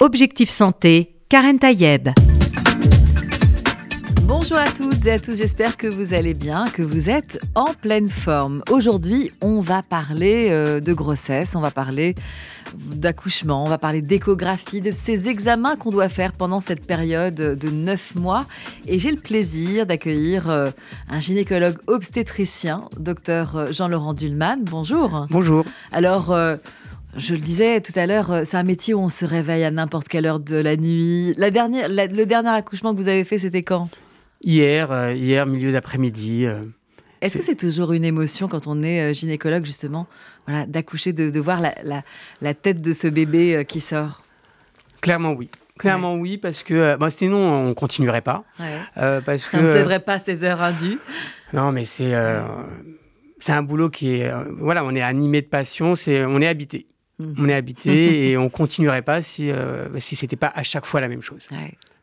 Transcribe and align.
Objectif 0.00 0.48
Santé, 0.48 1.16
Karen 1.28 1.58
Tayeb. 1.58 2.10
Bonjour 4.22 4.56
à 4.56 4.66
toutes 4.66 5.04
et 5.06 5.10
à 5.10 5.18
tous, 5.18 5.36
j'espère 5.36 5.76
que 5.76 5.88
vous 5.88 6.14
allez 6.14 6.34
bien, 6.34 6.66
que 6.66 6.82
vous 6.82 7.10
êtes 7.10 7.40
en 7.56 7.74
pleine 7.74 8.08
forme. 8.08 8.62
Aujourd'hui, 8.70 9.32
on 9.42 9.60
va 9.60 9.82
parler 9.82 10.50
euh, 10.50 10.78
de 10.78 10.92
grossesse, 10.92 11.56
on 11.56 11.60
va 11.60 11.72
parler 11.72 12.14
d'accouchement, 12.76 13.64
on 13.64 13.68
va 13.68 13.78
parler 13.78 14.00
d'échographie, 14.00 14.80
de 14.80 14.92
ces 14.92 15.28
examens 15.28 15.74
qu'on 15.74 15.90
doit 15.90 16.08
faire 16.08 16.32
pendant 16.32 16.60
cette 16.60 16.86
période 16.86 17.34
de 17.34 17.68
9 17.68 18.14
mois. 18.14 18.44
Et 18.86 19.00
j'ai 19.00 19.10
le 19.10 19.16
plaisir 19.16 19.84
d'accueillir 19.84 20.48
euh, 20.48 20.70
un 21.08 21.18
gynécologue 21.18 21.78
obstétricien, 21.88 22.82
docteur 23.00 23.56
euh, 23.56 23.72
Jean-Laurent 23.72 24.14
Dulman. 24.14 24.60
Bonjour. 24.62 25.26
Bonjour. 25.30 25.64
Alors, 25.90 26.32
je 27.16 27.32
le 27.34 27.40
disais 27.40 27.80
tout 27.80 27.92
à 27.96 28.06
l'heure, 28.06 28.30
euh, 28.30 28.42
c'est 28.44 28.56
un 28.56 28.62
métier 28.62 28.94
où 28.94 29.00
on 29.00 29.08
se 29.08 29.24
réveille 29.24 29.64
à 29.64 29.70
n'importe 29.70 30.08
quelle 30.08 30.26
heure 30.26 30.40
de 30.40 30.56
la 30.56 30.76
nuit. 30.76 31.32
La 31.36 31.50
dernière, 31.50 31.88
le 31.88 32.24
dernier 32.24 32.50
accouchement 32.50 32.94
que 32.94 33.00
vous 33.00 33.08
avez 33.08 33.24
fait, 33.24 33.38
c'était 33.38 33.62
quand? 33.62 33.88
Hier, 34.42 34.92
euh, 34.92 35.14
hier, 35.14 35.46
milieu 35.46 35.72
d'après-midi. 35.72 36.44
Euh, 36.44 36.64
Est-ce 37.20 37.38
que 37.38 37.42
c'est 37.42 37.56
toujours 37.56 37.92
une 37.92 38.04
émotion 38.04 38.46
quand 38.46 38.66
on 38.66 38.82
est 38.82 39.14
gynécologue, 39.14 39.64
justement, 39.64 40.06
voilà, 40.46 40.66
d'accoucher, 40.66 41.12
de, 41.12 41.40
voir 41.40 41.60
la, 41.60 42.54
tête 42.54 42.82
de 42.82 42.92
ce 42.92 43.08
bébé 43.08 43.64
qui 43.66 43.80
sort? 43.80 44.22
Clairement 45.00 45.32
oui. 45.32 45.50
Clairement 45.78 46.16
oui, 46.16 46.38
parce 46.38 46.64
que 46.64 46.96
bon, 46.96 47.08
sinon 47.08 47.68
on 47.68 47.74
continuerait 47.74 48.20
pas. 48.20 48.44
parce 48.96 49.48
que, 49.48 49.64
c'est 49.64 49.82
vrai 49.82 50.00
pas 50.00 50.18
ces 50.18 50.44
heures 50.44 50.62
indues. 50.62 50.98
Non, 51.52 51.72
mais 51.72 51.84
c'est 51.84 52.14
c'est 53.38 53.52
un 53.52 53.62
boulot 53.62 53.88
qui 53.88 54.20
est 54.20 54.32
voilà, 54.58 54.84
on 54.84 54.94
est 54.94 55.02
animé 55.02 55.40
de 55.40 55.46
passion, 55.46 55.94
c'est 55.94 56.24
on 56.24 56.40
est 56.40 56.48
habité. 56.48 56.88
On 57.20 57.48
est 57.48 57.54
habité 57.54 58.30
et 58.30 58.36
on 58.36 58.48
continuerait 58.48 59.02
pas 59.02 59.22
si, 59.22 59.50
euh, 59.50 59.88
si 59.98 60.14
c'était 60.14 60.36
pas 60.36 60.52
à 60.54 60.62
chaque 60.62 60.86
fois 60.86 61.00
la 61.00 61.08
même 61.08 61.22
chose. 61.22 61.48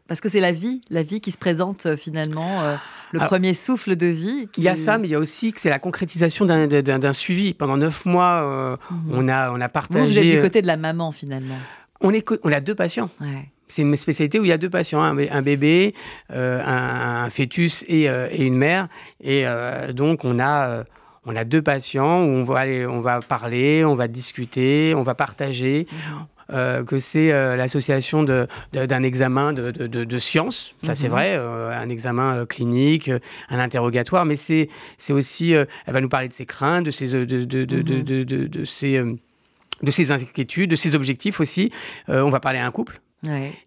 Parce 0.08 0.22
que 0.22 0.30
c'est 0.30 0.42
la 0.42 0.52
vie, 0.52 0.82
la 0.90 1.04
vie 1.04 1.22
qui 1.22 1.32
se 1.32 1.38
présente 1.38 1.86
euh, 1.86 1.98
finalement, 1.98 2.62
euh, 2.62 2.76
le 3.12 3.20
premier 3.20 3.54
souffle 3.54 3.96
de 3.96 4.08
vie. 4.08 4.50
Il 4.58 4.64
y 4.64 4.68
a 4.68 4.76
ça, 4.76 4.98
mais 4.98 5.08
il 5.08 5.12
y 5.12 5.16
a 5.16 5.20
aussi 5.20 5.52
que 5.52 5.62
c'est 5.62 5.70
la 5.70 5.80
concrétisation 5.80 6.46
d'un 6.46 7.14
suivi. 7.14 7.54
Pendant 7.54 7.78
neuf 7.78 8.06
mois, 8.06 8.78
mhm. 8.92 9.12
on, 9.14 9.28
a, 9.30 9.52
on 9.52 9.62
a 9.62 9.70
partagé. 9.70 10.06
Vous, 10.06 10.20
êtes 10.20 10.36
du 10.36 10.42
côté 10.42 10.62
de 10.62 10.68
la 10.68 10.78
maman 10.78 11.12
finalement. 11.12 11.58
On, 12.02 12.12
est, 12.12 12.28
on 12.44 12.52
a 12.52 12.60
deux 12.60 12.76
patients. 12.76 13.10
C'est 13.68 13.82
une 13.82 13.96
spécialité 13.96 14.40
où 14.40 14.44
il 14.44 14.50
y 14.50 14.52
a 14.52 14.60
deux 14.60 14.70
patients, 14.70 15.02
un, 15.02 15.42
bébé, 15.42 15.96
un, 16.30 17.30
fœtus 17.32 17.84
et, 17.88 18.04
et, 18.04 18.46
une 18.46 18.58
mère. 18.58 18.90
Et 19.24 19.46
donc 19.94 20.26
on 20.26 20.40
a 20.40 20.84
on 21.26 21.36
a 21.36 21.44
deux 21.44 21.62
patients 21.62 22.24
où 22.24 22.30
on 22.30 22.44
va, 22.44 22.60
aller, 22.60 22.86
on 22.86 23.02
va 23.02 23.20
parler, 23.20 23.84
on 23.84 23.96
va 23.96 24.08
discuter, 24.08 24.94
on 24.96 25.04
va 25.04 25.16
partager. 25.16 25.88
Euh, 26.54 26.84
que 26.84 27.00
c'est 27.00 27.32
euh, 27.32 27.56
l'association 27.56 28.22
d'un 28.24 29.04
examen 29.04 29.52
de, 29.52 29.72
de, 29.72 30.20
sciences, 30.20 30.76
ça 30.84 30.94
c'est 30.94 31.08
mhm. 31.08 31.12
vrai, 31.12 31.36
euh, 31.38 31.72
un 31.72 31.90
examen 31.90 32.46
clinique, 32.46 33.10
un 33.50 33.58
interrogatoire, 33.58 34.26
mais 34.26 34.36
c'est 34.36 34.70
aussi, 35.10 35.54
elle 35.54 35.68
va 35.88 36.02
nous 36.02 36.10
parler 36.10 36.28
de 36.28 36.34
ses 36.34 36.46
craintes, 36.46 36.86
de 36.86 36.92
ses, 36.92 37.08
de, 37.26 38.64
ses, 38.64 39.02
de 39.82 39.92
ses 39.92 40.12
inquiétudes, 40.12 40.70
de 40.70 40.76
ses 40.76 40.94
objectifs 40.94 41.40
aussi. 41.40 41.72
on 42.08 42.30
va 42.30 42.40
parler 42.40 42.60
à 42.60 42.68
un 42.68 42.72
couple. 42.72 43.02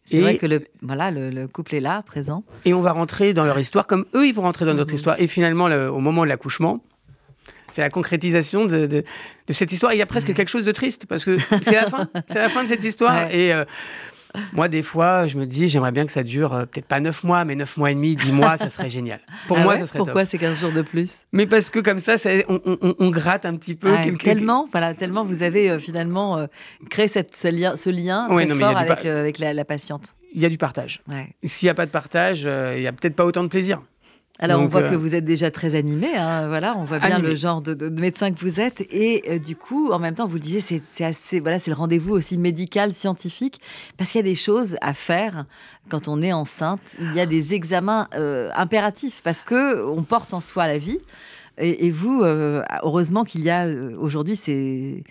C'est 0.04 0.20
vrai 0.20 0.38
que 0.38 0.46
le, 0.46 0.64
voilà, 0.80 1.10
le, 1.10 1.48
couple 1.48 1.74
est 1.74 1.80
là, 1.80 2.02
présent. 2.02 2.44
Et 2.64 2.74
on 2.74 2.80
va 2.80 2.92
rentrer 2.92 3.34
dans 3.34 3.44
leur 3.44 3.58
histoire 3.58 3.88
comme 3.88 4.06
eux, 4.14 4.28
ils 4.28 4.34
vont 4.34 4.42
rentrer 4.42 4.66
dans 4.66 4.74
notre 4.74 4.92
mhm. 4.92 4.96
histoire. 4.96 5.20
Et 5.20 5.26
finalement, 5.26 5.64
au 5.64 5.98
moment 5.98 6.22
de 6.22 6.28
l'accouchement, 6.28 6.80
c'est 7.70 7.82
la 7.82 7.90
concrétisation 7.90 8.66
de, 8.66 8.86
de, 8.86 9.04
cette 9.50 9.72
histoire. 9.72 9.92
Il 9.92 9.98
y 9.98 10.02
a 10.02 10.06
presque 10.06 10.32
quelque 10.34 10.48
chose 10.48 10.64
de 10.64 10.72
triste 10.72 11.06
parce 11.06 11.24
que 11.24 11.38
c'est 11.62 11.74
la 11.74 11.88
fin, 11.88 12.08
c'est 12.28 12.38
la 12.38 12.48
fin 12.48 12.64
de 12.64 12.68
cette 12.68 12.84
histoire. 12.84 13.30
Et 13.30 13.52
euh, 13.52 13.64
moi, 14.52 14.68
des 14.68 14.82
fois, 14.82 15.26
je 15.26 15.36
me 15.36 15.46
dis, 15.46 15.68
j'aimerais 15.68 15.92
bien 15.92 16.06
que 16.06 16.12
ça 16.12 16.22
dure 16.22 16.52
euh, 16.52 16.64
peut-être 16.64 16.86
pas 16.86 17.00
neuf 17.00 17.24
mois, 17.24 17.44
mais 17.44 17.54
neuf 17.54 17.76
mois 17.76 17.90
et 17.90 17.94
demi, 17.94 18.16
dix 18.16 18.32
mois, 18.32 18.56
ça 18.56 18.70
serait 18.70 18.90
génial. 18.90 19.20
Pour 19.46 19.58
ah 19.58 19.62
moi, 19.62 19.76
ça 19.76 19.86
serait 19.86 19.98
Pourquoi 19.98 20.24
c'est 20.24 20.38
15 20.38 20.60
jours 20.60 20.72
de 20.72 20.82
plus? 20.82 21.20
Mais 21.32 21.46
parce 21.46 21.70
que 21.70 21.80
comme 21.80 21.98
ça, 21.98 22.14
on, 22.48 23.10
gratte 23.10 23.46
un 23.46 23.56
petit 23.56 23.74
peu. 23.74 23.94
Tellement, 24.18 24.68
voilà, 24.70 24.94
tellement 24.94 25.24
vous 25.24 25.42
avez 25.42 25.70
euh, 25.70 25.78
finalement 25.78 26.46
créé 26.90 27.08
cette, 27.08 27.34
ce 27.36 27.48
lien, 27.48 27.76
ce 27.76 27.90
lien 27.90 28.28
très 28.28 28.48
fort 28.48 28.76
avec, 28.76 29.04
avec 29.04 29.38
la, 29.38 29.64
patiente. 29.64 30.14
Il 30.34 30.42
y 30.42 30.46
a 30.46 30.50
du 30.50 30.58
partage. 30.58 31.02
S'il 31.44 31.66
n'y 31.66 31.70
a 31.70 31.74
pas 31.74 31.86
de 31.86 31.90
partage, 31.90 32.42
il 32.42 32.80
n'y 32.80 32.86
a 32.86 32.92
peut-être 32.92 33.16
pas 33.16 33.24
autant 33.24 33.42
de 33.42 33.48
plaisir. 33.48 33.80
Alors, 34.40 34.60
on 34.60 34.66
voit 34.66 34.82
que 34.82 34.94
euh, 34.94 34.98
vous 34.98 35.16
êtes 35.16 35.24
déjà 35.24 35.50
très 35.50 35.74
animé. 35.74 36.14
Hein, 36.16 36.46
voilà, 36.46 36.76
on 36.76 36.84
voit 36.84 37.00
bien 37.00 37.18
le 37.18 37.34
genre 37.34 37.60
de, 37.60 37.88
médecin 37.88 38.32
que 38.32 38.38
vous 38.40 38.60
êtes. 38.60 38.82
Et 38.92 39.24
euh, 39.28 39.38
du 39.38 39.56
coup, 39.56 39.90
en 39.90 39.98
même 39.98 40.14
temps, 40.14 40.26
vous 40.26 40.34
le 40.34 40.40
disiez, 40.40 40.60
c'est 40.60 41.04
assez. 41.04 41.40
Voilà, 41.40 41.58
c'est 41.58 41.70
le 41.70 41.76
rendez-vous 41.76 42.14
aussi 42.14 42.38
médical, 42.38 42.92
scientifique, 42.92 43.60
parce 43.96 44.12
qu'il 44.12 44.20
y 44.20 44.24
a 44.24 44.30
des 44.30 44.36
choses 44.36 44.76
à 44.80 44.94
faire 44.94 45.44
quand 45.88 46.06
on 46.06 46.22
est 46.22 46.32
enceinte. 46.32 46.80
Il 47.00 47.14
y 47.14 47.20
a 47.20 47.26
des 47.26 47.54
examens 47.54 48.08
euh, 48.14 48.50
impératifs 48.54 49.22
parce 49.24 49.42
que 49.42 49.84
on 49.84 50.02
porte 50.04 50.32
en 50.34 50.40
soi 50.40 50.68
la 50.68 50.78
vie. 50.78 50.98
Et, 51.60 51.90
vous, 51.90 52.22
euh, 52.22 52.62
heureusement 52.82 53.24
qu'il 53.24 53.42
y 53.42 53.50
a 53.50 53.66
euh, 53.66 53.96
aujourd'hui 53.98 54.36
ces, 54.36 55.02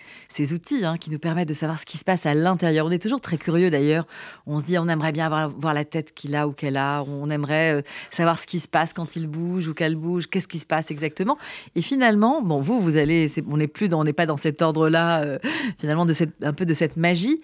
outils 0.52 0.84
hein, 0.84 0.96
qui 0.96 1.10
nous 1.10 1.18
permettent 1.18 1.48
de 1.48 1.54
savoir 1.54 1.78
ce 1.78 1.84
qui 1.84 1.98
se 1.98 2.04
passe 2.04 2.26
à 2.26 2.34
l'intérieur. 2.34 2.86
On 2.86 2.90
est 2.90 3.02
toujours 3.02 3.20
très 3.20 3.36
curieux 3.36 3.70
d'ailleurs. 3.70 4.06
On 4.46 4.58
se 4.58 4.64
dit, 4.64 4.78
on 4.78 4.88
aimerait 4.88 5.12
bien 5.12 5.28
voir 5.28 5.74
la 5.74 5.84
tête 5.84 6.14
qu'il 6.14 6.34
a 6.34 6.48
ou 6.48 6.52
qu'elle 6.52 6.76
a. 6.76 7.02
On 7.02 7.28
aimerait 7.30 7.74
euh, 7.74 7.82
savoir 8.10 8.38
ce 8.38 8.46
qui 8.46 8.60
se 8.60 8.68
passe 8.68 8.92
quand 8.92 9.16
il 9.16 9.26
bouge 9.26 9.68
ou 9.68 9.74
qu'elle 9.74 9.96
bouge. 9.96 10.28
Qu'est-ce 10.28 10.48
qui 10.48 10.58
se 10.58 10.66
passe 10.66 10.90
exactement 10.90 11.36
Et 11.74 11.82
finalement, 11.82 12.40
bon, 12.42 12.60
vous, 12.60 12.80
vous 12.80 12.96
allez, 12.96 13.30
on 13.48 13.58
n'est 13.58 13.68
plus, 13.68 13.88
on 13.92 14.04
n'est 14.04 14.12
pas 14.12 14.26
dans 14.26 14.36
cet 14.36 14.62
ordre-là. 14.62 15.38
finalement, 15.78 16.06
un 16.42 16.52
peu 16.52 16.64
de 16.64 16.74
cette 16.74 16.96
magie 16.96 17.42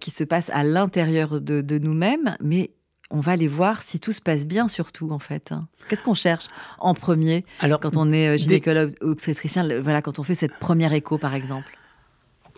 qui 0.00 0.10
se 0.10 0.24
passe 0.24 0.50
à 0.50 0.62
l'intérieur 0.62 1.40
de, 1.40 1.60
de 1.60 1.78
nous-mêmes, 1.78 2.36
mais 2.40 2.70
on 3.10 3.20
va 3.20 3.32
aller 3.32 3.48
voir 3.48 3.82
si 3.82 4.00
tout 4.00 4.12
se 4.12 4.20
passe 4.20 4.46
bien 4.46 4.68
surtout 4.68 5.10
en 5.10 5.18
fait. 5.18 5.52
Hein. 5.52 5.66
Qu'est-ce 5.88 6.02
qu'on 6.02 6.14
cherche 6.14 6.46
en 6.78 6.94
premier 6.94 7.44
Alors, 7.60 7.80
quand 7.80 7.96
on 7.96 8.12
est 8.12 8.28
euh, 8.28 8.36
gynécologue 8.36 8.90
ou 9.02 9.10
obstétricien, 9.10 9.80
voilà, 9.80 10.02
quand 10.02 10.18
on 10.18 10.22
fait 10.22 10.34
cette 10.34 10.54
première 10.54 10.92
écho 10.92 11.18
par 11.18 11.34
exemple? 11.34 11.76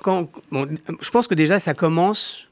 Quand, 0.03 0.29
Je 0.53 1.11
pense 1.11 1.27
que 1.27 1.35
déjà 1.35 1.61
ça 1.61 1.75
commence 1.75 2.49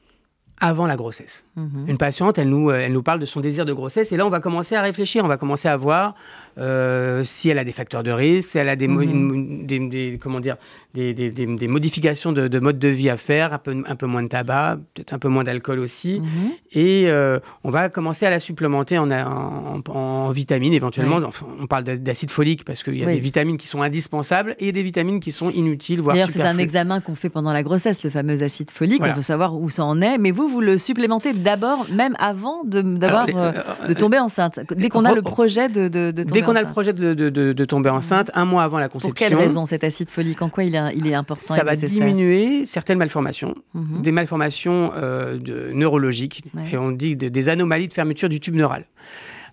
avant 0.59 0.87
la 0.87 0.95
grossesse. 0.95 1.43
Mhm. 1.55 1.85
Une 1.87 1.97
patiente, 1.97 2.37
elle 2.37 2.49
nous, 2.49 2.69
euh, 2.69 2.79
elle 2.79 2.93
nous 2.93 3.03
parle 3.03 3.19
de 3.19 3.25
son 3.25 3.39
désir 3.39 3.65
de 3.65 3.73
grossesse 3.73 4.11
et 4.11 4.17
là 4.17 4.25
on 4.25 4.29
va 4.29 4.39
commencer 4.39 4.75
à 4.75 4.81
réfléchir, 4.81 5.23
on 5.23 5.27
va 5.27 5.37
commencer 5.37 5.67
à 5.67 5.77
voir 5.77 6.15
euh, 6.57 7.23
si 7.23 7.49
elle 7.49 7.57
a 7.57 7.63
des 7.63 7.71
facteurs 7.71 8.03
de 8.03 8.11
risque, 8.11 8.49
si 8.49 8.57
elle 8.57 8.67
a 8.67 8.75
des, 8.75 8.87
mhm. 8.87 10.17
comment 10.19 10.41
dire, 10.41 10.57
des, 10.93 11.67
modifications 11.67 12.33
de, 12.33 12.59
mode 12.59 12.79
de 12.79 12.87
vie 12.89 13.09
à 13.09 13.15
faire, 13.15 13.53
un 13.53 13.57
peu, 13.59 13.83
un 13.85 13.95
peu 13.95 14.07
moins 14.07 14.23
de 14.23 14.27
tabac, 14.27 14.79
peut-être 14.93 15.13
un 15.13 15.19
peu 15.19 15.29
moins 15.29 15.43
d'alcool 15.43 15.79
aussi. 15.79 16.19
Mhm. 16.19 16.51
Et 16.73 17.07
euh, 17.07 17.39
on 17.63 17.69
va 17.69 17.89
commencer 17.89 18.25
à 18.25 18.29
la 18.29 18.39
supplémenter 18.39 18.97
en, 18.97 19.09
en, 19.11 20.31
vitamines 20.31 20.73
éventuellement. 20.73 21.21
on 21.59 21.67
parle 21.67 21.85
d'acide 21.85 22.31
folique 22.31 22.65
parce 22.65 22.83
qu'il 22.83 22.97
y 22.97 23.03
a 23.03 23.07
des 23.07 23.19
vitamines 23.19 23.57
qui 23.57 23.67
sont 23.67 23.81
indispensables 23.81 24.55
et 24.59 24.71
des 24.71 24.83
vitamines 24.83 25.19
qui 25.19 25.31
sont 25.31 25.49
inutiles, 25.49 26.01
voire 26.01 26.15
D'ailleurs, 26.15 26.29
c'est 26.29 26.41
un 26.41 26.57
examen 26.57 26.99
qu'on 26.99 27.15
fait 27.15 27.29
pendant 27.29 27.53
la 27.53 27.63
grossesse, 27.63 28.03
le 28.03 28.09
fameux 28.09 28.43
acide 28.43 28.71
folique. 28.71 29.01
On 29.01 29.13
veut 29.13 29.21
savoir 29.21 29.55
où 29.55 29.69
ça 29.69 29.85
en 29.85 30.01
est. 30.01 30.17
Mais 30.17 30.31
vous, 30.31 30.48
vous 30.49 30.61
le 30.61 30.77
supplémentez 30.77 31.33
d'abord, 31.33 31.85
même 31.93 32.15
avant 32.19 32.63
de, 32.63 32.79
euh, 32.79 33.87
de 33.87 33.93
tomber 33.93 34.19
enceinte. 34.19 34.59
Dès 34.75 34.89
qu'on 34.89 35.05
a 35.05 35.13
le 35.13 35.21
projet 35.21 35.69
de, 35.69 35.87
de, 35.87 36.11
de 36.11 36.23
tomber 36.23 36.39
Dès 36.39 36.45
qu'on 36.45 36.55
a 36.55 36.61
le 36.61 36.69
projet 36.69 36.93
de, 36.93 37.13
de, 37.13 37.65
tomber 37.65 37.89
enceinte, 37.89 38.31
un 38.33 38.45
mois 38.45 38.63
avant 38.63 38.79
la 38.79 38.89
conception. 38.89 39.09
Pour 39.09 39.15
quelle 39.15 39.35
raison 39.35 39.65
cet 39.65 39.83
acide 39.83 40.09
folique 40.09 40.41
En 40.41 40.49
quoi 40.49 40.63
il 40.63 40.75
est 40.75 40.79
il 40.95 41.07
est 41.07 41.13
important 41.13 41.53
Ça 41.53 41.63
va 41.63 41.75
diminuer 41.75 42.65
certaines 42.65 42.97
malformations, 42.97 43.55
mhm. 43.73 44.01
des 44.01 44.11
malformations 44.11 44.91
euh, 44.95 45.37
neurologiques, 45.73 46.43
et 46.71 46.77
on 46.77 46.91
dit 46.91 47.15
des 47.15 47.49
anomalies 47.49 47.87
de 47.87 47.93
fermeture 47.93 48.29
du 48.29 48.39
tube 48.39 48.55
neural. 48.55 48.85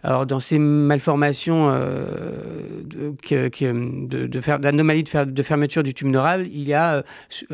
Alors, 0.06 0.24
dans 0.24 0.38
ces 0.38 0.60
malformations 0.60 1.68
euh, 1.68 2.06
de, 2.84 3.12
de, 4.06 4.56
d'anomalies 4.58 5.02
de, 5.02 5.42
fermeture 5.42 5.82
du 5.82 5.94
tube 5.94 6.06
neural, 6.06 6.46
il 6.52 6.62
y 6.62 6.74
a 6.74 6.98
euh, 6.98 7.02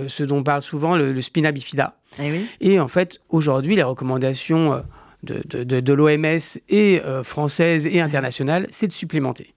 ce 0.06 0.22
dont 0.22 0.36
on 0.36 0.42
parle 0.42 0.60
souvent, 0.60 0.94
le, 0.94 1.18
spina 1.22 1.50
bifida. 1.50 1.96
Eh 2.22 2.30
et 2.60 2.78
en 2.78 2.88
fait, 2.88 3.22
aujourd'hui, 3.30 3.74
les 3.74 3.82
recommandations 3.82 4.84
de, 5.22 5.92
l'OMS 5.94 6.58
et 6.68 7.00
françaises 7.22 7.86
et 7.86 8.02
internationales, 8.02 8.66
c'est 8.70 8.86
de 8.86 8.92
supplémenter. 8.92 9.54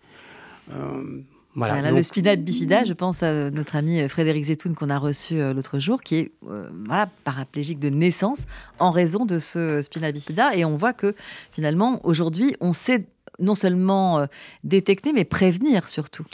Voilà, 1.56 1.90
Le 1.90 2.04
spina 2.04 2.36
bifida, 2.36 2.84
je 2.84 2.92
pense 2.92 3.24
à 3.24 3.50
notre 3.50 3.78
ami 3.78 4.02
euh, 4.02 4.10
Frédéric 4.10 4.44
Zetoun 4.44 4.76
qu'on 4.76 4.90
a 4.90 4.98
reçu 4.98 5.40
euh, 5.40 5.54
l'autre 5.54 5.80
jour, 5.80 6.02
qui 6.02 6.16
est 6.16 6.32
euh, 6.50 6.70
voilà, 6.86 7.08
paraplégique 7.24 7.80
de 7.80 7.90
naissance 7.90 8.46
en 8.78 8.92
raison 8.92 9.26
de 9.26 9.40
ce 9.40 9.82
spina 9.82 10.12
bifida. 10.12 10.54
Et 10.56 10.66
on 10.66 10.76
voit 10.76 10.92
que 10.92 11.16
finalement, 11.52 12.02
aujourd'hui, 12.04 12.56
on 12.60 12.74
sait 12.74 13.06
non 13.40 13.56
seulement 13.56 14.26
détecter, 14.64 15.12
mais 15.12 15.26
prévenir 15.26 15.90
surtout. 15.90 16.26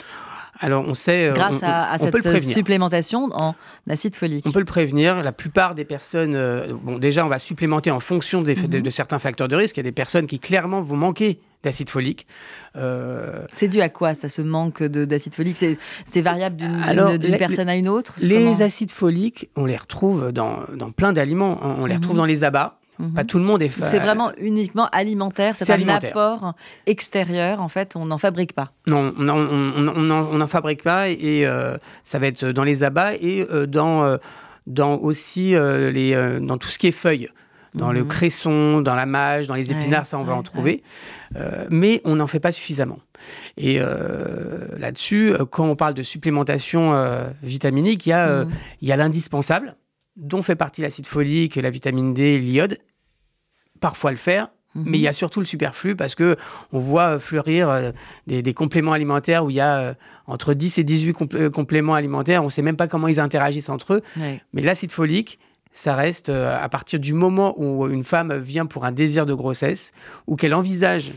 Alors, 0.62 0.84
on 0.86 0.94
sait. 0.94 1.30
Grâce 1.34 1.60
à, 1.62 1.96
cette 1.98 2.40
supplémentation 2.40 3.28
en 3.32 3.54
acide 3.88 4.16
folique. 4.16 4.44
On 4.46 4.52
peut 4.52 4.58
le 4.58 4.64
prévenir. 4.64 5.22
La 5.22 5.32
plupart 5.32 5.74
des 5.74 5.84
personnes. 5.84 6.36
bon, 6.82 6.98
déjà, 6.98 7.26
on 7.26 7.28
va 7.28 7.38
supplémenter 7.38 7.90
en 7.90 8.00
fonction 8.00 8.42
des, 8.42 8.54
mhm. 8.54 8.68
de, 8.68 8.90
certains 8.90 9.18
facteurs 9.18 9.48
de 9.48 9.56
risque. 9.56 9.76
Il 9.76 9.80
y 9.80 9.82
a 9.82 9.84
des 9.84 9.92
personnes 9.92 10.26
qui 10.26 10.38
clairement 10.38 10.80
vont 10.80 10.96
manquer 10.96 11.40
d'acide 11.62 11.90
folique. 11.90 12.26
Euh, 12.76 13.44
c'est 13.52 13.68
dû 13.68 13.80
à 13.80 13.88
quoi 13.88 14.14
ça, 14.14 14.28
ce 14.28 14.42
manque 14.42 14.82
d'acide 14.82 15.34
folique? 15.34 15.56
C'est 16.04 16.20
variable 16.20 16.56
d'une 16.56 17.36
personne 17.36 17.68
à 17.68 17.76
une 17.76 17.88
autre? 17.88 18.14
Les 18.22 18.62
acides 18.62 18.90
foliques, 18.90 19.48
on 19.56 19.64
les 19.64 19.76
retrouve 19.76 20.32
dans, 20.32 20.66
plein 20.96 21.12
d'aliments. 21.12 21.58
On 21.62 21.86
les 21.86 21.96
retrouve 21.96 22.14
mhm. 22.14 22.18
dans 22.18 22.26
les 22.26 22.44
abats. 22.44 22.78
Mhm. 22.98 23.14
Pas 23.14 23.24
tout 23.24 23.38
le 23.38 23.44
monde 23.44 23.62
est. 23.62 23.70
C'est 23.84 23.98
vraiment 23.98 24.32
uniquement 24.38 24.88
alimentaire. 24.92 25.56
C'est 25.56 25.70
un 25.70 25.88
apport 25.88 26.54
extérieur. 26.86 27.60
En 27.60 27.68
fait, 27.68 27.96
on 27.96 28.06
n'en 28.06 28.18
fabrique 28.18 28.52
pas. 28.52 28.72
Non, 28.86 29.12
on 29.16 29.22
n'en 29.24 30.46
fabrique 30.46 30.82
pas 30.82 31.08
et 31.08 31.46
euh, 31.46 31.76
ça 32.04 32.18
va 32.18 32.26
être 32.26 32.46
dans 32.46 32.64
les 32.64 32.82
abats 32.82 33.14
et 33.14 33.46
euh, 33.50 33.66
dans, 33.66 34.04
euh, 34.04 34.16
dans 34.66 34.96
aussi 34.96 35.52
les, 35.52 36.38
dans 36.40 36.58
tout 36.58 36.68
ce 36.68 36.78
qui 36.78 36.88
est 36.88 36.92
feuilles. 36.92 37.28
Dans 37.74 37.90
le 37.90 38.02
mhm. 38.02 38.08
cresson, 38.08 38.82
dans 38.82 38.94
la 38.94 39.06
mâche, 39.06 39.46
dans 39.46 39.54
les 39.54 39.72
épinards, 39.72 40.04
ça 40.04 40.18
on 40.18 40.24
va 40.24 40.34
en 40.34 40.42
trouver. 40.42 40.82
mais 41.70 42.02
on 42.04 42.16
n'en 42.16 42.26
fait 42.26 42.40
pas 42.40 42.52
suffisamment. 42.52 42.98
Et 43.56 43.80
là-dessus, 44.76 45.32
quand 45.50 45.64
on 45.64 45.76
parle 45.76 45.94
de 45.94 46.02
supplémentation 46.02 46.92
vitaminique, 47.42 48.04
il 48.04 48.10
y 48.10 48.12
a, 48.12 48.44
mhm. 48.44 48.50
il 48.82 48.88
y 48.88 48.92
a 48.92 48.96
l'indispensable, 48.96 49.74
dont 50.16 50.42
fait 50.42 50.56
partie 50.56 50.82
l'acide 50.82 51.06
folique, 51.06 51.56
la 51.56 51.70
vitamine 51.70 52.14
D 52.14 52.38
l'iode, 52.38 52.78
parfois 53.80 54.10
le 54.10 54.16
faire, 54.16 54.50
mais 54.74 54.98
il 54.98 55.02
y 55.02 55.08
a 55.08 55.12
surtout 55.12 55.40
le 55.40 55.46
superflu 55.46 55.96
parce 55.96 56.14
que 56.14 56.36
on 56.72 56.78
voit 56.78 57.18
fleurir 57.18 57.68
euh, 57.68 57.92
des, 58.26 58.54
compléments 58.54 58.92
alimentaires 58.92 59.44
où 59.44 59.50
il 59.50 59.56
y 59.56 59.60
a 59.60 59.78
euh, 59.78 59.94
entre 60.26 60.54
10 60.54 60.78
et 60.78 60.84
18 60.84 61.34
euh, 61.34 61.50
compléments 61.50 61.94
alimentaires. 61.94 62.42
On 62.42 62.46
ne 62.46 62.50
sait 62.50 62.62
même 62.62 62.76
pas 62.76 62.88
comment 62.88 63.08
ils 63.08 63.20
interagissent 63.20 63.68
entre 63.68 63.94
eux. 63.94 64.02
Mais 64.16 64.62
l'acide 64.62 64.92
folique, 64.92 65.38
ça 65.72 65.94
reste 65.94 66.28
à 66.28 66.68
partir 66.68 67.00
du 67.00 67.12
moment 67.12 67.54
où 67.58 67.88
une 67.88 68.04
femme 68.04 68.36
vient 68.38 68.66
pour 68.66 68.84
un 68.84 68.92
désir 68.92 69.26
de 69.26 69.34
grossesse 69.34 69.92
ou 70.26 70.36
qu'elle 70.36 70.54
envisage 70.54 71.12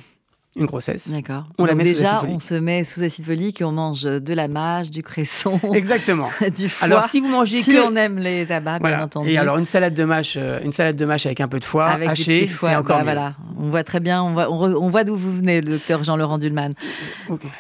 une 0.57 0.66
grossesse. 0.66 1.10
D'accord. 1.10 1.44
On 1.57 1.66
la 1.66 1.75
met 1.75 1.84
déjà, 1.84 2.24
on 2.25 2.40
se 2.40 2.56
met 2.56 2.86
sous 2.86 3.04
acide 3.04 3.25
folique 3.25 3.60
et 3.60 3.66
on 3.66 3.74
mange 3.74 4.04
de 4.04 4.34
la 4.34 4.48
mâche, 4.48 4.90
du 4.90 5.04
cresson. 5.04 5.60
Exactement. 5.74 6.30
du 6.56 6.69
foie. 6.69 6.86
Alors 6.86 7.04
si 7.04 7.19
vous 7.19 7.28
mangez 7.28 7.62
si 7.62 7.78
on 7.78 7.96
aime 7.96 8.19
les 8.19 8.52
abats, 8.52 8.80
bien 8.80 9.04
entendu. 9.04 9.30
Et 9.30 9.38
alors 9.38 9.57
une 9.57 9.66
salade 9.66 9.94
de 9.94 10.04
mâche, 10.06 10.36
euh, 10.38 10.62
une 10.63 10.72
salade 10.72 10.96
de 10.96 11.06
mâche 11.06 11.25
avec 11.25 11.42
un 11.42 11.50
peu 11.50 11.60
de 11.60 11.66
foie 11.66 11.88
haché, 11.88 12.48
c'est 12.48 12.75
encore 12.75 12.98
bah, 12.98 13.04
mieux. 13.04 13.04
Voilà. 13.04 13.36
On 13.60 13.69
voit 13.69 13.84
très 13.84 14.00
bien, 14.00 14.24
on 14.24 14.34
voit, 14.34 14.50
on, 14.50 14.90
voit 14.90 15.04
d'où 15.04 15.18
vous 15.18 15.36
venez, 15.36 15.60
le 15.60 15.72
docteur 15.72 16.04
Jean-Laurent 16.04 16.38
Dulman. 16.38 16.74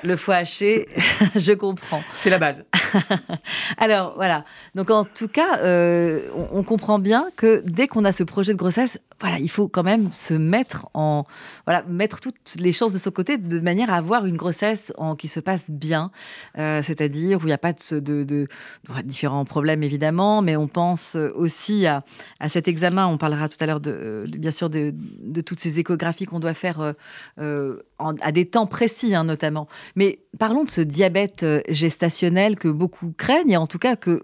Le 0.03 0.15
foie 0.15 0.35
haché, 0.35 0.87
je 1.35 1.51
comprends. 1.51 2.01
C'est 2.15 2.29
la 2.29 2.37
base. 2.37 2.63
alors 3.77 4.13
voilà. 4.15 4.45
Donc 4.73 4.89
en 4.89 5.03
tout 5.03 5.27
cas, 5.27 5.59
euh, 5.59 6.29
on, 6.35 6.59
on 6.59 6.63
comprend 6.63 6.99
bien 6.99 7.27
que 7.35 7.61
dès 7.65 7.87
qu'on 7.87 8.05
a 8.05 8.13
ce 8.13 8.23
projet 8.23 8.53
de 8.53 8.57
grossesse, 8.57 8.99
voilà, 9.21 9.39
il 9.39 9.49
faut 9.49 9.67
quand 9.67 9.83
même 9.83 10.11
se 10.11 10.33
mettre 10.33 10.87
en 10.93 11.25
voilà 11.65 11.83
mettre 11.87 12.19
toutes 12.19 12.55
les 12.59 12.71
de 12.93 12.97
son 12.97 13.11
côté 13.11 13.37
de 13.37 13.59
manière 13.59 13.91
à 13.91 13.95
avoir 13.95 14.25
une 14.25 14.37
grossesse 14.37 14.93
qui 15.17 15.27
se 15.27 15.39
passe 15.39 15.69
bien, 15.69 16.11
euh, 16.57 16.81
c'est-à-dire 16.81 17.39
où 17.39 17.43
il 17.43 17.47
n'y 17.47 17.53
a 17.53 17.57
pas 17.57 17.73
de, 17.73 18.45
différents 19.03 19.45
problèmes 19.45 19.83
évidemment, 19.83 20.41
mais 20.41 20.55
on 20.55 20.67
pense 20.67 21.15
aussi 21.15 21.85
à, 21.85 22.03
cet 22.47 22.67
examen. 22.67 23.07
On 23.07 23.17
parlera 23.17 23.49
tout 23.49 23.57
à 23.59 23.65
l'heure 23.65 23.79
de, 23.79 24.25
bien 24.27 24.51
sûr 24.51 24.69
de, 24.69 24.93
toutes 25.45 25.59
ces 25.59 25.79
échographies 25.79 26.25
qu'on 26.25 26.39
doit 26.39 26.53
faire 26.53 26.93
euh, 27.39 27.77
à 28.21 28.31
des 28.31 28.45
temps 28.45 28.67
précis 28.67 29.15
hein, 29.15 29.23
notamment. 29.23 29.67
Mais 29.95 30.19
parlons 30.37 30.63
de 30.63 30.69
ce 30.69 30.81
diabète 30.81 31.43
euh, 31.43 31.61
gestationnel 31.69 32.57
que 32.57 32.67
beaucoup 32.67 33.13
craignent 33.17 33.51
et 33.51 33.57
en 33.57 33.67
tout 33.67 33.79
cas 33.79 33.95
que 33.95 34.21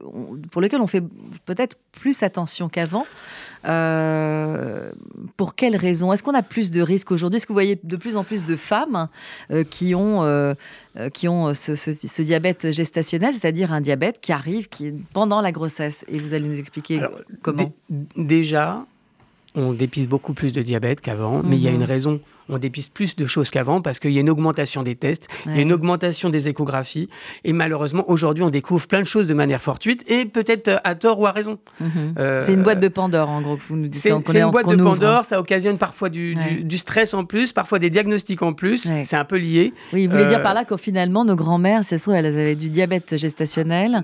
pour 0.51 0.61
lequel 0.61 0.81
on 0.81 0.87
fait 0.87 1.03
peut-être 1.45 1.77
plus 1.91 2.23
attention 2.23 2.69
qu'avant. 2.69 3.05
Euh, 3.65 4.91
pour 5.37 5.55
quelles 5.55 5.75
raisons? 5.75 6.11
Est-ce 6.11 6.23
qu'on 6.23 6.33
a 6.33 6.41
plus 6.41 6.71
de 6.71 6.81
risques 6.81 7.11
aujourd'hui? 7.11 7.37
Est-ce 7.37 7.45
que 7.45 7.53
vous 7.53 7.55
voyez 7.55 7.79
de 7.81 7.95
plus 7.95 8.17
en 8.17 8.23
plus 8.23 8.43
de 8.43 8.50
femmes 8.55 9.07
euh, 9.51 9.63
qui 9.63 9.95
ont, 9.95 10.23
euh, 10.23 10.53
qui 11.13 11.27
ont 11.27 11.53
ce, 11.53 12.21
diabète 12.21 12.71
gestationnel, 12.71 13.33
c'est-à-dire 13.33 13.71
un 13.71 13.81
diabète 13.81 14.19
qui 14.21 14.31
arrive 14.31 14.69
qui, 14.69 14.93
pendant 15.13 15.41
la 15.41 15.51
grossesse 15.51 16.05
Et 16.07 16.19
vous 16.19 16.33
allez 16.33 16.47
nous 16.47 16.59
expliquer 16.59 17.01
comment 17.41 17.73
Déjà, 18.15 18.85
on 19.55 19.73
dépiste 19.73 20.09
beaucoup 20.09 20.33
plus 20.33 20.53
de 20.53 20.61
diabète 20.61 21.01
qu'avant, 21.01 21.41
mais 21.43 21.57
il 21.57 21.61
y 21.61 21.67
a 21.67 21.71
mhm. 21.71 21.77
une 21.77 21.83
raison 21.83 22.19
on 22.51 22.57
dépiste 22.57 22.93
plus 22.93 23.15
de 23.15 23.25
choses 23.27 23.49
qu'avant 23.49 23.81
parce 23.81 23.99
qu'il 23.99 24.11
y 24.11 24.17
a 24.17 24.21
une 24.21 24.29
augmentation 24.29 24.83
des 24.83 24.95
tests, 24.95 25.27
il 25.45 25.55
y 25.55 25.59
a 25.59 25.61
une 25.61 25.73
augmentation 25.73 26.29
des 26.29 26.47
échographies. 26.47 27.09
Et 27.43 27.53
malheureusement, 27.53 28.09
aujourd'hui, 28.09 28.43
on 28.43 28.49
découvre 28.49 28.87
plein 28.87 28.99
de 28.99 29.05
choses 29.05 29.27
de 29.27 29.33
manière 29.33 29.61
fortuite 29.61 30.03
et 30.09 30.25
peut-être 30.25 30.67
euh, 30.67 30.77
à 30.83 30.95
tort 30.95 31.19
ou 31.19 31.25
à 31.25 31.31
raison. 31.31 31.59
Mhm. 31.79 32.15
Euh, 32.19 32.41
c'est 32.43 32.53
une 32.53 32.63
boîte 32.63 32.79
de 32.79 32.87
Pandore, 32.87 33.29
en 33.29 33.41
gros, 33.41 33.57
que 33.57 33.61
vous 33.67 33.75
nous 33.75 33.87
dites. 33.87 34.01
C'est 34.01 34.09
une 34.09 34.51
boîte 34.51 34.67
de 34.67 34.75
Pandore, 34.75 35.25
ça 35.25 35.39
occasionne 35.39 35.77
parfois 35.77 36.09
du, 36.09 36.37
stress 36.77 37.13
en 37.13 37.25
plus, 37.25 37.51
parfois 37.51 37.79
des 37.79 37.89
diagnostics 37.89 38.41
en 38.41 38.53
plus. 38.53 38.89
C'est 39.03 39.15
un 39.15 39.25
peu 39.25 39.37
lié. 39.37 39.73
Oui, 39.93 40.05
vous 40.05 40.13
voulez 40.13 40.25
dire 40.25 40.39
euh, 40.39 40.43
par 40.43 40.53
là 40.53 40.65
que 40.65 40.77
finalement, 40.77 41.25
nos 41.25 41.35
grands-mères, 41.35 41.83
c'est 41.83 41.97
sûr, 41.97 42.13
elles 42.13 42.25
avaient 42.25 42.55
du 42.55 42.69
diabète 42.69 43.17
gestationnel 43.17 44.03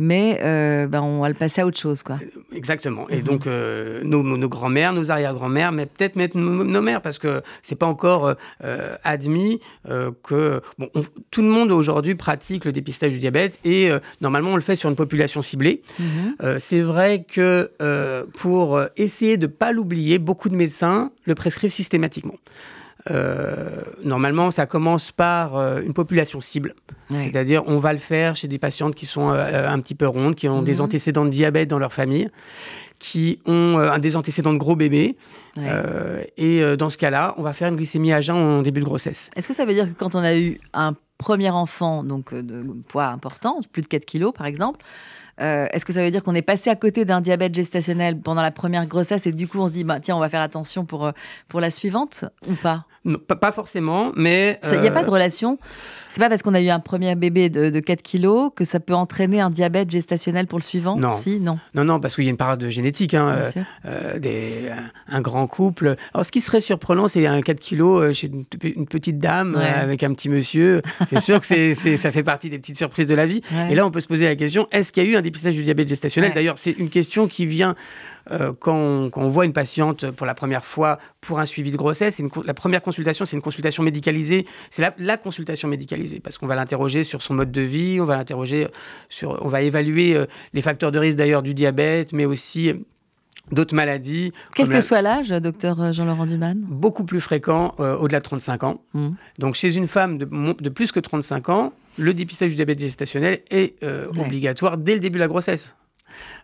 mais 0.00 0.38
euh, 0.44 0.86
ben, 0.86 1.02
on 1.02 1.20
va 1.20 1.28
le 1.28 1.34
passer 1.34 1.60
à 1.60 1.66
autre 1.66 1.78
chose. 1.78 2.04
Quoi. 2.04 2.20
Exactement. 2.54 3.08
Et 3.10 3.16
mhm. 3.16 3.22
donc, 3.24 3.46
euh, 3.46 4.00
nos, 4.04 4.22
nos 4.22 4.48
grands-mères, 4.48 4.92
nos 4.92 5.10
arrière-grands-mères, 5.10 5.72
mais 5.72 5.86
peut-être 5.86 6.14
mettre 6.14 6.36
nos, 6.38 6.82
mères, 6.82 7.02
parce 7.02 7.18
que 7.18 7.42
c'est 7.64 7.74
pas 7.78 7.86
encore 7.86 8.34
euh, 8.64 8.96
admis 9.04 9.60
que 10.22 10.60
bon, 10.78 10.90
tout 11.30 11.42
le 11.42 11.48
monde 11.48 11.70
aujourd'hui 11.70 12.14
pratique 12.14 12.64
le 12.64 12.72
dépistage 12.72 13.12
du 13.12 13.18
diabète 13.18 13.58
et 13.64 13.90
normalement 14.20 14.50
on 14.50 14.56
le 14.56 14.62
fait 14.62 14.76
sur 14.76 14.90
une 14.90 14.96
population 14.96 15.42
ciblée. 15.42 15.82
Mhm. 15.98 16.58
c'est 16.58 16.80
vrai 16.80 17.24
que 17.24 17.70
pour 18.36 18.80
essayer 18.96 19.36
de 19.36 19.46
ne 19.46 19.52
pas 19.52 19.72
l'oublier, 19.72 20.18
beaucoup 20.18 20.48
de 20.48 20.56
médecins 20.56 21.10
le 21.24 21.34
prescrivent 21.34 21.70
systématiquement. 21.70 22.36
Euh, 23.10 23.82
normalement, 24.04 24.50
ça 24.50 24.66
commence 24.66 25.12
par 25.12 25.56
euh, 25.56 25.80
une 25.80 25.94
population 25.94 26.40
cible. 26.40 26.74
C'est-à-dire, 27.10 27.62
on 27.66 27.78
va 27.78 27.92
le 27.92 27.98
faire 27.98 28.36
chez 28.36 28.48
des 28.48 28.58
patientes 28.58 28.94
qui 28.94 29.06
sont 29.06 29.30
euh, 29.30 29.66
un 29.66 29.80
petit 29.80 29.94
peu 29.94 30.06
rondes, 30.06 30.34
qui 30.34 30.46
ont 30.46 30.60
des 30.60 30.74
mhm. 30.74 30.80
antécédents 30.82 31.24
de 31.24 31.30
diabète 31.30 31.68
dans 31.68 31.78
leur 31.78 31.94
famille, 31.94 32.28
qui 32.98 33.40
ont 33.46 33.98
des 33.98 34.16
antécédents 34.16 34.52
de 34.52 34.58
gros 34.58 34.76
bébés. 34.76 35.16
et 36.36 36.76
dans 36.76 36.88
ce 36.88 36.98
cas-là, 36.98 37.34
on 37.36 37.42
va 37.42 37.52
faire 37.52 37.68
une 37.68 37.76
glycémie 37.76 38.12
à 38.12 38.20
jeun 38.20 38.36
en 38.36 38.62
début 38.62 38.80
de 38.80 38.84
grossesse. 38.84 39.30
Est-ce 39.36 39.48
que 39.48 39.54
ça 39.54 39.64
veut 39.64 39.74
dire 39.74 39.86
que 39.86 39.98
quand 39.98 40.14
on 40.14 40.20
a 40.20 40.36
eu 40.36 40.60
un 40.72 40.94
premier 41.18 41.50
enfant, 41.50 42.04
donc 42.04 42.32
de 42.34 42.64
poids 42.88 43.06
important, 43.06 43.60
plus 43.72 43.82
de 43.82 43.88
4 43.88 44.04
kilos 44.04 44.32
par 44.36 44.46
exemple, 44.46 44.84
euh, 45.40 45.66
est-ce 45.72 45.84
que 45.84 45.92
ça 45.92 46.02
veut 46.02 46.10
dire 46.10 46.22
qu'on 46.22 46.34
est 46.34 46.42
passé 46.42 46.70
à 46.70 46.76
côté 46.76 47.04
d'un 47.04 47.20
diabète 47.20 47.54
gestationnel 47.54 48.18
pendant 48.18 48.42
la 48.42 48.50
première 48.50 48.86
grossesse 48.86 49.26
et 49.26 49.32
du 49.32 49.46
coup 49.46 49.58
on 49.60 49.68
se 49.68 49.72
dit 49.72 49.84
bah, 49.84 50.00
tiens 50.00 50.16
on 50.16 50.20
va 50.20 50.28
faire 50.28 50.42
attention 50.42 50.84
pour, 50.84 51.06
euh, 51.06 51.12
pour 51.48 51.60
la 51.60 51.70
suivante 51.70 52.24
ou 52.48 52.54
pas? 52.54 52.84
Pas, 53.40 53.52
forcément, 53.52 54.12
mais... 54.16 54.58
Il 54.70 54.80
n'y 54.80 54.88
a 54.88 54.90
pas 54.90 55.02
de 55.02 55.08
euh, 55.08 55.12
relation? 55.12 55.58
C'est 56.10 56.20
pas 56.20 56.28
parce 56.28 56.42
qu'on 56.42 56.52
a 56.52 56.60
eu 56.60 56.68
un 56.68 56.80
premier 56.80 57.14
bébé 57.14 57.48
de, 57.48 57.70
de, 57.70 57.80
4 57.80 58.02
kilos 58.02 58.50
que 58.54 58.66
ça 58.66 58.80
peut 58.80 58.92
entraîner 58.92 59.40
un 59.40 59.48
diabète 59.48 59.90
gestationnel 59.90 60.46
pour 60.46 60.58
le 60.58 60.64
suivant? 60.64 60.96
Non. 60.96 61.12
Si, 61.12 61.40
non. 61.40 61.58
Non, 61.74 61.84
non, 61.84 62.00
parce 62.00 62.16
qu'il 62.16 62.24
y 62.24 62.26
a 62.26 62.30
une 62.30 62.36
part 62.36 62.58
de 62.58 62.68
génétique. 62.68 63.14
Hein, 63.14 63.40
des, 64.18 64.70
un, 65.08 65.20
grand 65.22 65.46
couple. 65.46 65.96
Alors 66.12 66.26
ce 66.26 66.32
qui 66.32 66.40
serait 66.40 66.60
surprenant, 66.60 67.08
c'est 67.08 67.26
un 67.26 67.40
4 67.40 67.60
kilos 67.60 68.14
chez 68.14 68.26
une, 68.26 68.86
petite 68.86 69.18
dame 69.18 69.56
avec 69.56 70.02
un 70.02 70.12
petit 70.12 70.28
monsieur. 70.28 70.82
C'est 71.06 71.20
sûr 71.20 71.40
que 71.40 71.46
c'est, 71.46 71.96
ça 71.96 72.10
fait 72.10 72.24
partie 72.24 72.50
des 72.50 72.58
petites 72.58 72.78
surprises 72.78 73.06
de 73.06 73.14
la 73.14 73.24
vie. 73.24 73.40
Et 73.70 73.74
là, 73.74 73.86
on 73.86 73.90
peut 73.90 74.00
se 74.00 74.08
poser 74.08 74.26
la 74.26 74.36
question, 74.36 74.66
est-ce 74.70 74.92
qu'il 74.92 75.04
y 75.04 75.06
a 75.06 75.10
eu 75.10 75.16
un 75.16 75.22
dépistage 75.28 75.54
du 75.54 75.64
diabète 75.64 75.88
gestationnel. 75.88 76.32
D'ailleurs, 76.34 76.58
c'est 76.58 76.72
une 76.72 76.90
question 76.90 77.28
qui 77.28 77.46
vient 77.46 77.74
euh, 78.30 78.52
quand, 78.58 79.10
on, 79.14 79.28
voit 79.28 79.44
une 79.44 79.52
patiente 79.52 80.10
pour 80.10 80.26
la 80.26 80.34
première 80.34 80.64
fois 80.64 80.98
pour 81.20 81.40
un 81.40 81.46
suivi 81.46 81.70
de 81.70 81.76
grossesse. 81.76 82.18
Une, 82.18 82.28
la 82.44 82.54
première 82.54 82.82
consultation, 82.82 83.24
c'est 83.24 83.36
une 83.36 83.42
consultation 83.42 83.82
médicalisée. 83.82 84.46
C'est 84.70 84.92
la, 84.98 85.16
consultation 85.16 85.68
médicalisée 85.68 86.20
parce 86.20 86.38
qu'on 86.38 86.46
va 86.46 86.54
l'interroger 86.54 87.04
sur 87.04 87.22
son 87.22 87.34
mode 87.34 87.52
de 87.52 87.62
vie, 87.62 88.00
on 88.00 88.04
va 88.04 88.16
l'interroger 88.16 88.68
sur, 89.08 89.38
on 89.44 89.48
va 89.48 89.62
évaluer 89.62 90.14
euh, 90.14 90.26
les 90.52 90.62
facteurs 90.62 90.92
de 90.92 90.98
risque 90.98 91.18
d'ailleurs 91.18 91.42
du 91.42 91.54
diabète, 91.54 92.12
mais 92.12 92.24
aussi 92.24 92.72
d'autres 93.50 93.74
maladies. 93.74 94.32
Quel 94.54 94.68
que 94.68 94.80
soit 94.80 95.02
l'âge, 95.02 95.28
docteur 95.28 95.92
Jean-Laurent 95.92 96.26
Duman 96.26 96.58
Beaucoup 96.68 97.04
plus 97.04 97.20
fréquent 97.20 97.74
euh, 97.80 97.96
au-delà 97.96 98.18
de 98.18 98.24
35 98.24 98.64
ans. 98.64 98.80
Mmh. 98.94 99.08
Donc 99.38 99.54
chez 99.54 99.76
une 99.76 99.88
femme 99.88 100.18
de, 100.18 100.24
de, 100.24 100.68
plus 100.68 100.92
que 100.92 101.00
35 101.00 101.48
ans, 101.48 101.72
le 101.98 102.14
dépistage 102.14 102.50
du 102.50 102.56
diabète 102.56 102.78
gestationnel 102.78 103.40
est 103.50 103.82
euh, 103.82 104.06
obligatoire 104.16 104.78
dès 104.78 104.94
le 104.94 105.00
début 105.00 105.18
de 105.18 105.20
la 105.22 105.28
grossesse. 105.28 105.74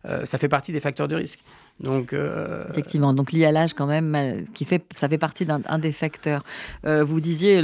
Euh, 0.04 0.24
ça 0.26 0.36
fait 0.36 0.48
partie 0.48 0.72
des 0.72 0.80
facteurs 0.80 1.08
de 1.08 1.16
risque. 1.16 1.40
Donc, 1.80 2.12
euh, 2.12 2.64
Effectivement, 2.70 3.12
donc 3.14 3.32
lié 3.32 3.46
à 3.46 3.52
l'âge 3.52 3.74
quand 3.74 3.86
même, 3.86 4.44
qui 4.54 4.64
fait, 4.64 4.84
ça 4.94 5.08
fait 5.08 5.18
partie 5.18 5.44
d'un 5.44 5.78
des 5.78 5.90
facteurs. 5.90 6.44
vous 6.84 7.20
disiez 7.20 7.60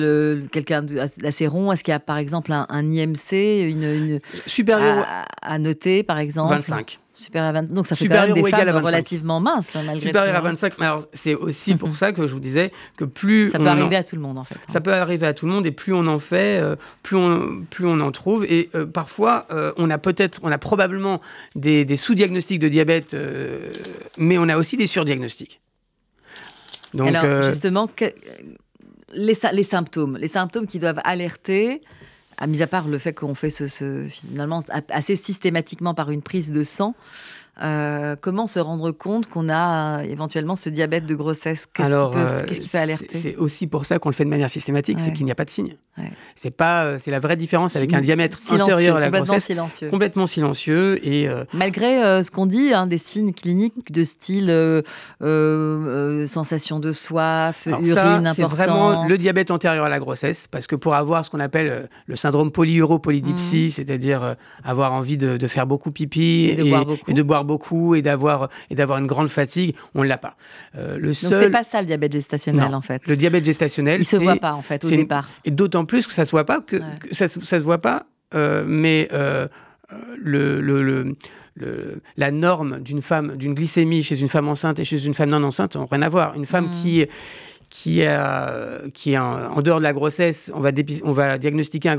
quelqu'un 0.50 0.82
d'assez 0.82 1.47
rond, 1.47 1.70
est-ce 1.70 1.85
qu'il 1.85 1.92
y 1.92 1.94
a 1.94 2.00
par 2.00 2.18
exemple 2.18 2.52
un, 2.52 2.90
IMC, 2.90 3.68
une, 3.68 3.85
une 3.85 4.20
supérieur 4.47 5.06
à, 5.06 5.26
à, 5.42 5.59
noter 5.59 6.02
par 6.02 6.18
exemple? 6.18 6.54
25. 6.54 6.99
Supérieur 7.20 7.54
à 7.54 7.62
Donc 7.62 7.86
ça 7.86 7.96
fait 7.96 8.08
quand 8.08 8.26
même 8.26 8.34
des 8.34 8.44
femmes 8.44 8.68
relativement 8.84 9.40
minces, 9.40 9.74
malgré 9.74 9.98
Supérieur 9.98 10.34
à 10.34 10.40
25, 10.40 10.72
hein. 10.72 10.76
mais 10.78 10.86
alors 10.86 11.04
c'est 11.12 11.34
aussi 11.34 11.74
pour 11.74 11.96
ça 11.96 12.12
que 12.12 12.26
je 12.26 12.32
vous 12.32 12.40
disais 12.40 12.72
que 12.96 13.04
plus... 13.04 13.50
Ça 13.50 13.58
peut 13.58 13.66
arriver 13.66 13.96
à 13.96 14.04
tout 14.04 14.16
le 14.16 14.22
monde, 14.22 14.38
en 14.38 14.44
fait. 14.44 14.56
Ça 14.68 14.78
hein. 14.78 14.80
peut 14.80 14.92
arriver 14.92 15.26
à 15.26 15.34
tout 15.34 15.46
le 15.46 15.52
monde, 15.52 15.66
et 15.66 15.70
plus 15.70 15.92
on 15.92 16.06
en 16.06 16.18
fait, 16.18 16.60
euh, 16.60 16.76
plus, 17.02 17.16
on, 17.16 17.64
plus 17.68 17.86
on 17.86 18.00
en 18.00 18.10
trouve. 18.12 18.44
Et 18.44 18.70
euh, 18.74 18.86
parfois, 18.86 19.46
euh, 19.50 19.72
on 19.76 19.90
a 19.90 19.98
peut-être, 19.98 20.40
on 20.42 20.50
a 20.50 20.58
probablement 20.58 21.20
des, 21.54 21.84
des 21.84 21.96
sous-diagnostics 21.96 22.58
de 22.58 22.68
diabète, 22.68 23.16
mais 24.16 24.38
on 24.38 24.48
a 24.48 24.56
aussi 24.56 24.76
des 24.76 24.86
surdiagnostics. 24.86 25.60
Donc, 26.94 27.14
alors, 27.14 27.42
justement, 27.44 27.88
les, 29.12 29.34
les 29.52 29.62
symptômes, 29.62 30.16
les 30.16 30.28
symptômes 30.28 30.66
qui 30.66 30.78
doivent 30.78 31.00
alerter 31.04 31.82
à 32.40 32.47
mis 32.47 32.62
à 32.62 32.66
part 32.66 32.88
le 32.88 32.99
fait 32.99 33.12
qu'on 33.12 33.35
fait 33.35 33.50
ce, 33.50 34.06
finalement 34.09 34.64
assez 34.88 35.14
systématiquement 35.14 35.94
par 35.94 36.11
une 36.11 36.23
prise 36.23 36.50
de 36.50 36.62
sang, 36.64 36.94
Euh, 37.62 38.17
comment 38.21 38.47
se 38.47 38.59
rendre 38.59 38.90
compte 38.90 39.26
qu'on 39.26 39.49
a 39.49 40.02
éventuellement 40.05 40.57
ce 40.57 40.69
diabète 40.69 41.07
de 41.07 41.14
grossesse? 41.14 41.67
Qu'est-ce 41.67 42.61
qui, 42.61 42.69
peut 42.69 42.79
alerter? 42.79 43.17
C'est 43.17 43.37
aussi 43.37 43.67
pour 43.67 43.85
ça 43.85 43.99
qu'on 43.99 44.09
le 44.09 44.14
fait 44.14 44.25
de 44.25 44.31
manière 44.31 44.50
systématique, 44.50 44.99
c'est 45.00 45.12
qu'il 45.12 45.25
n'y 45.25 45.33
a 45.33 45.35
pas 45.35 45.45
de 45.45 45.50
signe. 45.50 45.76
C'est 46.35 46.50
pas, 46.50 46.99
c'est 46.99 47.11
la 47.11 47.19
vraie 47.19 47.37
différence 47.37 47.76
avec 47.76 47.93
un 47.93 48.00
diamètre 48.00 48.38
antérieur 48.50 48.97
à 48.97 49.00
la 49.00 49.07
complètement 49.07 49.26
grossesse, 49.26 49.45
silencieux. 49.45 49.90
complètement 49.90 50.26
silencieux 50.26 51.07
et 51.07 51.29
malgré 51.52 52.23
ce 52.23 52.31
qu'on 52.31 52.47
dit, 52.47 52.73
hein, 52.73 52.87
des 52.87 52.99
signes 52.99 53.33
cliniques 53.33 53.93
de 53.93 54.05
style 54.05 54.83
sensation 56.26 56.81
de 56.81 56.93
soif, 56.93 57.67
urine 57.67 57.76
importante. 57.87 58.35
C'est 58.35 58.43
vraiment 58.43 59.07
le 59.07 59.17
diabète 59.17 59.50
antérieur 59.50 59.85
à 59.85 59.88
la 59.88 59.99
grossesse, 59.99 60.47
parce 60.47 60.67
que 60.67 60.76
pour 60.76 60.95
avoir 60.95 61.25
ce 61.25 61.31
qu'on 61.31 61.40
appelle 61.40 61.88
le 62.07 62.17
syndrome 62.17 62.50
polyuro-polydipsie, 62.50 63.67
mmh. 63.67 63.71
c'est-à-dire 63.71 64.37
avoir 64.64 64.93
envie 64.93 65.19
de, 65.19 65.47
faire 65.47 65.67
beaucoup 65.67 65.90
pipi 65.90 66.47
et 66.50 66.55
de, 66.55 66.62
boire, 66.62 66.87
beaucoup. 66.87 67.11
Et 67.11 67.14
de 67.14 67.23
boire 67.23 67.45
beaucoup 67.50 67.95
et 67.97 68.02
d'avoir 68.09 68.49
et 68.71 68.75
d'avoir 68.75 68.99
une 69.02 69.07
grande 69.14 69.28
fatigue, 69.28 69.75
on 69.95 70.02
l'a 70.02 70.19
pas. 70.26 70.35
Euh, 70.76 70.99
le 70.99 71.12
seul... 71.12 71.30
Donc 71.30 71.38
c'est 71.42 71.50
pas 71.50 71.64
ça 71.64 71.80
le 71.80 71.87
diabète 71.87 72.12
gestationnel 72.12 72.75
en 72.75 72.85
fait. 72.88 73.00
Le 73.07 73.16
diabète 73.16 73.45
gestationnel, 73.45 74.00
il 74.00 74.04
se 74.04 74.16
voit 74.16 74.37
pas 74.37 74.54
en 74.54 74.62
fait 74.62 74.85
au 74.85 74.88
départ. 74.88 75.28
Et 75.45 75.50
d'autant 75.50 75.85
plus 75.85 76.07
que 76.07 76.12
ça 76.12 76.25
se 76.25 76.30
voit 76.30 76.47
pas 76.52 76.61
que, 76.61 76.76
ça, 77.12 77.26
ça 77.28 77.59
se 77.59 77.64
voit 77.64 77.83
pas, 77.90 78.07
euh, 78.35 78.64
mais 78.66 79.09
euh, 79.12 79.49
le, 80.19 80.61
le, 80.61 80.83
le 80.83 81.16
la 82.16 82.30
norme 82.30 82.80
d'une 82.80 83.02
femme, 83.02 83.37
d'une 83.37 83.54
glycémie 83.54 84.02
chez 84.02 84.19
une 84.19 84.28
femme 84.28 84.49
enceinte 84.49 84.78
et 84.78 84.85
chez 84.85 85.04
une 85.04 85.14
femme 85.14 85.30
non 85.30 85.42
enceinte 85.42 85.76
n'ont 85.76 85.90
rien 85.90 86.02
à 86.02 86.09
voir. 86.09 86.35
Une 86.35 86.47
femme 86.47 86.69
mmh. 86.69 86.83
qui 86.83 87.07
qui, 87.70 88.00
est, 88.00 88.92
qui 88.92 89.12
est 89.12 89.18
en, 89.18 89.62
dehors 89.62 89.78
de 89.78 89.84
la 89.84 89.92
grossesse, 89.92 90.50
on 90.54 90.60
va, 90.60 90.70
on 91.04 91.12
va 91.12 91.38
diagnostiquer 91.38 91.88
un, 91.88 91.96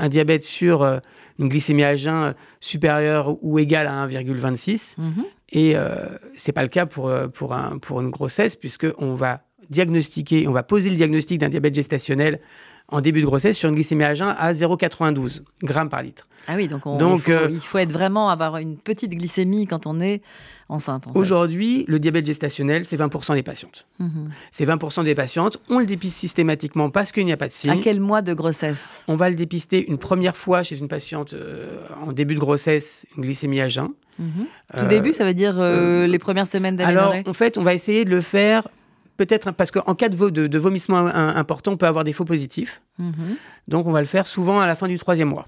un 0.00 0.08
diabète 0.08 0.42
sur 0.42 0.82
euh, 0.82 0.98
une 1.38 1.48
glycémie 1.48 1.84
à 1.84 1.94
jeun 1.94 2.34
supérieure 2.60 3.36
ou 3.42 3.58
égale 3.58 3.86
à 3.86 4.06
1,26. 4.06 4.94
Mhm. 4.98 5.24
Et 5.50 5.76
euh, 5.76 6.06
ce 6.36 6.48
n'est 6.48 6.52
pas 6.52 6.62
le 6.62 6.68
cas 6.68 6.86
pour, 6.86 7.08
euh, 7.08 7.28
pour, 7.28 7.54
un, 7.54 7.78
pour 7.78 8.00
une 8.00 8.10
grossesse, 8.10 8.56
puisqu'on 8.56 9.14
va 9.14 9.42
diagnostiquer, 9.70 10.48
on 10.48 10.52
va 10.52 10.62
poser 10.62 10.90
le 10.90 10.96
diagnostic 10.96 11.38
d'un 11.38 11.50
diabète 11.50 11.74
gestationnel 11.74 12.40
en 12.88 13.02
début 13.02 13.20
de 13.20 13.26
grossesse 13.26 13.58
sur 13.58 13.68
une 13.68 13.74
glycémie 13.74 14.04
à 14.04 14.14
jeun 14.14 14.34
à 14.36 14.52
0,92 14.52 15.42
grammes 15.62 15.90
par 15.90 16.02
litre. 16.02 16.26
Ah 16.46 16.54
oui, 16.56 16.68
donc, 16.68 16.84
donc 16.98 17.30
il, 17.50 17.60
faut, 17.60 17.76
être 17.76 17.92
vraiment 17.92 18.30
avoir 18.30 18.56
une 18.56 18.78
petite 18.78 19.10
glycémie 19.10 19.66
quand 19.66 19.86
on 19.86 20.00
est 20.00 20.22
enceinte. 20.68 21.04
Aujourd'hui, 21.14 21.84
le 21.88 21.98
diabète 21.98 22.26
gestationnel, 22.26 22.84
c'est 22.84 22.96
20% 22.96 23.34
des 23.34 23.42
patientes. 23.42 23.86
Mhm. 23.98 24.30
C'est 24.50 24.66
20% 24.66 25.04
des 25.04 25.14
patientes. 25.14 25.58
On 25.68 25.78
le 25.78 25.86
dépiste 25.86 26.18
systématiquement 26.18 26.90
parce 26.90 27.12
qu'il 27.12 27.24
n'y 27.24 27.32
a 27.32 27.36
pas 27.36 27.46
de 27.46 27.52
signe. 27.52 27.70
À 27.70 27.76
quel 27.76 28.00
mois 28.00 28.22
de 28.22 28.34
grossesse? 28.34 29.02
On 29.08 29.16
va 29.16 29.30
le 29.30 29.36
dépister 29.36 29.88
une 29.88 29.98
première 29.98 30.36
fois 30.36 30.62
chez 30.62 30.78
une 30.78 30.88
patiente 30.88 31.34
euh, 31.34 31.78
en 32.04 32.12
début 32.12 32.34
de 32.34 32.40
grossesse, 32.40 33.06
une 33.16 33.22
glycémie 33.22 33.60
à 33.60 33.68
jeun. 33.68 33.88
Mhm. 34.18 34.46
Tout 34.78 34.86
début, 34.86 35.12
ça 35.12 35.24
veut 35.24 35.34
dire 35.34 35.58
euh, 35.58 36.04
euh, 36.04 36.06
les 36.06 36.18
premières 36.18 36.46
semaines 36.46 36.76
d'aménorrhée? 36.76 37.18
Alors, 37.18 37.28
en 37.28 37.32
fait, 37.32 37.56
on 37.56 37.62
va 37.62 37.72
essayer 37.72 38.04
de 38.04 38.10
le 38.10 38.20
faire 38.20 38.68
peut-être 39.16 39.50
parce 39.52 39.70
qu'en 39.70 39.94
cas 39.94 40.08
de, 40.08 40.28
de, 40.28 40.58
vomissement 40.58 40.98
important, 40.98 41.72
on 41.72 41.76
peut 41.76 41.86
avoir 41.86 42.04
des 42.04 42.12
faux 42.12 42.24
positifs. 42.24 42.82
Mhm. 42.98 43.36
Donc, 43.68 43.86
on 43.86 43.92
va 43.92 44.00
le 44.00 44.06
faire 44.06 44.26
souvent 44.26 44.60
à 44.60 44.66
la 44.66 44.76
fin 44.76 44.86
du 44.86 44.98
troisième 44.98 45.28
mois. 45.28 45.46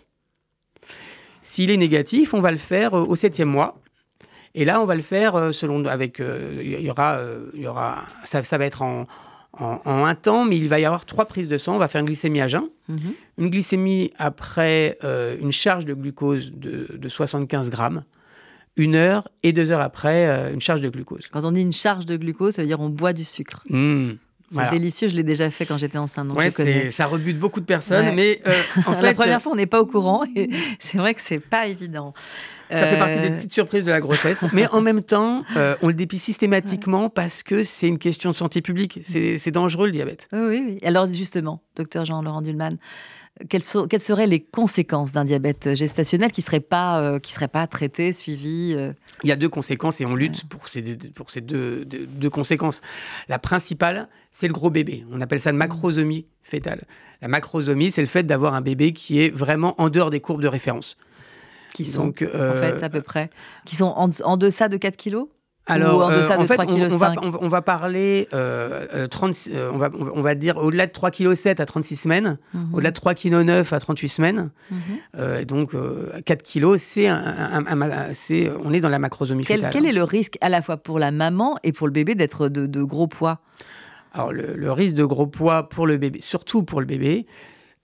S'il 1.43 1.71
est 1.71 1.77
négatif, 1.77 2.35
on 2.35 2.41
va 2.41 2.50
le 2.50 2.59
faire 2.59 2.95
au 2.95 3.17
septième 3.17 3.49
mois. 3.49 3.77
Et 4.54 4.64
là, 4.64 4.80
on 4.80 4.85
va 4.85 4.95
le 4.95 5.02
faire 5.02 5.37
euh, 5.37 5.52
selon 5.52 5.85
avec 5.87 6.21
euh, 6.21 6.61
il 6.62 6.80
y 6.80 6.90
aura 6.90 7.19
euh, 7.19 7.50
il 7.54 7.62
y 7.62 7.66
aura 7.66 8.04
ça, 8.25 8.42
ça 8.42 8.59
va 8.59 8.64
être 8.64 8.83
en, 8.83 9.07
en, 9.52 10.04
un 10.04 10.14
temps, 10.14 10.45
mais 10.45 10.57
il 10.57 10.69
va 10.69 10.80
y 10.80 10.85
avoir 10.85 11.04
trois 11.04 11.26
prises 11.26 11.49
de 11.49 11.57
sang. 11.57 11.76
On 11.76 11.78
va 11.78 11.88
faire 11.88 12.00
une 12.00 12.07
glycémie 12.07 12.40
à 12.40 12.49
jeun, 12.49 12.69
mhm. 12.88 13.12
une 13.38 13.50
glycémie 13.50 14.12
après 14.19 14.99
une 15.40 15.52
charge 15.52 15.85
de 15.85 15.95
glucose 15.95 16.52
de, 16.52 16.97
de, 16.97 17.09
75 17.09 17.71
grammes, 17.71 18.04
une 18.76 18.95
heure 18.95 19.28
et 19.42 19.52
deux 19.52 19.71
heures 19.71 19.80
après 19.80 20.52
une 20.52 20.61
charge 20.61 20.80
de 20.80 20.88
glucose. 20.88 21.28
Quand 21.28 21.45
on 21.45 21.52
dit 21.52 21.62
une 21.62 21.73
charge 21.73 22.07
de 22.07 22.16
glucose, 22.16 22.54
ça 22.54 22.62
veut 22.62 22.69
dire 22.69 22.80
on 22.80 22.88
boit 22.88 23.12
du 23.12 23.25
sucre. 23.25 23.64
Mmh. 23.69 24.12
C'est 24.50 24.71
délicieux, 24.71 25.09
je 25.09 25.14
l'ai 25.14 25.23
déjà 25.23 25.50
fait 25.50 25.66
quand 25.66 25.78
j'étais 25.78 25.99
enceinte. 25.99 26.28
Donc 26.28 26.40
ça 26.90 27.07
rebute 27.07 27.38
beaucoup 27.38 27.61
de 27.61 27.66
personnes, 27.66 28.14
mais 28.14 28.42
en 28.87 28.92
fait, 28.95 29.02
la 29.02 29.14
première 29.14 29.42
fois 29.42 29.52
on 29.52 29.57
n'est 29.57 29.66
pas 29.66 29.80
au 29.80 29.87
courant 29.87 30.25
et 30.37 30.49
c'est 30.78 30.99
vrai 30.99 31.14
que 31.14 31.21
c'est 31.21 31.38
pas 31.40 31.66
évident. 31.66 32.14
Ça 32.73 32.87
fait 32.87 32.99
partie 32.99 33.19
des 33.19 33.30
euh, 33.30 33.37
petites 33.37 33.52
surprises 33.52 33.85
de 33.85 33.90
la 33.90 34.00
grossesse. 34.00 34.47
Mais 34.52 34.69
en 34.69 34.80
même 34.80 35.02
temps, 35.02 35.42
euh, 35.57 35.75
on 35.83 35.88
le 35.88 35.95
dépiste 35.95 36.25
systématiquement 36.25 37.11
parce 37.11 37.42
que 37.42 37.64
c'est 37.64 37.88
une 37.88 37.99
question 37.99 38.30
de 38.30 38.37
santé 38.37 38.62
publique. 38.62 39.00
C'est 39.04 39.50
dangereux 39.50 39.87
le 39.87 39.92
diabète. 39.92 40.28
Oui, 40.33 40.62
oui. 40.64 40.78
Alors 40.85 41.11
justement, 41.11 41.62
docteur 41.75 42.04
Jean-Laurent 42.04 42.42
Dulman, 42.42 42.76
quelles, 43.49 43.62
quelles, 43.88 44.00
seraient 44.00 44.26
les 44.26 44.40
conséquences 44.40 45.12
d'un 45.12 45.25
diabète 45.25 45.75
gestationnel 45.75 46.30
qui 46.32 46.40
ne 46.40 46.44
serait, 46.44 46.61
pas, 46.61 47.00
euh, 47.00 47.18
qui 47.18 47.32
serait 47.32 47.49
pas 47.49 47.66
traité, 47.66 48.12
suivi 48.12 48.76
Il 49.23 49.28
y 49.28 49.32
a 49.32 49.37
deux 49.37 49.49
conséquences 49.49 50.00
et 50.00 50.06
on 50.06 50.14
lutte 50.14 50.49
pour 50.49 50.68
ces, 50.68 50.97
pour 51.14 51.30
ces 51.30 51.40
deux, 51.40 51.85
deux, 51.85 52.30
conséquences. 52.30 52.80
La 53.28 53.38
principale, 53.38 54.09
c'est 54.30 54.47
le 54.47 54.52
gros 54.52 54.70
bébé. 54.70 55.04
On 55.12 55.20
appelle 55.20 55.40
ça 55.40 55.50
une 55.50 55.56
macrosomie 55.56 56.26
fétale. 56.42 56.85
La 57.23 57.28
macrosomie, 57.28 57.90
c'est 57.90 58.02
le 58.02 58.06
fait 58.06 58.23
d'avoir 58.23 58.54
un 58.54 58.61
bébé 58.61 58.92
qui 58.92 59.20
est 59.20 59.30
vraiment 59.30 59.80
en 59.80 59.88
dehors 59.88 60.11
des 60.11 60.20
courbes 60.20 60.42
de 60.42 60.49
référence 60.49 60.97
qui 61.73 61.85
sont, 61.85 62.09
en 62.09 62.54
fait, 62.54 62.82
à 62.82 62.88
peu 62.88 63.02
près, 63.02 63.30
qui 63.64 63.76
sont 63.76 63.87
en, 63.87 64.37
deçà 64.37 64.68
de 64.68 64.76
4 64.76 64.97
kilos? 64.97 65.28
Alors, 65.71 66.03
en, 66.03 66.11
deçà 66.11 66.35
euh, 66.35 66.39
de 66.39 66.47
fait, 66.47 66.57
3 66.57 66.67
on, 66.67 66.83
on, 66.83 66.97
va, 66.97 67.15
on, 67.41 67.49
va, 67.49 67.62
parler, 67.62 68.29
euh, 68.35 69.07
30, 69.07 69.31
euh, 69.31 69.55
euh, 69.55 69.71
on, 69.73 69.79
va, 69.79 69.91
on 69.99 70.23
va 70.23 70.35
dire 70.35 70.57
au-delà 70.57 70.87
de 70.87 70.93
3,7 70.93 71.55
kg 71.55 71.61
à 71.61 71.67
36 71.67 71.97
semaines, 71.97 72.39
mhm. 72.55 72.75
au-delà 72.75 72.91
de 72.91 72.99
3,9 72.99 73.65
kg 73.65 73.75
à 73.75 73.81
38 73.81 74.09
semaines. 74.09 74.50
Mhm. 74.71 75.45
donc, 75.45 75.73
4 76.25 76.43
kg, 76.43 76.77
c'est 76.77 77.09
un, 77.09 77.65
on 78.65 78.73
est 78.73 78.81
dans 78.81 78.89
la 78.89 78.99
macrosomie 78.99 79.45
quel, 79.45 79.69
Quel 79.71 79.87
est 79.87 79.93
le 79.93 80.05
risque 80.05 80.37
à 80.41 80.49
la 80.49 80.62
fois 80.62 80.77
pour 80.77 80.99
la 80.99 81.11
maman 81.11 81.57
et 81.62 81.73
pour 81.73 81.87
le 81.87 81.93
bébé 81.93 82.15
d'être 82.15 82.49
de, 82.49 82.83
gros 82.83 83.07
poids? 83.07 83.41
Alors, 84.12 84.33
le, 84.33 84.55
le, 84.57 84.73
risque 84.73 84.97
de 84.97 85.05
gros 85.05 85.27
poids 85.27 85.69
pour 85.69 85.87
le 85.87 85.97
bébé, 85.97 86.21
surtout 86.21 86.65
pour 86.65 86.81
le 86.81 86.87
bébé, 86.87 87.27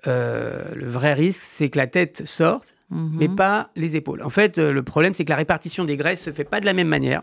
le 0.05 0.87
vrai 0.87 1.15
risque, 1.15 1.43
c'est 1.43 1.69
que 1.69 1.79
la 1.79 1.87
tête 1.87 2.27
sorte 2.27 2.76
mais 2.91 3.27
mhm. 3.27 3.35
pas 3.37 3.71
les 3.75 3.97
épaules. 3.97 4.23
En 4.23 4.31
fait, 4.31 4.59
euh, 4.59 4.73
le 4.73 4.83
problème, 4.85 5.13
c'est 5.13 5.25
que 5.25 5.31
la 5.31 5.37
répartition 5.37 5.85
des 5.85 5.97
graisses 5.97 6.23
se 6.23 6.31
fait 6.31 6.45
pas 6.45 6.61
de 6.61 6.67
la 6.67 6.73
même 6.73 6.87
manière. 6.87 7.23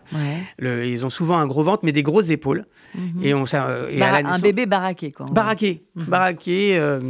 ils 0.60 1.06
ont 1.06 1.10
souvent 1.10 1.38
un 1.38 1.46
gros 1.46 1.62
ventre, 1.62 1.80
mais 1.84 1.92
des 1.92 2.02
grosses 2.02 2.28
épaules. 2.28 2.66
Mhm. 2.94 3.22
Et 3.22 3.34
on, 3.34 3.46
ça, 3.46 3.68
euh, 3.68 3.88
et 3.90 4.02
un 4.02 4.38
bébé 4.38 4.66
baraqué, 4.66 5.10
quoi. 5.10 5.26
Baraqué, 5.26 5.82
mhm. 5.94 6.04
baraqué. 6.04 6.78
Euh, 6.78 7.00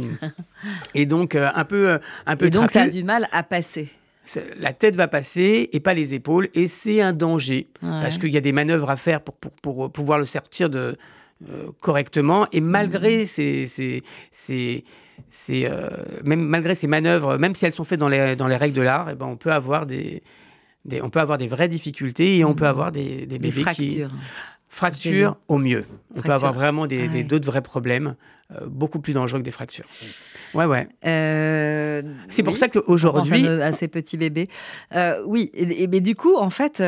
et 0.93 1.05
donc 1.05 1.35
un 1.35 1.65
peu, 1.65 1.99
un 2.25 2.35
peu. 2.37 2.45
Et 2.45 2.49
donc 2.49 2.71
ça 2.71 2.83
a 2.83 2.87
du 2.87 3.03
mal 3.03 3.27
à 3.31 3.43
passer. 3.43 3.89
La 4.57 4.73
tête 4.73 4.95
va 4.95 5.07
passer 5.07 5.69
et 5.71 5.79
pas 5.79 5.93
les 5.93 6.15
épaules, 6.15 6.47
et 6.55 6.67
c'est 6.67 6.99
un 6.99 7.13
danger 7.13 7.67
parce 7.81 8.17
qu'il 8.17 8.33
y 8.33 8.37
a 8.37 8.41
des 8.41 8.53
manœuvres 8.53 8.89
à 8.89 8.95
faire 8.95 9.21
pour, 9.21 9.35
pour, 9.35 9.51
pour 9.61 9.91
pouvoir 9.91 10.17
le 10.17 10.25
sortir 10.25 10.69
de, 10.69 10.97
correctement. 11.79 12.47
Et 12.51 12.61
malgré 12.61 13.25
ces, 13.25 13.67
ces, 13.67 14.03
ces 14.31 14.83
c'est 15.29 15.69
euh, 15.69 15.89
même 16.23 16.41
malgré 16.41 16.75
ces 16.75 16.87
manœuvres, 16.87 17.37
même 17.37 17.55
si 17.55 17.65
elles 17.65 17.71
sont 17.71 17.83
faites 17.83 17.99
dans 17.99 18.09
les, 18.09 18.35
dans 18.35 18.47
les 18.47 18.55
règles 18.55 18.75
de 18.75 18.81
l'art, 18.81 19.09
eh 19.11 19.15
ben, 19.15 19.25
on 19.25 19.37
peut 19.37 19.51
avoir 19.51 19.85
des, 19.85 20.21
on 21.01 21.09
peut 21.09 21.19
avoir 21.19 21.37
des 21.37 21.47
vraies 21.47 21.67
difficultés 21.67 22.37
et 22.37 22.45
on 22.45 22.53
peut 22.53 22.67
avoir 22.67 22.91
des, 22.91 23.25
des 23.25 23.39
bébés 23.39 23.61
fractures. 23.61 24.09
qui 24.09 24.15
fractures 24.69 25.37
au 25.47 25.57
mieux. 25.57 25.85
On 26.15 26.21
peut 26.21 26.33
avoir 26.33 26.53
vraiment 26.53 26.85
des, 26.87 27.23
d'autres 27.23 27.45
vrais 27.45 27.61
problèmes, 27.61 28.15
euh, 28.51 28.65
beaucoup 28.67 28.99
plus 28.99 29.13
dangereux 29.13 29.39
que 29.39 29.45
des 29.45 29.51
fractures. 29.51 29.85
Ouais, 30.53 30.65
ouais. 30.65 30.87
Euh, 31.05 32.01
c'est 32.29 32.43
pour 32.43 32.57
ça 32.57 32.67
qu'aujourd'hui. 32.67 33.47
À, 33.47 33.67
à, 33.67 33.71
ces 33.71 33.87
petits 33.87 34.17
bébés. 34.17 34.49
oui, 35.25 35.51
mais 35.89 36.01
du 36.01 36.15
coup, 36.15 36.35
en 36.35 36.49
fait, 36.49 36.81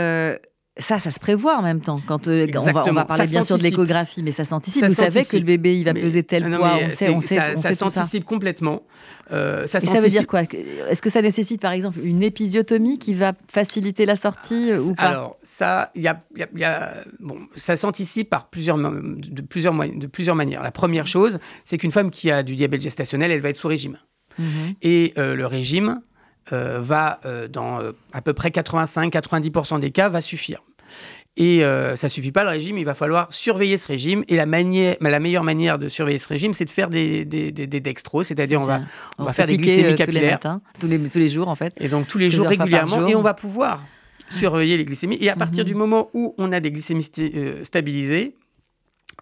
ça, 0.79 0.99
ça 0.99 1.11
se 1.11 1.19
prévoit 1.19 1.57
en 1.57 1.61
même 1.61 1.81
temps. 1.81 1.99
Quand 2.05 2.27
euh, 2.27 2.47
on, 2.55 2.61
va, 2.61 2.83
on, 2.87 2.93
va, 2.93 3.05
parler 3.05 3.27
bien 3.27 3.41
sûr 3.41 3.57
de 3.57 3.63
l'échographie, 3.63 4.23
mais 4.23 4.31
ça 4.31 4.45
s'anticipe. 4.45 4.85
Vous 4.85 4.93
savez 4.93 5.25
que 5.25 5.37
le 5.37 5.43
bébé, 5.43 5.77
il 5.77 5.83
va 5.83 5.93
peser 5.93 6.23
tel 6.23 6.49
poids. 6.49 6.79
On 6.85 6.91
sait, 6.91 7.09
on 7.09 7.21
sait, 7.21 7.35
ça, 7.35 7.53
on 7.55 7.61
sait 7.61 7.75
ça 7.75 7.89
s'anticipe 7.89 8.25
complètement. 8.25 8.83
Euh, 9.31 9.67
ça, 9.67 9.79
Et 9.79 9.87
ça 9.87 9.99
veut 9.99 10.07
dire 10.07 10.27
quoi 10.27 10.43
Est-ce 10.89 11.01
que 11.01 11.09
ça 11.09 11.21
nécessite 11.21 11.61
par 11.61 11.73
exemple 11.73 11.99
une 12.01 12.23
épisiotomie 12.23 12.97
qui 12.97 13.13
va 13.13 13.33
faciliter 13.49 14.05
la 14.05 14.15
sortie 14.15 14.71
euh, 14.71 14.79
ou 14.79 14.93
pas? 14.93 15.03
Alors 15.03 15.37
ça, 15.43 15.91
il 15.95 16.01
y 16.01 16.07
a, 16.07 16.21
y 16.55 16.63
a, 16.63 17.03
bon, 17.19 17.39
ça 17.55 17.75
s'anticipe 17.75 18.29
par 18.29 18.49
plusieurs 18.49 18.77
de 18.77 19.41
plusieurs 19.41 19.73
de 19.73 20.07
plusieurs 20.07 20.35
manières. 20.35 20.63
La 20.63 20.71
première 20.71 21.07
chose, 21.07 21.39
c'est 21.63 21.77
qu'une 21.77 21.91
femme 21.91 22.11
qui 22.11 22.31
a 22.31 22.43
du 22.43 22.55
diabète 22.55 22.81
gestationnel, 22.81 23.31
elle 23.31 23.41
va 23.41 23.49
être 23.49 23.57
sous 23.57 23.67
régime. 23.67 23.97
Mhm. 24.39 24.75
Et 24.81 25.13
le 25.17 25.45
régime, 25.45 26.01
va, 26.51 27.19
dans 27.49 27.79
à 28.13 28.21
peu 28.21 28.33
près 28.33 28.49
85-90% 28.49 29.79
des 29.79 29.91
cas, 29.91 30.09
va 30.09 30.21
suffire. 30.21 30.61
Et 31.37 31.63
euh, 31.63 31.95
ça 31.95 32.09
suffit 32.09 32.31
pas 32.31 32.43
le 32.43 32.49
régime, 32.49 32.79
il 32.79 32.83
va 32.83 32.95
falloir 32.95 33.31
surveiller 33.31 33.77
ce 33.77 33.87
régime. 33.87 34.23
Et 34.27 34.35
la, 34.35 34.47
manière, 34.47 34.97
la 34.99 35.19
meilleure 35.19 35.43
manière 35.43 35.77
de 35.77 35.87
surveiller 35.87 36.17
ce 36.17 36.27
régime, 36.27 36.55
c'est 36.55 36.65
de 36.65 36.71
faire 36.71 36.89
des, 36.89 37.25
des, 37.25 37.51
des, 37.51 37.79
dextros, 37.79 38.23
c'est-à-dire 38.23 38.59
on 38.59 38.65
va, 38.65 38.81
on, 39.19 39.23
va 39.23 39.29
faire 39.29 39.45
des 39.45 39.57
glycémies 39.57 39.95
capillaires. 39.95 40.39
Tous 40.39 40.47
les 40.47 40.49
matins, 40.49 40.61
tous 40.79 40.87
les, 40.87 41.09
tous 41.09 41.19
les 41.19 41.29
jours 41.29 41.47
en 41.47 41.53
fait. 41.53 41.73
Et 41.77 41.89
donc 41.89 42.07
tous 42.07 42.17
les 42.17 42.31
jours 42.31 42.47
régulièrement, 42.47 43.07
et 43.07 43.13
on 43.13 43.21
va 43.21 43.35
pouvoir 43.35 43.83
surveiller 44.31 44.77
les 44.77 44.85
glycémies. 44.85 45.17
Et 45.21 45.29
à 45.29 45.35
partir 45.35 45.63
mhm. 45.63 45.67
du 45.67 45.75
moment 45.75 46.09
où 46.15 46.33
on 46.39 46.51
a 46.51 46.59
des 46.59 46.71
glycémies 46.71 47.07
euh, 47.19 47.63
stabilisées, 47.63 48.35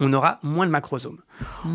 on 0.00 0.10
aura 0.14 0.40
moins 0.42 0.66
de 0.66 0.70
macrosomes. 0.70 1.20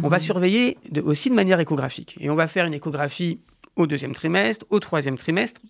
On 0.04 0.08
va 0.08 0.18
mhm. 0.18 0.24
surveiller 0.24 0.78
aussi 1.04 1.30
de 1.30 1.36
manière 1.36 1.60
échographique. 1.60 2.18
Et 2.20 2.32
on 2.32 2.36
va 2.36 2.48
faire 2.48 2.66
une 2.66 2.74
échographie 2.74 3.40
au 3.76 3.88
deuxième 3.88 4.14
trimestre, 4.14 4.66
au 4.70 4.80
troisième 4.80 5.18
trimestre, 5.18 5.62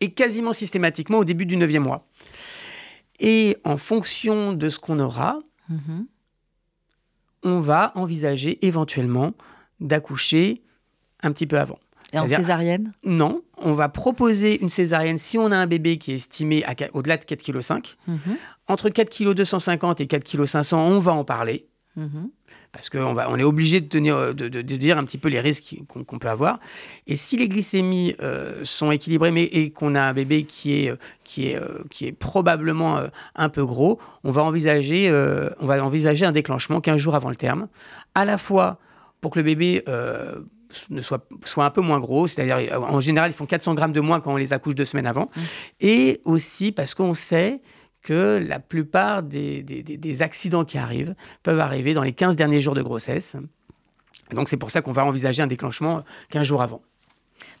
et 0.00 0.12
quasiment 0.12 0.52
systématiquement 0.52 1.18
au 1.18 1.24
début 1.24 1.46
du 1.46 1.56
neuvième 1.56 1.84
mois. 1.84 2.06
Et 3.18 3.58
en 3.64 3.76
fonction 3.76 4.54
de 4.54 4.68
ce 4.68 4.78
qu'on 4.78 4.98
aura, 4.98 5.38
mhm. 5.68 6.06
on 7.42 7.60
va 7.60 7.92
envisager 7.94 8.64
éventuellement 8.66 9.34
d'accoucher 9.78 10.62
un 11.22 11.32
petit 11.32 11.46
peu 11.46 11.58
avant. 11.58 11.78
Et 12.12 12.18
en 12.18 12.26
césarienne? 12.26 12.92
Non, 13.04 13.42
on 13.58 13.72
va 13.72 13.88
proposer 13.88 14.60
une 14.60 14.68
césarienne 14.68 15.18
si 15.18 15.38
on 15.38 15.52
a 15.52 15.56
un 15.56 15.66
bébé 15.66 15.98
qui 15.98 16.12
est 16.12 16.16
estimé 16.16 16.64
au-delà 16.92 17.18
de 17.18 17.24
4,5 17.24 17.82
kg. 17.82 17.88
Mhm. 18.08 18.36
Entre 18.66 18.88
4,250 18.88 19.98
kg 19.98 20.02
et 20.02 20.06
4,5 20.06 20.70
kg, 20.70 20.74
on 20.74 20.98
va 20.98 21.12
en 21.12 21.24
parler. 21.24 21.68
Mhm. 21.96 22.30
Parce 22.72 22.88
qu'on 22.88 23.16
on 23.16 23.36
est 23.36 23.42
obligé 23.42 23.80
de, 23.80 23.88
tenir, 23.88 24.32
de, 24.32 24.60
dire 24.60 24.96
un 24.96 25.04
petit 25.04 25.18
peu 25.18 25.28
les 25.28 25.40
risques 25.40 25.74
qu'on 25.88 26.18
peut 26.18 26.28
avoir. 26.28 26.60
Et 27.08 27.16
si 27.16 27.36
les 27.36 27.48
glycémies 27.48 28.14
euh, 28.22 28.60
sont 28.62 28.92
équilibrées 28.92 29.32
mais, 29.32 29.42
et 29.42 29.70
qu'on 29.70 29.96
a 29.96 30.02
un 30.02 30.12
bébé 30.12 30.44
qui 30.44 30.74
est, 30.74 30.94
qui 31.24 31.48
est, 31.48 31.56
euh, 31.56 31.82
qui 31.90 32.06
est 32.06 32.12
probablement 32.12 32.98
euh, 32.98 33.08
un 33.34 33.48
peu 33.48 33.64
gros, 33.64 33.98
on 34.22 34.30
va, 34.30 34.44
envisager, 34.44 35.10
on 35.60 35.66
va 35.66 35.84
envisager 35.84 36.24
un 36.24 36.32
déclenchement 36.32 36.80
15 36.80 36.96
jours 36.96 37.16
avant 37.16 37.28
le 37.28 37.36
terme. 37.36 37.66
À 38.14 38.24
la 38.24 38.38
fois 38.38 38.78
pour 39.20 39.32
que 39.32 39.40
le 39.40 39.44
bébé 39.44 39.84
ne 40.90 41.00
soit, 41.00 41.26
soit 41.44 41.64
un 41.64 41.70
peu 41.70 41.80
moins 41.80 41.98
gros, 41.98 42.28
c'est-à-dire 42.28 42.80
en 42.80 43.00
général 43.00 43.30
ils 43.30 43.34
font 43.34 43.46
400 43.46 43.74
grammes 43.74 43.92
de 43.92 44.00
moins 44.00 44.20
quand 44.20 44.32
on 44.32 44.36
les 44.36 44.52
accouche 44.52 44.74
deux 44.74 44.84
semaines 44.84 45.06
avant, 45.06 45.24
mmh. 45.24 45.40
et 45.80 46.20
aussi 46.24 46.72
parce 46.72 46.94
qu'on 46.94 47.14
sait 47.14 47.60
que 48.02 48.42
la 48.46 48.58
plupart 48.58 49.22
des, 49.22 50.22
accidents 50.22 50.64
qui 50.64 50.78
arrivent 50.78 51.14
peuvent 51.42 51.60
arriver 51.60 51.94
dans 51.94 52.02
les 52.02 52.12
15 52.12 52.36
derniers 52.36 52.60
jours 52.60 52.74
de 52.74 52.82
grossesse. 52.82 53.36
Donc 54.32 54.48
c'est 54.48 54.56
pour 54.56 54.70
ça 54.70 54.82
qu'on 54.82 54.92
va 54.92 55.04
envisager 55.04 55.42
un 55.42 55.46
déclenchement 55.46 56.04
15 56.30 56.46
jours 56.46 56.62
avant. 56.62 56.82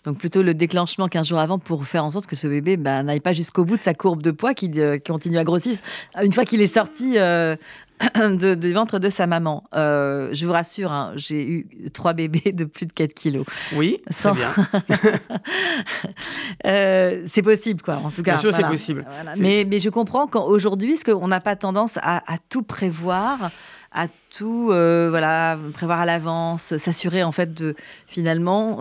Donc 0.04 0.18
plutôt 0.18 0.42
le 0.42 0.54
déclenchement 0.54 1.08
15 1.08 1.28
jours 1.28 1.38
avant 1.38 1.58
pour 1.58 1.84
faire 1.86 2.04
en 2.04 2.10
sorte 2.10 2.26
que 2.26 2.36
ce 2.36 2.46
bébé 2.46 2.76
bah, 2.76 3.02
n'aille 3.02 3.20
pas 3.20 3.32
jusqu'au 3.32 3.64
bout 3.64 3.76
de 3.76 3.82
sa 3.82 3.94
courbe 3.94 4.22
de 4.22 4.30
poids, 4.30 4.54
qui, 4.54 4.70
euh, 4.76 4.98
continue 4.98 5.38
à 5.38 5.44
grossir 5.44 5.76
une 6.22 6.32
fois 6.32 6.44
qu'il 6.44 6.60
est 6.62 6.66
sorti 6.66 7.18
euh, 7.18 7.56
du 8.56 8.72
ventre 8.72 8.98
de 8.98 9.08
sa 9.08 9.26
maman. 9.26 9.64
Euh, 9.74 10.30
je 10.32 10.46
vous 10.46 10.52
rassure, 10.52 10.92
hein, 10.92 11.12
j'ai 11.16 11.46
eu 11.46 11.90
trois 11.92 12.12
bébés 12.12 12.52
de 12.52 12.64
plus 12.64 12.86
de 12.86 12.92
4 12.92 13.14
kilos. 13.14 13.44
Oui, 13.74 14.00
c'est 14.08 14.32
bien. 14.32 14.52
c'est 17.26 17.42
possible, 17.42 17.82
quoi, 17.82 17.96
en 17.96 18.10
tout 18.10 18.22
cas. 18.22 18.32
Bien 18.32 18.40
sûr, 18.40 18.52
c'est 18.52 18.66
possible. 18.66 19.06
Mais, 19.38 19.66
mais, 19.68 19.80
je 19.80 19.90
comprends 19.90 20.26
qu'aujourd'hui, 20.26 20.98
qu'on 21.04 21.28
n'a 21.28 21.40
pas 21.40 21.56
tendance 21.56 21.98
à, 22.02 22.22
tout 22.48 22.62
prévoir 22.62 23.50
à 23.92 24.06
tout 24.30 24.66
voilà 24.66 25.58
prévoir 25.74 25.98
à 25.98 26.04
l'avance 26.04 26.76
s'assurer 26.76 27.24
en 27.24 27.32
fait 27.32 27.52
de 27.52 27.74
finalement 28.06 28.78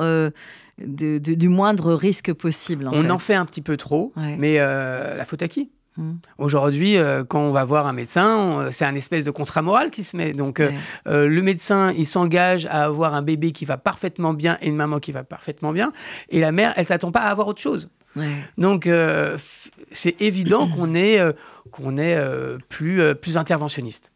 du 0.80 1.50
moindre 1.50 1.94
risque 1.94 2.34
possible. 2.34 2.90
on 2.92 3.10
en 3.10 3.20
fait 3.20 3.36
un 3.36 3.46
petit 3.46 3.62
peu 3.62 3.78
trop, 3.78 4.14
mais 4.16 4.56
euh, 4.60 5.16
la 5.16 5.26
faute 5.26 5.42
à 5.42 5.48
qui? 5.48 5.70
Hmm. 6.00 6.18
Aujourd'hui, 6.38 6.98
euh, 6.98 7.24
quand 7.24 7.42
on 7.42 7.52
va 7.52 7.64
voir 7.64 7.88
un 7.88 7.94
médecin, 7.94 8.70
c'est 8.72 8.86
un 8.86 8.96
espèce 8.96 9.26
de 9.26 9.32
contrat 9.32 9.62
moral 9.62 9.92
qui 9.92 10.04
se 10.04 10.18
met. 10.18 10.34
Donc, 10.34 10.60
euh, 10.60 10.72
le 11.06 11.42
médecin, 11.42 11.92
il 11.92 12.06
s'engage 12.06 12.66
à 12.66 12.86
avoir 12.86 13.14
un 13.14 13.22
bébé 13.22 13.52
qui 13.52 13.66
va 13.66 13.78
parfaitement 13.78 14.34
bien 14.34 14.58
et 14.62 14.68
une 14.68 14.76
maman 14.76 15.00
qui 15.00 15.12
va 15.12 15.24
parfaitement 15.24 15.72
bien. 15.72 15.92
Et 16.30 16.40
la 16.40 16.52
mère, 16.52 16.74
elle 16.76 16.86
s'attend 16.86 17.12
pas 17.12 17.22
à 17.22 17.30
avoir 17.30 17.48
autre 17.48 17.62
chose. 17.62 17.90
Donc, 18.58 18.90
c'est 19.92 20.22
évident 20.22 20.68
qu'on 20.68 20.94
est, 20.94 21.20
qu'on 21.72 21.98
est 21.98 22.20
plus, 22.68 23.16
plus 23.16 23.38
interventionniste. 23.38 24.12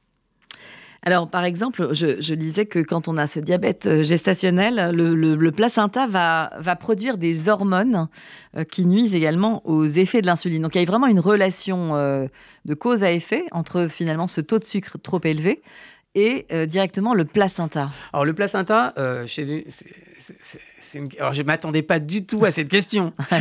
Alors, 1.06 1.30
par 1.30 1.44
exemple, 1.44 1.90
je, 1.92 2.34
lisais 2.34 2.66
que 2.66 2.80
quand 2.80 3.10
on 3.10 3.18
a 3.18 3.28
ce 3.28 3.42
diabète 3.42 3.88
euh, 3.88 4.04
gestationnel, 4.04 4.92
le, 4.96 5.52
placenta 5.52 6.08
va, 6.08 6.52
va, 6.60 6.78
produire 6.78 7.18
des 7.18 7.50
hormones 7.50 8.08
euh, 8.56 8.64
qui 8.64 8.86
nuisent 8.86 9.14
également 9.14 9.62
aux 9.68 9.86
effets 9.86 10.22
de 10.22 10.28
l'insuline. 10.28 10.62
Donc, 10.62 10.76
il 10.76 10.80
y 10.80 10.82
a 10.82 10.86
vraiment 10.86 11.08
une 11.08 11.20
relation 11.20 11.96
euh, 11.96 12.28
de 12.64 12.74
cause 12.74 13.04
à 13.04 13.12
effet 13.12 13.44
entre 13.52 13.88
finalement 13.90 14.28
ce 14.28 14.40
taux 14.40 14.60
de 14.60 14.64
sucre 14.64 14.98
trop 14.98 15.20
élevé 15.26 15.62
et 16.16 16.46
directement 16.68 17.14
le 17.14 17.26
placenta. 17.26 17.90
Alors, 18.12 18.26
le 18.26 18.34
placenta, 18.34 18.94
chez, 19.26 19.66
alors, 21.20 21.34
je 21.34 21.42
ne 21.42 21.48
m'attendais 21.48 21.82
pas 21.82 22.00
du 22.00 22.26
tout 22.26 22.46
à 22.46 22.52
cette 22.52 22.70
question. 22.70 23.14
Ah 23.32 23.40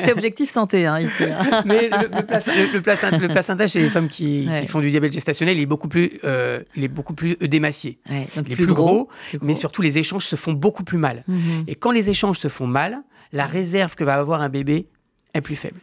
c'est 0.00 0.12
objectif 0.12 0.50
santé 0.50 0.86
hein, 0.86 0.98
ici. 0.98 1.22
Hein. 1.24 1.62
mais 1.66 1.88
le, 1.90 2.80
placenta, 2.80 3.66
chez 3.66 3.80
les 3.80 3.88
femmes 3.88 4.08
qui, 4.08 4.48
font 4.68 4.80
du 4.80 4.90
diabète 4.90 5.12
gestationnel, 5.12 5.56
il 5.56 5.62
est 5.62 5.66
beaucoup 5.66 5.88
plus, 5.88 6.18
euh, 6.24 6.60
il 6.74 6.82
est 6.82 6.88
beaucoup 6.88 7.14
plus 7.14 7.36
démacié. 7.36 7.98
il 8.08 8.52
est 8.52 8.56
plus, 8.56 8.66
gros, 8.66 9.08
mais 9.42 9.54
surtout 9.54 9.82
les 9.82 9.98
échanges 9.98 10.26
se 10.26 10.34
font 10.34 10.52
beaucoup 10.52 10.82
plus 10.82 10.98
mal. 10.98 11.22
Mhm. 11.28 11.64
Et 11.68 11.74
quand 11.76 11.92
les 11.92 12.10
échanges 12.10 12.38
se 12.38 12.48
font 12.48 12.66
mal, 12.66 13.02
la 13.32 13.46
réserve 13.46 13.94
que 13.94 14.02
va 14.02 14.14
avoir 14.14 14.40
un 14.40 14.48
bébé 14.48 14.88
est 15.34 15.40
plus 15.40 15.56
faible. 15.56 15.80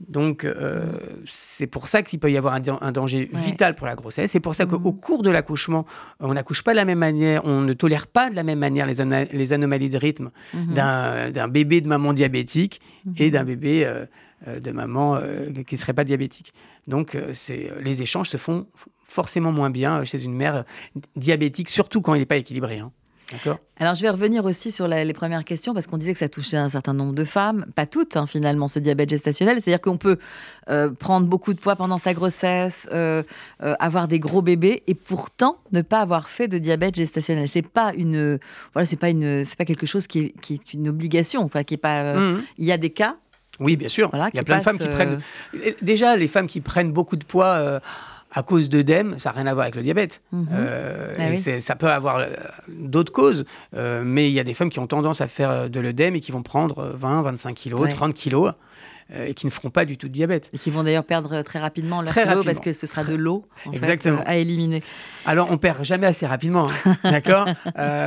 Donc, 0.00 0.44
euh, 0.44 0.84
c'est 1.24 1.66
pour 1.66 1.88
ça 1.88 2.02
qu'il 2.02 2.18
peut 2.18 2.30
y 2.30 2.36
avoir 2.36 2.54
un, 2.54 2.92
danger 2.92 3.30
vital 3.32 3.74
pour 3.74 3.86
la 3.86 3.94
grossesse. 3.94 4.32
C'est 4.32 4.40
pour 4.40 4.54
ça 4.54 4.66
qu'au 4.66 4.78
mmh. 4.78 5.00
cours 5.00 5.22
de 5.22 5.30
l'accouchement, 5.30 5.86
on 6.20 6.34
n'accouche 6.34 6.62
pas 6.62 6.72
de 6.72 6.76
la 6.76 6.84
même 6.84 6.98
manière, 6.98 7.44
on 7.44 7.60
ne 7.60 7.72
tolère 7.72 8.06
pas 8.06 8.28
de 8.28 8.34
la 8.34 8.42
même 8.42 8.58
manière 8.58 8.86
les, 8.86 9.26
les 9.32 9.52
anomalies 9.52 9.88
de 9.88 9.98
rythme 9.98 10.30
mmh. 10.52 10.74
d'un 10.74 11.48
bébé 11.48 11.80
de 11.80 11.88
maman 11.88 12.12
diabétique 12.12 12.80
mmh. 13.04 13.12
et 13.18 13.30
d'un 13.30 13.44
bébé 13.44 13.84
euh, 13.84 14.04
euh, 14.48 14.60
de 14.60 14.70
maman 14.72 15.20
qui 15.66 15.74
ne 15.74 15.80
serait 15.80 15.94
pas 15.94 16.04
diabétique. 16.04 16.52
Donc, 16.86 17.16
les 17.80 18.02
échanges 18.02 18.28
se 18.28 18.36
font 18.36 18.66
forcément 19.04 19.52
moins 19.52 19.70
bien 19.70 20.04
chez 20.04 20.22
une 20.24 20.34
mère 20.34 20.64
diabétique, 21.16 21.70
surtout 21.70 22.00
quand 22.00 22.14
il 22.14 22.18
n'est 22.18 22.26
pas 22.26 22.36
équilibré. 22.36 22.80
Hein. 22.80 22.90
Alors, 23.78 23.94
je 23.94 24.02
vais 24.02 24.10
revenir 24.10 24.44
aussi 24.44 24.70
sur 24.70 24.86
les 24.86 25.12
premières 25.12 25.44
questions 25.44 25.74
parce 25.74 25.86
qu'on 25.86 25.96
disait 25.96 26.12
que 26.12 26.18
ça 26.18 26.28
touchait 26.28 26.56
un 26.56 26.68
certain 26.68 26.94
nombre 26.94 27.14
de 27.14 27.24
femmes, 27.24 27.66
pas 27.74 27.86
toutes 27.86 28.16
hein, 28.16 28.26
finalement, 28.26 28.68
ce 28.68 28.78
diabète 28.78 29.10
gestationnel. 29.10 29.60
C'est-à-dire 29.60 29.80
qu'on 29.80 29.96
peut 29.96 30.18
euh, 30.68 30.90
prendre 30.90 31.26
beaucoup 31.26 31.54
de 31.54 31.58
poids 31.58 31.76
pendant 31.76 31.98
sa 31.98 32.14
grossesse, 32.14 32.88
euh, 32.92 33.22
euh, 33.62 33.74
avoir 33.80 34.08
des 34.08 34.18
gros 34.18 34.42
bébés 34.42 34.82
et 34.86 34.94
pourtant 34.94 35.58
ne 35.72 35.82
pas 35.82 36.00
avoir 36.00 36.28
fait 36.28 36.48
de 36.48 36.58
diabète 36.58 36.94
gestationnel. 36.94 37.48
C'est 37.48 37.66
pas 37.66 37.92
une, 37.94 38.38
voilà, 38.72 38.86
c'est 38.86 38.96
pas 38.96 39.10
une, 39.10 39.44
c'est 39.44 39.56
pas 39.56 39.64
quelque 39.64 39.86
chose 39.86 40.06
qui 40.06 40.20
est, 40.20 40.40
qui 40.40 40.54
est 40.54 40.74
une 40.74 40.88
obligation, 40.88 41.42
enfin, 41.42 41.64
qui 41.64 41.74
est 41.74 41.78
pas. 41.78 42.14
Mmh. 42.14 42.42
Il 42.58 42.64
y 42.64 42.72
a 42.72 42.76
des 42.76 42.90
cas. 42.90 43.16
Oui, 43.60 43.76
bien 43.76 43.88
sûr. 43.88 44.10
il 44.12 44.36
y 44.36 44.40
a 44.40 44.42
plein 44.42 44.58
de 44.58 44.64
femmes 44.64 44.78
qui 44.78 44.88
prennent. 44.88 45.20
Déjà, 45.80 46.16
les 46.16 46.26
femmes 46.26 46.48
qui 46.48 46.60
prennent 46.60 46.92
beaucoup 46.92 47.16
de 47.16 47.24
poids 47.24 47.80
à 48.34 48.42
cause 48.42 48.68
d'œdème, 48.68 49.18
ça 49.18 49.30
n'a 49.30 49.36
rien 49.36 49.46
à 49.46 49.54
voir 49.54 49.64
avec 49.64 49.76
le 49.76 49.82
diabète. 49.82 50.22
Mhm. 50.32 50.48
Euh, 50.52 51.14
ah 51.18 51.60
ça 51.60 51.76
peut 51.76 51.88
avoir 51.88 52.18
euh, 52.18 52.26
d'autres 52.68 53.12
causes, 53.12 53.44
euh, 53.76 54.02
mais 54.04 54.28
il 54.28 54.34
y 54.34 54.40
a 54.40 54.44
des 54.44 54.54
femmes 54.54 54.70
qui 54.70 54.80
ont 54.80 54.88
tendance 54.88 55.20
à 55.20 55.28
faire 55.28 55.70
de 55.70 55.80
l'œdème 55.80 56.16
et 56.16 56.20
qui 56.20 56.32
vont 56.32 56.42
prendre 56.42 56.92
20, 56.94 57.22
25 57.22 57.54
kilos, 57.54 57.88
30 57.88 58.14
kilos. 58.14 58.52
et 59.14 59.34
qui 59.34 59.46
ne 59.46 59.50
feront 59.50 59.70
pas 59.70 59.84
du 59.84 59.96
tout 59.96 60.08
de 60.08 60.12
diabète. 60.12 60.50
Et 60.52 60.58
qui 60.58 60.70
vont 60.70 60.82
d'ailleurs 60.82 61.04
perdre 61.04 61.42
très 61.42 61.60
rapidement 61.60 62.00
leur 62.00 62.10
très 62.10 62.24
parce 62.42 62.58
que 62.58 62.72
ce 62.72 62.86
sera 62.86 63.04
de 63.04 63.14
l'eau 63.14 63.44
à 64.26 64.36
éliminer. 64.36 64.82
Alors 65.26 65.48
on 65.50 65.58
perd 65.58 65.84
jamais 65.84 66.06
assez 66.06 66.26
rapidement, 66.26 66.66
hein, 66.86 66.96
d'accord? 67.04 67.46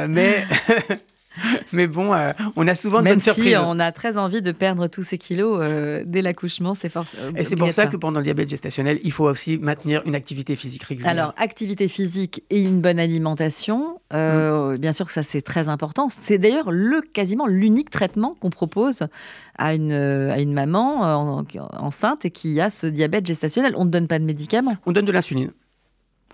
Mais 0.10 0.46
Mais 1.72 1.88
bon, 1.88 2.14
euh, 2.14 2.32
on 2.56 2.68
a 2.68 2.76
souvent 2.76 3.00
de 3.00 3.04
Même 3.04 3.14
bonnes 3.14 3.20
si 3.20 3.32
surprises. 3.32 3.58
on 3.62 3.80
a 3.80 3.92
très 3.92 4.18
envie 4.18 4.42
de 4.42 4.52
perdre 4.52 4.88
tous 4.88 5.04
ces 5.04 5.18
kilos 5.18 5.60
euh, 5.62 6.04
dès 6.06 6.22
l'accouchement, 6.22 6.74
c'est 6.74 6.90
fort. 6.90 7.06
Et 7.36 7.44
c'est 7.44 7.56
pour 7.56 7.72
ça 7.74 7.88
que 7.88 7.98
pendant 7.98 8.20
le 8.20 8.24
diabète 8.24 8.50
gestationnel, 8.50 9.00
il 9.04 9.12
faut 9.12 9.26
aussi 9.26 9.58
maintenir 9.58 10.02
une 10.06 10.16
activité 10.16 10.56
physique 10.56 10.84
régulière. 10.84 11.12
Alors, 11.12 11.34
activité 11.38 11.88
physique 11.88 12.44
et 12.50 12.62
une 12.62 12.82
bonne 12.82 13.00
alimentation, 13.00 14.00
euh, 14.14 14.74
mm. 14.74 14.78
bien 14.78 14.94
sûr 14.94 15.06
que 15.06 15.14
ça 15.14 15.24
c'est 15.24 15.42
très 15.42 15.70
important. 15.70 16.08
C'est 16.10 16.38
d'ailleurs 16.38 16.72
le 16.72 17.02
quasiment 17.02 17.48
l'unique 17.48 17.90
traitement 17.90 18.36
qu'on 18.40 18.50
propose 18.50 19.08
à 19.58 19.74
une, 19.74 19.92
à 19.92 20.40
une 20.40 20.54
maman 20.54 21.44
enceinte 21.74 22.26
et 22.26 22.32
qui 22.32 22.60
a 22.62 22.70
ce 22.70 22.88
diabète 22.88 23.26
gestationnel. 23.26 23.74
On 23.78 23.86
ne 23.86 23.90
donne 23.90 24.08
pas 24.08 24.20
de 24.20 24.26
médicaments. 24.26 24.78
On 24.86 24.92
donne 24.92 25.06
de 25.06 25.12
l'insuline. 25.12 25.52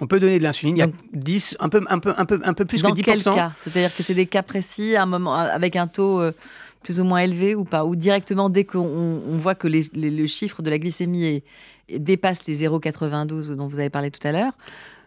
On 0.01 0.07
peut 0.07 0.19
donner 0.19 0.39
de 0.39 0.43
l'insuline. 0.43 0.75
Il 0.75 0.79
y 0.79 0.83
a 0.83 0.89
10, 1.13 1.57
un 1.59 1.69
peu, 1.69 1.81
un 1.87 1.99
peu, 1.99 2.13
un 2.17 2.25
peu, 2.25 2.39
un 2.43 2.53
peu 2.53 2.65
plus 2.65 2.81
que 2.81 2.87
10%. 2.87 2.89
Dans 2.89 3.03
quel 3.03 3.23
cas? 3.23 3.51
C'est-à-dire 3.61 3.95
que 3.95 4.03
c'est 4.03 4.15
des 4.15 4.25
cas 4.25 4.41
précis, 4.41 4.97
un 4.97 5.05
moment, 5.05 5.35
avec 5.35 5.75
un 5.75 5.87
taux 5.87 6.19
euh, 6.19 6.31
plus 6.81 6.99
ou 6.99 7.03
moins 7.03 7.19
élevé 7.19 7.55
ou 7.55 7.63
pas? 7.63 7.85
Ou 7.85 7.95
directement, 7.95 8.49
dès 8.49 8.63
qu'on 8.63 9.37
voit 9.37 9.55
que 9.55 9.67
le 9.67 10.27
chiffre 10.27 10.61
de 10.61 10.69
la 10.69 10.79
glycémie 10.79 11.43
dépasse 11.89 12.45
les 12.47 12.65
0,92 12.67 13.53
dont 13.55 13.67
vous 13.67 13.79
avez 13.79 13.89
parlé 13.89 14.11
tout 14.11 14.25
à 14.27 14.31
l'heure, 14.31 14.53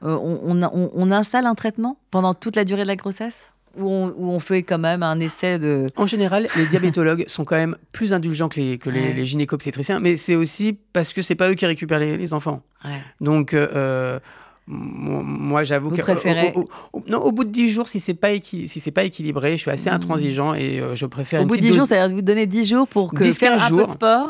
euh, 0.03 0.17
on, 0.21 1.11
installe 1.11 1.47
un 1.47 1.55
traitement 1.55 1.99
pendant 2.11 2.35
toute 2.35 2.57
la 2.57 2.65
durée 2.65 2.83
de 2.83 2.89
la 2.89 2.97
grossesse? 2.97 3.53
Ou 3.79 3.91
on, 3.91 4.41
fait 4.41 4.63
quand 4.63 4.79
même 4.79 5.03
un 5.03 5.21
essai 5.21 5.59
de... 5.59 5.89
En 5.97 6.07
général, 6.07 6.49
les 6.57 6.67
diabétologues 6.67 7.25
sont 7.29 7.45
quand 7.45 7.57
même 7.57 7.77
plus 7.93 8.15
indulgents 8.15 8.49
que 8.49 8.59
les, 8.59 8.79
que 8.79 8.89
les, 8.89 9.27
gynéco-obstétriciens, 9.27 10.01
mais 10.01 10.17
c'est 10.17 10.35
aussi 10.35 10.79
parce 10.95 11.13
que 11.13 11.21
c'est 11.21 11.35
pas 11.35 11.51
eux 11.51 11.55
qui 11.55 11.67
récupèrent 11.67 11.99
les, 11.99 12.33
enfants. 12.33 12.63
Donc, 13.21 13.53
euh, 13.53 14.19
moi, 14.69 15.63
j'avoue 15.63 15.91
que 15.91 16.03
au, 16.57 16.65
non, 17.07 17.19
au 17.19 17.31
bout 17.31 17.45
de 17.45 17.51
10 17.51 17.71
jours, 17.71 17.87
si 17.87 18.01
c'est 18.01 18.15
pas 18.15 18.31
si 18.43 18.67
c'est 18.67 18.91
pas 18.91 19.05
équilibré, 19.05 19.53
je 19.53 19.63
suis 19.63 19.71
assez 19.71 19.89
hmm. 19.89 19.95
intransigeant 19.95 20.55
et 20.55 20.81
euh, 20.81 20.97
je 20.97 21.07
préfère. 21.07 21.43
Au 21.43 21.47
bout 21.47 21.57
de 21.57 21.61
10 21.61 21.75
jours, 21.75 21.87
ça 21.87 22.03
veut 22.03 22.09
dire 22.09 22.17
vous 22.17 22.23
donner 22.23 22.47
10 22.47 22.65
jours 22.65 22.89
pour 22.89 23.15
que 23.15 23.23
10, 23.23 23.39
faire 23.39 23.63
un 23.63 23.69
jours. 23.69 23.79
peu 23.79 23.87
de 23.87 23.91
sport, 23.91 24.29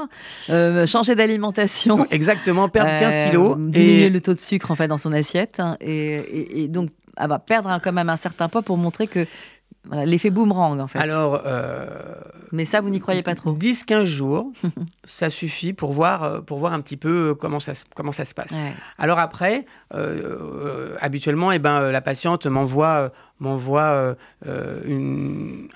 euh, 0.51 0.87
changer 0.87 1.15
d'alimentation. 1.15 2.07
Exactement, 2.11 2.69
perdre 2.69 2.91
15 2.91 3.15
euh, 3.17 3.29
kilos, 3.29 3.57
diminuer 3.59 4.11
le 4.11 4.21
taux 4.21 4.35
de 4.35 4.39
sucre 4.39 4.71
en 4.71 4.77
fait 4.77 4.89
dans 4.89 4.99
son 4.99 5.13
assiette 5.13 5.59
hein, 5.59 5.79
et, 5.81 6.63
et, 6.63 6.69
donc 6.69 6.91
elle 7.17 7.29
va 7.29 7.39
perdre 7.39 7.81
quand 7.83 7.93
même 7.93 8.11
un 8.11 8.17
certain 8.17 8.49
poids 8.49 8.61
pour 8.61 8.77
montrer 8.77 9.07
que 9.07 9.27
l'effet 10.05 10.31
boomerang, 10.31 10.81
en 10.81 10.89
fait. 10.89 10.99
Alors. 10.99 11.43
Mais 12.53 12.65
ça, 12.65 12.81
vous 12.81 12.91
n'y 12.91 13.01
croyez 13.01 13.23
pas 13.23 13.35
trop 13.35 13.53
10-15 13.53 14.05
jours, 14.05 14.53
ça 15.07 15.31
suffit 15.31 15.73
pour 15.73 15.93
voir, 15.93 16.43
pour 16.45 16.59
voir 16.59 16.73
un 16.73 16.81
petit 16.81 16.97
peu 16.97 17.35
comment 17.39 17.61
ça, 17.61 17.73
comment 17.95 18.13
ça 18.13 18.25
se 18.25 18.35
passe. 18.35 18.55
Alors 18.99 19.19
après, 19.19 19.67
habituellement, 21.01 21.53
eh 21.53 21.59
ben, 21.59 21.91
la 21.91 22.01
patiente 22.01 22.47
m'envoie 22.47 23.13
m'envoie 23.39 24.17
une, 24.47 25.69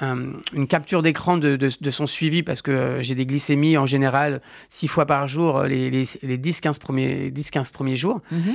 une, 0.54 0.66
capture 0.66 1.02
d'écran 1.02 1.36
de, 1.36 1.56
de, 1.56 1.90
son 1.90 2.06
suivi 2.06 2.42
parce 2.42 2.62
que 2.62 2.98
j'ai 3.02 3.14
des 3.14 3.26
glycémies 3.26 3.76
en 3.76 3.84
général 3.84 4.40
six 4.70 4.88
fois 4.88 5.04
par 5.04 5.26
jour 5.28 5.64
les, 5.64 5.90
les, 5.90 6.04
les 6.22 6.38
10-15 6.38 6.78
premiers, 6.78 7.30
10, 7.30 7.50
premiers 7.72 7.96
jours. 7.96 8.20
Mhm. 8.30 8.54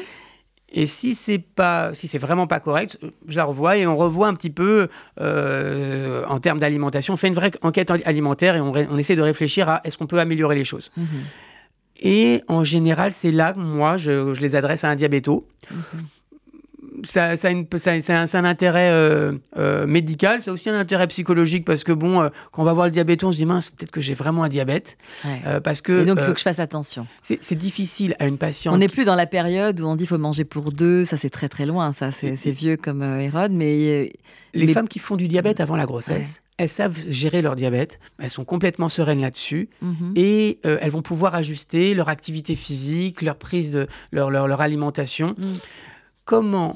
Et 0.71 0.85
si 0.85 1.13
c'est 1.13 1.39
pas, 1.39 1.93
si 1.93 2.07
c'est 2.07 2.17
vraiment 2.17 2.47
pas 2.47 2.59
correct, 2.59 2.99
je 3.27 3.37
la 3.37 3.45
revois 3.45 3.77
et 3.77 3.87
on 3.87 3.95
revoit 3.95 4.27
un 4.27 4.33
petit 4.33 4.49
peu 4.49 4.89
euh, 5.21 6.25
en 6.27 6.39
termes 6.39 6.59
d'alimentation. 6.59 7.13
On 7.13 7.17
fait 7.17 7.27
une 7.27 7.35
vraie 7.35 7.51
enquête 7.61 7.91
alimentaire 7.91 8.55
et 8.55 8.61
on, 8.61 8.71
on 8.71 8.97
essaie 8.97 9.15
de 9.15 9.21
réfléchir 9.21 9.69
à 9.69 9.81
est-ce 9.83 9.97
qu'on 9.97 10.07
peut 10.07 10.19
améliorer 10.19 10.55
les 10.55 10.65
choses. 10.65 10.91
Mhm. 10.97 11.07
Et 12.01 12.41
en 12.49 12.63
général, 12.65 13.13
c'est 13.13 13.31
là 13.31 13.53
que 13.53 13.59
moi, 13.59 13.95
je, 13.95 14.33
je, 14.33 14.41
les 14.41 14.55
adresse 14.55 14.83
à 14.83 14.89
un 14.89 14.95
diabéto. 14.95 15.47
Mhm 15.71 16.07
ça, 17.07 17.35
ça, 17.35 17.49
c'est 17.99 18.37
un, 18.37 18.45
intérêt 18.45 18.89
euh, 18.91 19.33
euh, 19.57 19.87
médical, 19.87 20.41
c'est 20.41 20.51
aussi 20.51 20.69
un 20.69 20.75
intérêt 20.75 21.07
psychologique 21.07 21.65
parce 21.65 21.83
que 21.83 21.91
bon, 21.91 22.21
euh, 22.21 22.29
quand 22.51 22.61
on 22.61 22.65
va 22.65 22.73
voir 22.73 22.87
le 22.87 22.91
diabète, 22.91 23.23
on 23.23 23.31
se 23.31 23.37
dit 23.37 23.45
mince, 23.45 23.69
peut-être 23.69 23.91
que 23.91 24.01
j'ai 24.01 24.13
vraiment 24.13 24.43
un 24.43 24.49
diabète. 24.49 24.97
parce 25.63 25.81
que, 25.81 26.01
Et 26.01 26.05
donc 26.05 26.17
il 26.19 26.25
faut 26.25 26.33
que 26.33 26.39
je 26.39 26.43
fasse 26.43 26.59
attention. 26.59 27.07
C'est 27.21 27.55
difficile 27.55 28.15
à 28.19 28.27
une 28.27 28.37
patiente. 28.37 28.73
On 28.73 28.77
n'est 28.77 28.87
plus 28.87 29.05
dans 29.05 29.15
la 29.15 29.25
période 29.25 29.79
où 29.79 29.85
on 29.85 29.95
dit 29.95 30.05
faut 30.05 30.17
manger 30.17 30.45
pour 30.45 30.71
deux, 30.71 31.05
ça 31.05 31.17
c'est 31.17 31.29
très 31.29 31.49
très 31.49 31.65
loin, 31.65 31.91
ça 31.91 32.11
c'est 32.11 32.51
vieux 32.51 32.77
comme 32.77 33.03
Hérode, 33.03 33.51
mais 33.51 34.13
les 34.53 34.73
femmes 34.73 34.87
qui 34.87 34.99
font 34.99 35.15
du 35.15 35.27
diabète 35.27 35.59
avant 35.59 35.75
la 35.75 35.85
grossesse. 35.85 36.41
Elles 36.57 36.69
savent 36.69 36.97
gérer 37.09 37.41
leur 37.41 37.57
diabète, 37.57 37.99
elles 38.17 38.29
sont 38.29 38.45
complètement 38.45 38.87
sereines 38.87 39.19
là-dessus 39.19 39.67
mhm. 39.81 40.13
et 40.15 40.59
elles 40.63 40.91
vont 40.91 41.01
pouvoir 41.01 41.35
ajuster 41.35 41.93
leur 41.93 42.07
activité 42.07 42.55
physique, 42.55 43.21
leur 43.21 43.35
prise, 43.35 43.73
de, 43.73 43.87
leur, 44.13 44.29
leur, 44.29 44.61
alimentation. 44.61 45.35
Mhm. 45.37 45.57
Comment 46.23 46.75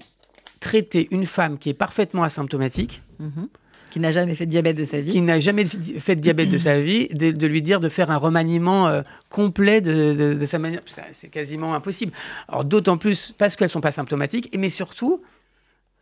traiter 0.59 1.07
une 1.11 1.25
femme 1.25 1.57
qui 1.57 1.69
est 1.69 1.73
parfaitement 1.73 2.23
asymptomatique, 2.23 3.01
mhm. 3.19 3.47
qui 3.91 3.99
n'a 3.99 4.11
jamais 4.11 4.35
fait 4.35 4.45
de 4.45 4.51
diabète 4.51 4.77
de 4.77 4.85
sa 4.85 5.01
vie, 5.01 5.11
qui 5.11 5.21
n'a 5.21 5.39
jamais 5.39 5.65
fait 5.65 6.15
de 6.15 6.21
diabète 6.21 6.49
de 6.49 6.57
sa 6.57 6.81
vie, 6.81 7.07
de, 7.09 7.47
lui 7.47 7.61
dire 7.61 7.79
de 7.79 7.89
faire 7.89 8.11
un 8.11 8.17
remaniement 8.17 8.87
euh, 8.87 9.01
complet 9.29 9.81
de, 9.81 10.45
sa 10.45 10.59
manière, 10.59 10.81
c'est 11.11 11.29
quasiment 11.29 11.73
impossible. 11.73 12.11
Alors 12.47 12.65
d'autant 12.65 12.97
plus 12.97 13.33
parce 13.37 13.55
qu'elles 13.55 13.69
sont 13.69 13.81
pas 13.81 13.91
symptomatiques, 13.91 14.49
mais 14.57 14.69
surtout 14.69 15.21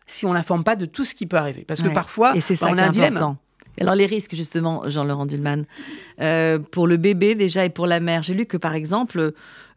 si 0.06 0.26
on 0.26 0.34
l'informe 0.34 0.64
pas 0.64 0.76
de 0.76 0.86
tout 0.86 1.04
ce 1.04 1.14
qui 1.14 1.26
peut 1.26 1.38
arriver, 1.38 1.64
parce 1.68 1.82
que 1.82 1.90
parfois 1.90 2.36
et 2.36 2.42
ça 2.42 2.68
on 2.70 2.78
a 2.78 2.84
un 2.84 2.90
dilemme. 2.90 3.38
Alors 3.80 3.96
les 3.96 4.06
risques 4.06 4.36
justement, 4.36 4.82
Jean-Laurent 4.90 5.26
Dulman, 5.26 5.66
euh, 6.20 6.60
pour 6.60 6.88
le 6.88 6.98
bébé 6.98 7.36
déjà 7.36 7.66
et 7.66 7.70
pour 7.70 7.88
la 7.88 8.00
mère. 8.00 8.24
J'ai 8.24 8.34
lu 8.34 8.46
que 8.46 8.58
par 8.58 8.74
exemple, 8.74 9.34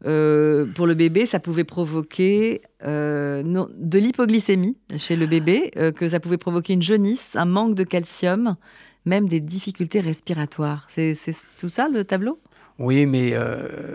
euh, 0.07 0.67
pour 0.75 0.87
le 0.87 0.95
bébé, 0.95 1.27
ça 1.27 1.41
pouvait 1.41 1.65
provoquer 1.65 2.63
euh, 2.85 3.43
de 3.77 3.99
l'hypoglycémie 3.99 4.79
chez 4.97 5.17
le 5.17 5.27
bébé, 5.27 5.71
que 5.97 6.09
ça 6.09 6.21
pouvait 6.21 6.39
provoquer 6.39 6.73
une 6.73 6.83
jaunisse, 6.83 7.37
un 7.37 7.45
manque 7.45 7.75
de 7.75 7.85
calcium, 7.85 8.57
même 9.05 9.29
des 9.29 9.41
difficultés 9.41 10.01
respiratoires. 10.01 10.87
C'est 10.89 11.15
tout 11.59 11.69
ça 11.69 11.89
le 11.89 12.05
tableau? 12.05 12.39
Oui, 12.79 13.05
mais 13.05 13.35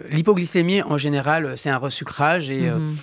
l'hypoglycémie 0.10 0.84
en 0.84 0.98
général, 0.98 1.58
c'est 1.58 1.70
un 1.70 1.78
resucrage 1.78 2.50
et 2.50 2.70
mhm 2.70 2.96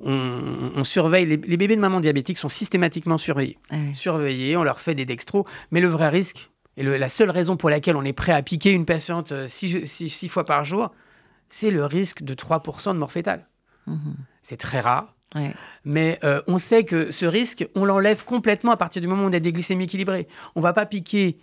on, 0.00 0.84
surveille, 0.84 1.26
les, 1.26 1.36
bébés 1.36 1.76
de 1.76 1.80
maman 1.80 2.00
diabétique 2.00 2.38
sont 2.38 2.48
systématiquement 2.48 3.18
surveillés. 3.18 3.58
Ah 3.70 3.76
surveillés, 3.92 4.56
on 4.56 4.62
leur 4.62 4.80
fait 4.80 4.94
des 4.94 5.04
dextros, 5.04 5.44
mais 5.70 5.80
le 5.80 5.88
vrai 5.88 6.08
risque, 6.08 6.50
et 6.76 6.84
la 6.84 7.08
seule 7.08 7.30
raison 7.30 7.56
pour 7.56 7.70
laquelle 7.70 7.96
on 7.96 8.04
est 8.04 8.12
prêt 8.12 8.32
à 8.32 8.42
piquer 8.42 8.70
une 8.70 8.86
patiente 8.86 9.32
euh, 9.32 9.46
six, 9.48 10.28
fois 10.28 10.44
par 10.44 10.64
jour, 10.64 10.92
c'est 11.48 11.72
le 11.72 11.84
risque 11.84 12.22
de 12.22 12.34
3% 12.34 12.92
de 12.94 12.98
mort 12.98 13.10
fétale. 13.10 13.48
Mhm. 13.86 14.14
C'est 14.42 14.58
très 14.58 14.80
rare. 14.80 15.14
Mais 15.84 16.18
euh, 16.24 16.40
on 16.46 16.58
sait 16.58 16.84
que 16.84 17.10
ce 17.10 17.26
risque, 17.26 17.68
on 17.74 17.84
l'enlève 17.84 18.24
complètement 18.24 18.72
à 18.72 18.76
partir 18.76 19.02
du 19.02 19.08
moment 19.08 19.24
où 19.24 19.28
on 19.28 19.32
a 19.32 19.40
des 19.40 19.52
glycémies 19.52 19.84
équilibrées. 19.84 20.26
On 20.54 20.60
ne 20.60 20.62
va 20.62 20.72
pas 20.72 20.86
piquer 20.86 21.36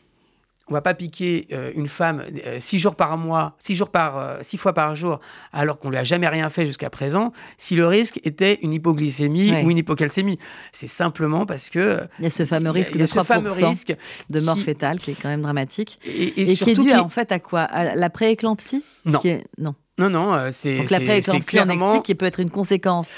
on 0.68 0.74
va 0.74 0.82
pas 0.82 0.96
piquer 0.96 1.48
euh, 1.52 1.72
une 1.76 1.88
femme 1.88 2.24
euh, 2.46 2.60
six 2.60 2.80
jours 2.80 2.96
par 2.96 3.18
mois, 3.18 3.56
six 3.60 3.76
jours 3.76 3.90
par 3.90 4.18
euh, 4.18 4.38
six 4.42 4.58
fois 4.58 4.74
par 4.74 4.96
jour, 4.96 5.20
alors 5.54 5.78
qu'on 5.78 5.92
lui 5.92 5.98
a 5.98 6.04
jamais 6.04 6.28
rien 6.28 6.50
fait 6.50 6.66
jusqu'à 6.66 6.90
présent, 6.90 7.34
si 7.58 7.76
le 7.76 7.86
risque 7.86 8.20
était 8.24 8.60
une 8.64 8.74
hypoglycémie 8.74 9.64
ou 9.64 9.70
une 9.70 9.78
hypocalcémie. 9.78 10.40
C'est 10.72 10.88
simplement 10.88 11.46
parce 11.46 11.70
que 11.70 12.02
il 12.20 12.24
y 12.24 12.28
a 12.28 12.32
ce 12.32 12.46
fameux 12.46 12.72
risque 12.72 12.98
de 12.98 13.06
3% 13.06 13.68
risque 13.68 13.96
de 14.30 14.40
mort 14.40 14.58
fétale 14.58 15.00
qui 15.00 15.12
est 15.12 15.22
quand 15.22 15.30
même 15.30 15.44
dramatique 15.44 16.00
et, 16.04 16.32
qui 16.32 16.72
est 16.72 16.74
dû 16.74 16.92
en 16.94 17.10
fait 17.10 17.32
à 17.32 17.40
quoi? 17.40 17.62
À 17.62 17.96
la 17.96 18.10
prééclampsie? 18.10 18.84
Non. 19.06 19.22
Non. 19.58 19.76
Non, 19.98 20.10
non, 20.10 20.50
c'est. 20.52 20.78
Donc 20.78 20.90
la 20.90 21.00
prééclampsie, 21.00 21.48
clairement... 21.48 21.74
on 21.74 21.78
explique, 21.78 22.04
qui 22.04 22.16
peut 22.16 22.26
être 22.26 22.42
une 22.42 22.50
conséquence 22.50 23.14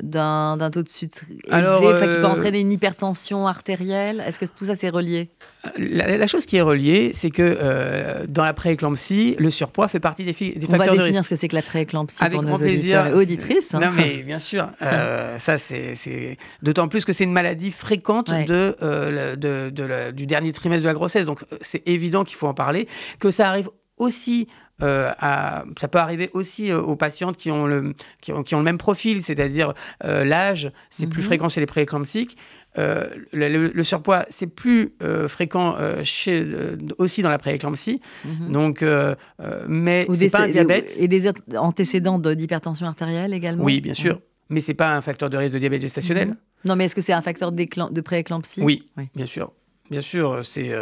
d'un 0.00 0.70
taux 0.72 0.82
de 0.82 0.88
sucre 0.88 1.20
élevé, 1.28 2.08
qui 2.08 2.18
peut 2.18 2.24
euh, 2.24 2.26
entraîner 2.26 2.60
une 2.60 2.72
hypertension 2.72 3.46
artérielle 3.46 4.22
Est-ce 4.26 4.38
que 4.38 4.46
tout 4.46 4.64
ça 4.64 4.74
c'est 4.74 4.88
relié? 4.88 5.28
La, 5.76 6.26
chose 6.26 6.46
qui 6.46 6.56
est 6.56 6.62
reliée, 6.62 7.10
c'est 7.12 7.30
que 7.30 7.42
euh, 7.42 8.24
dans 8.26 8.44
la 8.44 8.54
prééclampsie, 8.54 9.36
le 9.38 9.50
surpoids 9.50 9.88
fait 9.88 10.00
partie 10.00 10.24
des, 10.24 10.32
des 10.32 10.36
facteurs 10.36 10.56
de 10.56 10.70
risque. 10.70 10.82
On 10.82 10.96
va 10.96 11.02
définir 11.02 11.24
ce 11.24 11.28
que 11.28 11.36
c'est 11.36 11.48
que 11.48 11.54
la 11.54 11.62
prééclampsie 11.62 12.24
pour 12.30 12.42
nos 12.42 12.56
plaisir. 12.56 13.06
et 13.06 13.12
auditrices. 13.12 13.74
Hein. 13.74 13.80
Non 13.80 13.90
mais 13.94 14.22
bien 14.22 14.38
sûr, 14.38 14.70
euh, 14.82 15.38
ça 15.38 15.58
c'est 15.58 16.38
d'autant 16.62 16.88
plus 16.88 17.04
que 17.04 17.12
c'est 17.12 17.24
une 17.24 17.32
maladie 17.32 17.70
fréquente 17.70 18.30
de, 18.30 18.76
de, 19.36 20.10
du 20.10 20.26
dernier 20.26 20.52
trimestre 20.52 20.84
de 20.84 20.88
la 20.88 20.94
grossesse. 20.94 21.26
Donc 21.26 21.44
c'est 21.60 21.82
évident 21.86 22.24
qu'il 22.24 22.36
faut 22.36 22.48
en 22.48 22.54
parler, 22.54 22.88
que 23.18 23.30
ça 23.30 23.46
arrive 23.46 23.68
aussi 23.98 24.48
euh, 24.82 25.12
ça 25.80 25.88
peut 25.88 25.98
arriver 25.98 26.30
aussi 26.32 26.70
euh, 26.70 26.80
aux 26.80 26.96
patientes 26.96 27.36
qui 27.36 27.50
ont 27.50 27.66
le, 27.66 27.94
qui 28.20 28.32
ont, 28.32 28.42
le 28.58 28.62
même 28.62 28.78
profil, 28.78 29.22
c'est-à-dire 29.22 29.74
euh, 30.04 30.24
l'âge, 30.24 30.72
c'est 30.90 31.06
plus 31.06 31.22
mhm. 31.22 31.26
fréquent 31.26 31.48
chez 31.48 31.60
les 31.60 31.66
prééclampsiques. 31.66 32.36
Le, 32.76 33.82
surpoids, 33.82 34.24
c'est 34.30 34.46
plus 34.46 34.94
fréquent 35.28 35.76
chez, 36.02 36.46
aussi 36.98 37.22
dans 37.22 37.30
la 37.30 37.38
prééclampsie. 37.38 38.00
Mhm. 38.24 38.52
Donc, 38.52 38.84
mais 39.68 40.06
c'est 40.12 40.30
pas 40.30 40.42
un 40.42 40.48
diabète. 40.48 40.96
Et 40.98 41.08
des 41.08 41.30
antécédents 41.56 42.18
d'hypertension 42.18 42.86
artérielle 42.86 43.34
également? 43.34 43.64
Oui, 43.64 43.80
bien 43.80 43.94
sûr. 43.94 44.20
Mais 44.48 44.60
c'est 44.60 44.74
pas 44.74 44.94
un 44.94 45.00
facteur 45.00 45.30
de 45.30 45.36
risque 45.36 45.54
de 45.54 45.58
diabète 45.58 45.82
gestationnel. 45.82 46.28
Mhm. 46.28 46.36
Non, 46.64 46.76
mais 46.76 46.84
est-ce 46.84 46.94
que 46.94 47.00
c'est 47.00 47.12
un 47.12 47.22
facteur 47.22 47.52
de 47.52 48.00
prééclampsie 48.00 48.62
oui, 48.62 48.88
oui, 48.96 49.08
bien 49.14 49.26
sûr. 49.26 49.52
Bien 49.90 50.00
sûr, 50.00 50.40
c'est 50.44 50.72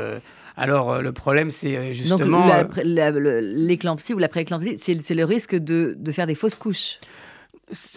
alors, 0.57 0.93
euh, 0.93 1.01
le 1.01 1.13
problème, 1.13 1.51
c'est 1.51 1.77
euh, 1.77 1.93
justement. 1.93 2.47
Donc, 2.47 2.77
l'éclampsie 2.83 4.15
ou 4.15 4.19
la 4.19 4.29
prééclampsie, 4.29 4.79
c'est 4.79 5.15
le 5.15 5.25
risque 5.25 5.55
de, 5.55 5.97
faire 6.13 6.27
des 6.27 6.35
fausses 6.35 6.57
couches 6.57 6.99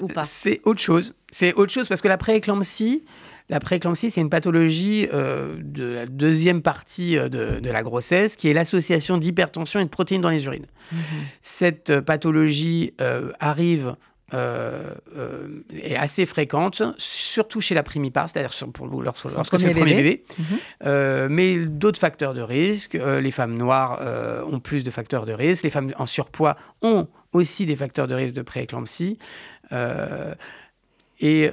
ou 0.01 0.07
pas? 0.07 0.23
C'est 0.23 0.61
autre 0.65 0.81
chose. 0.81 1.15
C'est 1.31 1.53
autre 1.53 1.71
chose 1.71 1.87
parce 1.87 2.01
que 2.01 2.07
la 2.07 2.17
prééclampsie, 2.17 3.03
la 3.49 3.59
prééclampsie, 3.59 4.11
c'est 4.11 4.21
une 4.21 4.29
pathologie 4.29 5.07
euh, 5.11 5.55
de 5.59 5.85
la 5.85 6.05
deuxième 6.05 6.61
partie 6.61 7.15
de, 7.15 7.69
la 7.69 7.83
grossesse, 7.83 8.35
qui 8.35 8.49
est 8.49 8.53
l'association 8.53 9.17
d'hypertension 9.17 9.79
et 9.79 9.83
de 9.83 9.89
protéines 9.89 10.21
dans 10.21 10.29
les 10.29 10.45
urines. 10.45 10.67
Mhm. 10.91 10.99
Cette 11.41 12.01
pathologie 12.01 12.93
arrive 13.39 13.95
euh, 14.33 14.95
euh, 15.15 15.63
est 15.71 15.95
assez 15.95 16.25
fréquente, 16.25 16.81
surtout 16.97 17.61
chez 17.61 17.75
la 17.75 17.83
primipare, 17.83 18.27
c'est-à-dire 18.27 18.51
pour 18.71 18.87
lorsque 18.87 19.29
c'est 19.59 19.67
le 19.67 19.75
premier 19.75 19.95
bébé. 19.95 20.23
Mhm. 20.39 20.45
Euh, 20.85 21.27
mais 21.29 21.57
d'autres 21.65 21.99
facteurs 21.99 22.33
de 22.33 22.41
risque, 22.41 22.93
les 22.93 23.31
femmes 23.31 23.55
noires 23.55 24.01
ont 24.51 24.59
plus 24.59 24.83
de 24.83 24.89
facteurs 24.89 25.25
de 25.25 25.33
risque, 25.33 25.63
les 25.63 25.69
femmes 25.69 25.93
en 25.97 26.07
surpoids 26.07 26.57
ont 26.81 27.07
aussi 27.31 27.67
des 27.67 27.75
facteurs 27.75 28.07
de 28.07 28.15
risque 28.15 28.35
de 28.35 28.41
prééclampsie. 28.41 29.19
et 31.19 31.51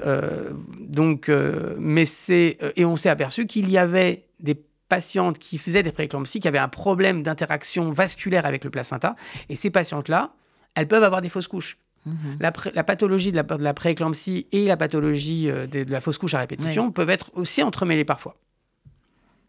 donc, 0.79 1.31
mais 1.79 2.05
c'est 2.07 2.59
et 2.77 2.85
on 2.87 2.97
s'est 2.97 3.11
aperçu 3.11 3.47
qu'il 3.47 3.71
y 3.71 3.77
avait 3.77 4.25
des 4.39 4.57
patientes 4.89 5.39
qui 5.39 5.59
faisaient 5.59 5.83
des 5.83 5.93
prééclampsies, 5.93 6.41
qui 6.41 6.49
avaient 6.49 6.59
un 6.59 6.69
problème 6.69 7.23
d'interaction 7.23 7.91
vasculaire 7.91 8.47
avec 8.47 8.65
le 8.65 8.71
placenta, 8.71 9.17
et 9.51 9.57
ces 9.57 9.71
patientes-là, 9.71 10.33
elles 10.75 10.89
peuvent 10.89 11.05
avoir 11.05 11.21
des 11.21 11.29
fausses 11.29 11.49
couches. 11.49 11.77
Mhm. 12.07 12.39
La, 12.41 12.85
pathologie 12.85 13.31
de 13.31 13.37
la, 13.37 13.43
de 13.43 13.63
la 13.63 13.75
prééclampsie 13.75 14.47
et 14.53 14.67
la 14.67 14.77
pathologie 14.77 15.51
euh, 15.51 15.67
de, 15.67 15.85
la 15.89 16.01
fausse 16.01 16.17
couche 16.19 16.35
à 16.35 16.39
répétition 16.39 16.91
peuvent 16.93 17.11
être 17.11 17.31
aussi 17.35 17.63
entremêlées 17.63 18.07
parfois. 18.07 18.37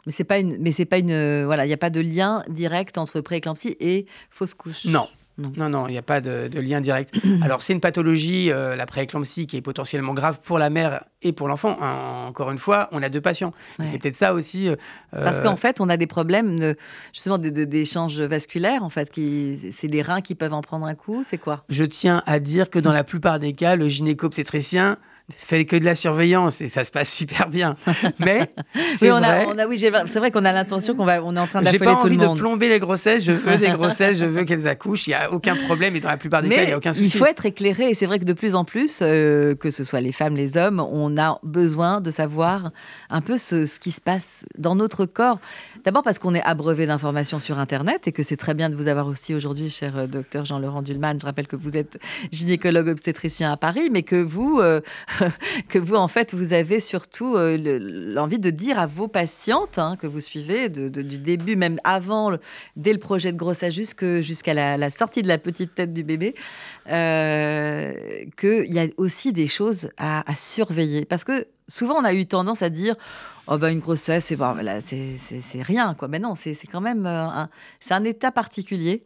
Mais 0.05 0.11
c'est 0.11 0.23
pas 0.23 0.39
une, 0.39 0.57
mais 0.57 0.71
c'est 0.71 0.85
pas 0.85 0.97
une, 0.97 1.11
euh, 1.11 1.43
voilà, 1.45 1.65
il 1.65 1.69
n'y 1.69 1.73
a 1.73 1.77
pas 1.77 1.89
de 1.89 2.01
lien 2.01 2.43
direct 2.49 2.97
entre 2.97 3.21
prééclampsie 3.21 3.77
et 3.79 4.05
fausse 4.31 4.53
couche. 4.53 4.85
Non, 4.85 5.07
non, 5.57 5.69
non, 5.69 5.87
il 5.87 5.91
n'y 5.91 5.97
a 5.97 6.03
pas 6.03 6.21
de, 6.21 6.49
lien 6.59 6.81
direct. 6.81 7.13
Alors, 7.41 7.61
c'est 7.61 7.73
une 7.73 7.79
pathologie, 7.79 8.51
euh, 8.51 8.75
la 8.75 8.85
prééclampsie, 8.85 9.47
qui 9.47 9.57
est 9.57 9.61
potentiellement 9.61 10.13
grave 10.13 10.39
pour 10.43 10.59
la 10.59 10.69
mère 10.69 11.05
et 11.21 11.33
pour 11.33 11.47
l'enfant. 11.47 11.77
encore 12.27 12.51
une 12.51 12.57
fois, 12.57 12.89
on 12.91 13.03
a 13.03 13.09
deux 13.09 13.21
patients. 13.21 13.53
C'est 13.85 13.99
peut-être 13.99 14.15
ça 14.15 14.33
aussi. 14.33 14.69
Euh, 14.69 14.75
Parce 15.11 15.39
qu'en 15.39 15.55
fait, 15.55 15.79
on 15.79 15.89
a 15.89 15.97
des 15.97 16.07
problèmes 16.07 16.59
de, 16.59 16.75
justement 17.13 17.37
d'échanges 17.37 18.19
vasculaires. 18.21 18.83
En 18.83 18.89
fait, 18.89 19.11
qui, 19.11 19.59
c'est 19.71 19.87
les 19.87 20.01
reins 20.01 20.21
qui 20.21 20.35
peuvent 20.35 20.53
en 20.53 20.61
prendre 20.61 20.85
un 20.85 20.95
coup. 20.95 21.23
C'est 21.23 21.37
quoi? 21.37 21.63
Je 21.69 21.83
tiens 21.83 22.23
à 22.25 22.39
dire 22.39 22.69
que 22.69 22.79
dans 22.79 22.93
la 22.93 23.03
plupart 23.03 23.39
des 23.39 23.53
cas, 23.53 23.75
le 23.75 23.87
gynéco-obstétricien 23.87 24.97
fait 25.37 25.65
que 25.65 25.75
de 25.75 25.85
la 25.85 25.95
surveillance 25.95 26.61
et 26.61 26.67
ça 26.67 26.83
se 26.83 26.91
passe 26.91 27.11
super 27.11 27.49
bien. 27.49 27.75
Mais 28.19 28.51
c'est 28.93 29.09
vrai. 29.09 29.45
On 29.47 29.57
a, 29.57 29.65
oui, 29.67 29.77
c'est 29.79 30.19
vrai 30.19 30.31
qu'on 30.31 30.45
a 30.45 30.51
l'intention 30.51 30.95
qu'on 30.95 31.05
va, 31.05 31.23
on 31.23 31.35
est 31.35 31.39
en 31.39 31.47
train 31.47 31.61
d'affoler 31.61 31.79
tout 31.79 31.85
le 31.85 31.91
monde. 31.91 31.99
J'ai 32.01 32.15
pas 32.17 32.25
envie 32.25 32.35
de 32.35 32.39
plomber 32.39 32.69
les 32.69 32.79
grossesses. 32.79 33.23
Je 33.23 33.31
veux 33.31 33.57
des 33.57 33.69
grossesses, 33.69 34.17
je 34.17 34.25
veux 34.25 34.43
qu'elles 34.43 34.67
accouchent. 34.67 35.07
Il 35.07 35.11
y 35.11 35.15
a 35.15 35.31
aucun 35.31 35.55
problème 35.55 35.95
et 35.95 35.99
dans 35.99 36.09
la 36.09 36.17
plupart 36.17 36.41
des 36.41 36.49
cas, 36.49 36.63
il 36.63 36.69
y 36.69 36.73
a 36.73 36.77
aucun 36.77 36.93
souci. 36.93 37.05
Il 37.05 37.11
faut 37.11 37.25
être 37.25 37.45
éclairé 37.45 37.89
et 37.89 37.93
c'est 37.93 38.05
vrai 38.05 38.19
que 38.19 38.25
de 38.25 38.33
plus 38.33 38.55
en 38.55 38.65
plus, 38.65 38.99
euh, 39.01 39.55
que 39.55 39.69
ce 39.69 39.83
soit 39.83 40.01
les 40.01 40.11
femmes, 40.11 40.35
les 40.35 40.57
hommes, 40.57 40.79
on 40.79 41.17
a 41.17 41.39
besoin 41.43 42.01
de 42.01 42.11
savoir 42.11 42.71
un 43.09 43.21
peu 43.21 43.37
ce, 43.37 43.65
ce 43.65 43.79
qui 43.79 43.91
se 43.91 44.01
passe 44.01 44.45
dans 44.57 44.75
notre 44.75 45.05
corps. 45.05 45.39
D'abord 45.83 46.03
parce 46.03 46.19
qu'on 46.19 46.35
est 46.35 46.43
abreuvé 46.43 46.85
d'informations 46.85 47.39
sur 47.39 47.59
Internet 47.59 48.07
et 48.07 48.11
que 48.11 48.23
c'est 48.23 48.37
très 48.37 48.53
bien 48.53 48.69
de 48.69 48.75
vous 48.75 48.87
avoir 48.87 49.07
aussi 49.07 49.33
aujourd'hui, 49.33 49.69
cher 49.69 49.97
euh, 49.97 50.07
docteur 50.07 50.45
Jean-Laurent 50.45 50.81
Dulman. 50.81 51.19
Je 51.19 51.25
rappelle 51.25 51.47
que 51.47 51.55
vous 51.55 51.77
êtes 51.77 51.99
gynécologue 52.31 52.87
obstétricien 52.87 53.51
à 53.51 53.57
Paris, 53.57 53.89
mais 53.91 54.03
que 54.03 54.21
vous, 54.21 54.59
euh, 54.59 54.81
que 55.69 55.79
vous 55.79 55.95
en 55.95 56.07
fait, 56.07 56.33
vous 56.33 56.53
avez 56.53 56.79
surtout 56.79 57.35
euh, 57.35 57.57
l'envie 57.79 58.39
de 58.39 58.49
dire 58.49 58.79
à 58.79 58.87
vos 58.87 59.07
patientes 59.07 59.77
hein, 59.77 59.97
que 59.99 60.07
vous 60.07 60.19
suivez 60.19 60.69
du 60.69 61.17
début, 61.19 61.55
même 61.55 61.79
avant, 61.83 62.31
dès 62.75 62.93
le 62.93 62.99
projet 62.99 63.31
de 63.31 63.37
grossesse 63.37 63.73
jusqu'à 63.73 64.53
la, 64.53 64.89
sortie 64.89 65.21
de 65.21 65.27
la 65.27 65.37
petite 65.37 65.75
tête 65.75 65.93
du 65.93 66.03
bébé, 66.03 66.35
qu'il 66.85 68.73
y 68.73 68.79
a 68.79 68.87
aussi 68.97 69.33
des 69.33 69.47
choses 69.47 69.89
à, 69.97 70.29
à 70.29 70.35
surveiller. 70.35 71.05
Parce 71.05 71.23
que 71.23 71.47
souvent, 71.67 71.95
on 71.95 72.03
a 72.03 72.13
eu 72.13 72.25
tendance 72.25 72.61
à 72.61 72.69
dire 72.69 72.95
oh 73.47 73.57
ben 73.57 73.69
une 73.69 73.79
grossesse, 73.79 74.25
c'est 74.25 74.35
bon, 74.35 74.55
c'est 74.81 75.61
rien 75.61 75.93
quoi. 75.93 76.07
Mais 76.07 76.19
non, 76.19 76.35
c'est 76.35 76.55
quand 76.71 76.81
même 76.81 77.05
euh, 77.05 77.25
un, 77.25 77.49
c'est 77.79 77.93
un 77.93 78.03
état 78.03 78.31
particulier. 78.31 79.03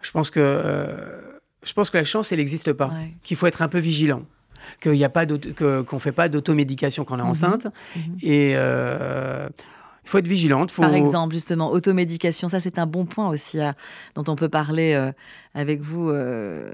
Je 0.00 0.10
pense 0.10 0.30
que 0.30 0.40
euh, 0.40 1.40
je 1.62 1.72
pense 1.72 1.90
que 1.90 1.98
la 1.98 2.04
chance, 2.04 2.32
elle 2.32 2.38
n'existe 2.38 2.72
pas. 2.72 2.92
Qu'il 3.22 3.36
faut 3.36 3.46
être 3.46 3.62
un 3.62 3.68
peu 3.68 3.78
vigilant 3.78 4.22
qu'il 4.80 4.92
n'y 4.92 5.04
a 5.04 5.08
pas 5.08 5.26
qu'on 5.26 5.98
fait 5.98 6.12
pas 6.12 6.28
d'automédication 6.28 7.04
quand 7.04 7.16
on 7.16 7.18
est 7.18 7.22
mhm. 7.22 7.30
enceinte 7.30 7.66
mhm. 7.96 8.02
et 8.22 8.54
euh, 8.56 9.48
il 10.04 10.08
faut 10.08 10.18
être 10.18 10.28
vigilante. 10.28 10.72
Par 10.72 10.94
exemple, 10.94 11.32
justement, 11.32 11.70
automédication, 11.70 12.48
ça 12.48 12.58
c'est 12.58 12.78
un 12.78 12.86
bon 12.86 13.04
point 13.04 13.28
aussi 13.28 13.58
dont 14.16 14.24
on 14.26 14.34
peut 14.34 14.48
parler 14.48 14.94
euh, 14.94 15.12
avec 15.54 15.80
vous, 15.80 16.10
euh, 16.10 16.72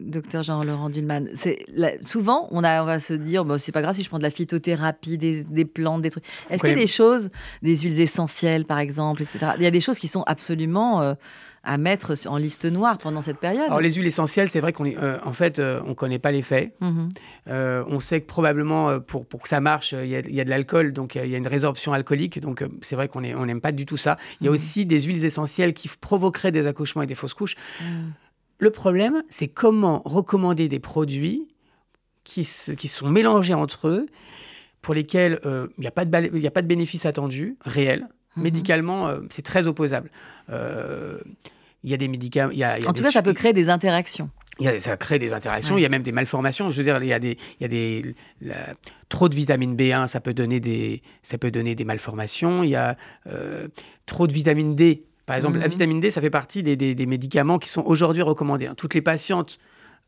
docteur 0.00 0.42
Jean-Laurent 0.42 0.90
Dulman. 0.90 1.28
souvent, 2.02 2.48
on, 2.50 2.62
a, 2.64 2.82
on 2.82 2.84
va 2.84 2.98
se 2.98 3.14
dire, 3.14 3.44
bon, 3.44 3.58
c'est 3.58 3.72
pas 3.72 3.80
grave 3.80 3.94
si 3.94 4.02
je 4.02 4.08
prends 4.08 4.18
de 4.18 4.22
la 4.22 4.30
phytothérapie, 4.30 5.16
des, 5.16 5.64
plantes, 5.64 6.02
des 6.02 6.10
trucs. 6.10 6.24
Est-ce 6.50 6.60
qu'il 6.60 6.70
y 6.70 6.72
a 6.72 6.76
des 6.76 6.86
choses, 6.86 7.30
des 7.62 7.76
huiles 7.76 8.00
essentielles 8.00 8.66
par 8.66 8.78
exemple, 8.78 9.22
etc. 9.22 9.52
Il 9.56 9.62
y 9.62 9.66
a 9.66 9.70
des 9.70 9.80
choses 9.80 9.98
qui 9.98 10.08
sont 10.08 10.24
absolument 10.26 11.00
euh, 11.00 11.14
à 11.68 11.76
mettre 11.76 12.14
en 12.26 12.38
liste 12.38 12.64
noire 12.64 12.96
pendant 12.96 13.20
cette 13.20 13.36
période. 13.36 13.66
Alors 13.66 13.80
les 13.80 13.92
huiles 13.92 14.06
essentielles, 14.06 14.48
c'est 14.48 14.60
vrai 14.60 14.72
qu'on 14.72 14.86
euh, 14.86 15.18
en 15.22 15.34
fait 15.34 15.58
euh, 15.58 15.80
on 15.86 15.94
connaît 15.94 16.18
pas 16.18 16.32
l'effet. 16.32 16.72
Mhm. 16.80 17.10
Euh, 17.48 17.84
on 17.88 18.00
sait 18.00 18.22
que 18.22 18.26
probablement 18.26 18.98
pour, 19.00 19.26
pour 19.26 19.42
que 19.42 19.48
ça 19.50 19.60
marche, 19.60 19.92
il 19.92 20.08
y, 20.08 20.40
a 20.40 20.44
de 20.44 20.50
l'alcool, 20.50 20.94
donc 20.94 21.14
il 21.14 21.26
y 21.26 21.34
a 21.34 21.38
une 21.38 21.46
résorption 21.46 21.92
alcoolique, 21.92 22.40
donc 22.40 22.64
c'est 22.80 22.96
vrai 22.96 23.08
qu'on 23.08 23.22
on 23.22 23.44
n'aime 23.44 23.60
pas 23.60 23.72
du 23.72 23.84
tout 23.84 23.98
ça. 23.98 24.16
Il 24.40 24.44
y 24.44 24.46
a 24.48 24.50
mhm. 24.50 24.54
aussi 24.54 24.86
des 24.86 25.02
huiles 25.02 25.26
essentielles 25.26 25.74
qui 25.74 25.88
provoqueraient 25.88 26.52
des 26.52 26.66
accouchements 26.66 27.02
et 27.02 27.06
des 27.06 27.14
fausses 27.14 27.34
couches. 27.34 27.56
Mhm. 27.82 28.12
Le 28.60 28.70
problème, 28.70 29.22
c'est 29.28 29.48
comment 29.48 30.00
recommander 30.06 30.68
des 30.68 30.80
produits 30.80 31.48
qui, 32.24 32.48
qui 32.78 32.88
sont 32.88 33.10
mélangés 33.10 33.54
entre 33.54 33.88
eux, 33.88 34.06
pour 34.80 34.94
lesquels 34.94 35.38
il 35.44 35.80
n'y 35.80 35.86
a, 35.86 35.90
pas 35.90 36.06
de 36.06 36.46
a 36.46 36.50
pas 36.50 36.62
de 36.62 36.66
bénéfice 36.66 37.04
attendu 37.04 37.56
réel. 37.60 38.08
Médicalement, 38.36 39.12
c'est 39.30 39.42
très 39.42 39.66
opposable. 39.66 40.10
Il 41.84 41.90
y 41.90 41.94
a 41.94 41.96
des 41.96 42.08
médicaments. 42.08 42.52
Il 42.52 42.58
y 42.58 42.64
a, 42.64 42.78
en 42.86 42.92
tout 42.92 43.02
cas, 43.02 43.10
ça 43.10 43.22
peut 43.22 43.32
créer 43.32 43.52
des 43.52 43.70
interactions. 43.70 44.30
Il 44.60 44.64
y 44.64 44.68
a, 44.68 44.80
ça 44.80 44.96
crée 44.96 45.20
des 45.20 45.32
interactions, 45.32 45.78
il 45.78 45.82
y 45.82 45.86
a 45.86 45.88
même 45.88 46.02
des 46.02 46.10
malformations. 46.10 46.70
Je 46.70 46.78
veux 46.78 46.82
dire, 46.82 47.00
il 47.00 47.06
y 47.06 47.12
a 47.12 47.20
des, 47.20 47.36
il 47.60 47.62
y 47.62 47.64
a 47.64 47.68
des 47.68 48.14
trop 49.08 49.28
de 49.28 49.34
vitamine 49.34 49.76
B1, 49.76 50.08
ça 50.08 50.20
peut 50.20 50.34
donner 50.34 50.58
des, 50.58 51.02
ça 51.22 51.38
peut 51.38 51.52
donner 51.52 51.76
des 51.76 51.84
malformations. 51.84 52.64
Il 52.64 52.70
y 52.70 52.76
a 52.76 52.96
euh, 53.28 53.68
trop 54.06 54.26
de 54.26 54.32
vitamine 54.32 54.74
D. 54.74 55.04
Par 55.26 55.36
exemple, 55.36 55.58
la 55.58 55.66
mhm. 55.66 55.72
vitamine 55.72 56.00
D, 56.00 56.10
ça 56.10 56.20
fait 56.20 56.30
partie 56.30 56.62
des, 56.62 56.74
des, 56.74 56.94
des 56.94 57.06
médicaments 57.06 57.58
qui 57.58 57.68
sont 57.68 57.82
aujourd'hui 57.84 58.22
recommandés. 58.22 58.66
Hein. 58.66 58.74
Toutes 58.76 58.94
les 58.94 59.02
patientes 59.02 59.60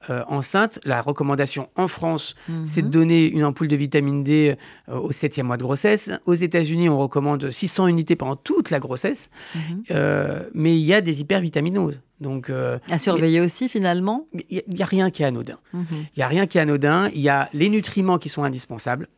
euh, 0.08 0.24
enceinte, 0.28 0.78
la 0.84 1.02
recommandation 1.02 1.68
en 1.76 1.86
France, 1.86 2.34
c'est 2.64 2.80
de 2.80 2.86
mhm. 2.86 2.92
donner 2.92 3.26
une 3.26 3.44
ampoule 3.44 3.68
de 3.68 3.76
vitamine 3.76 4.24
D 4.24 4.56
euh, 4.88 4.98
au 4.98 5.12
septième 5.12 5.46
mois 5.46 5.58
de 5.58 5.62
grossesse. 5.62 6.08
Aux 6.24 6.34
États-Unis, 6.34 6.88
on 6.88 6.98
recommande 6.98 7.50
600 7.50 7.86
unités 7.88 8.16
pendant 8.16 8.36
toute 8.36 8.70
la 8.70 8.80
grossesse. 8.80 9.28
Mhm. 9.54 9.82
Euh, 9.90 10.48
mais 10.54 10.74
il 10.74 10.84
y 10.84 10.94
a 10.94 11.02
des 11.02 11.20
hypervitaminoses. 11.20 12.00
Donc, 12.18 12.50
à 12.50 12.98
surveiller 12.98 13.40
aussi 13.40 13.70
finalement 13.70 14.26
Il 14.50 14.62
n'y 14.68 14.82
a, 14.82 14.84
rien 14.84 15.10
qui 15.10 15.22
est 15.22 15.26
anodin. 15.26 15.58
Mhm. 15.72 15.86
Il 15.90 16.18
n'y 16.18 16.22
a 16.22 16.28
rien 16.28 16.46
qui 16.46 16.58
est 16.58 16.60
anodin. 16.60 17.08
Il 17.14 17.20
y 17.20 17.30
a 17.30 17.48
les 17.54 17.70
nutriments 17.70 18.18
qui 18.18 18.28
sont 18.28 18.42
indispensables 18.42 19.08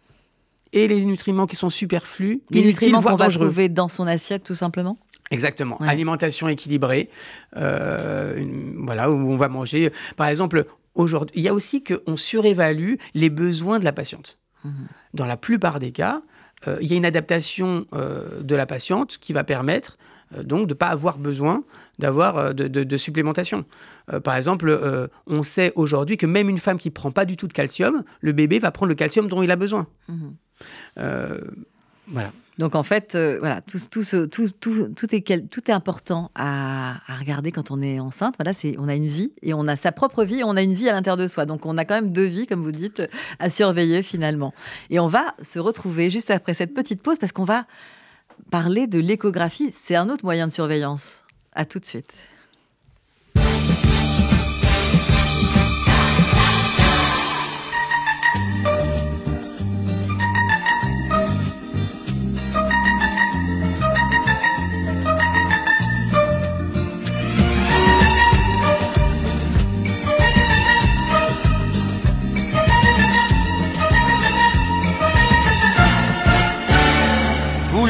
et 0.72 0.88
les 0.88 1.04
nutriments 1.04 1.46
qui 1.46 1.56
sont 1.56 1.68
superflus. 1.68 2.42
Les 2.50 2.62
nutriments 2.62 3.02
qu'on 3.02 3.16
va 3.16 3.28
trouver 3.28 3.68
dans 3.68 3.88
son 3.88 4.06
assiette 4.06 4.44
tout 4.44 4.54
simplement 4.54 4.96
Exactement. 5.32 5.78
Alimentation 5.78 6.48
équilibrée, 6.48 7.08
euh, 7.56 8.44
voilà, 8.76 9.10
où 9.10 9.14
on 9.14 9.36
va 9.36 9.48
manger. 9.48 9.90
Par 10.16 10.26
exemple, 10.26 10.66
aujourd'hui, 10.94 11.32
il 11.36 11.42
y 11.42 11.48
a 11.48 11.54
aussi 11.54 11.82
qu'on 11.82 12.16
surévalue 12.16 12.94
les 13.14 13.30
besoins 13.30 13.78
de 13.78 13.84
la 13.84 13.92
patiente. 13.92 14.38
Mhm. 14.64 14.72
Dans 15.14 15.26
la 15.26 15.36
plupart 15.36 15.78
des 15.78 15.90
cas, 15.90 16.22
euh, 16.68 16.76
il 16.80 16.88
y 16.88 16.94
a 16.94 16.96
une 16.96 17.06
adaptation 17.06 17.86
euh, 17.94 18.42
de 18.42 18.54
la 18.54 18.66
patiente 18.66 19.18
qui 19.18 19.32
va 19.32 19.42
permettre 19.42 19.96
donc 20.44 20.66
de 20.66 20.72
ne 20.72 20.78
pas 20.78 20.86
avoir 20.88 21.18
besoin 21.18 21.62
d'avoir 21.98 22.54
de, 22.54 22.96
supplémentation. 22.96 23.66
par 24.24 24.34
exemple, 24.34 25.10
on 25.26 25.42
sait 25.42 25.74
aujourd'hui 25.76 26.16
que 26.16 26.24
même 26.24 26.48
une 26.48 26.56
femme 26.56 26.78
qui 26.78 26.88
ne 26.88 26.94
prend 26.94 27.10
pas 27.10 27.26
du 27.26 27.36
tout 27.36 27.46
de 27.46 27.52
calcium, 27.52 28.02
le 28.22 28.32
bébé 28.32 28.58
va 28.58 28.70
prendre 28.70 28.88
le 28.88 28.94
calcium 28.94 29.28
dont 29.28 29.42
il 29.42 29.50
a 29.50 29.56
besoin. 29.56 29.86
Mhm. 30.08 30.34
Voilà. 32.08 32.32
Donc 32.58 32.74
en 32.74 32.82
fait, 32.82 33.14
euh, 33.14 33.38
voilà, 33.40 33.62
tout, 33.62 33.78
tout, 33.90 34.04
tout, 34.26 34.48
tout, 34.94 35.14
est, 35.14 35.48
tout 35.48 35.70
est 35.70 35.72
important 35.72 36.30
à, 36.34 36.96
regarder 37.18 37.50
quand 37.50 37.70
on 37.70 37.80
est 37.80 37.98
enceinte. 37.98 38.34
Voilà, 38.38 38.52
c'est, 38.52 38.76
on 38.78 38.88
a 38.88 38.94
une 38.94 39.06
vie 39.06 39.32
et 39.40 39.54
on 39.54 39.66
a 39.66 39.76
sa 39.76 39.90
propre 39.90 40.22
vie 40.24 40.40
et 40.40 40.44
on 40.44 40.56
a 40.56 40.62
une 40.62 40.74
vie 40.74 40.88
à 40.88 40.92
l'intérieur 40.92 41.16
de 41.16 41.28
soi. 41.28 41.46
Donc 41.46 41.64
on 41.64 41.78
a 41.78 41.84
quand 41.84 41.94
même 41.94 42.12
deux 42.12 42.26
vies, 42.26 42.46
comme 42.46 42.62
vous 42.62 42.72
dites, 42.72 43.02
à 43.38 43.48
surveiller 43.48 44.02
finalement. 44.02 44.52
Et 44.90 45.00
on 45.00 45.06
va 45.06 45.34
se 45.42 45.58
retrouver 45.58 46.10
juste 46.10 46.30
après 46.30 46.52
cette 46.54 46.74
petite 46.74 47.02
pause 47.02 47.18
parce 47.18 47.32
qu'on 47.32 47.44
va 47.44 47.66
parler 48.50 48.86
de 48.86 48.98
l'échographie. 48.98 49.70
C'est 49.72 49.96
un 49.96 50.10
autre 50.10 50.24
moyen 50.24 50.46
de 50.46 50.52
surveillance. 50.52 51.24
À 51.54 51.64
tout 51.64 51.78
de 51.78 51.84
suite. 51.84 52.12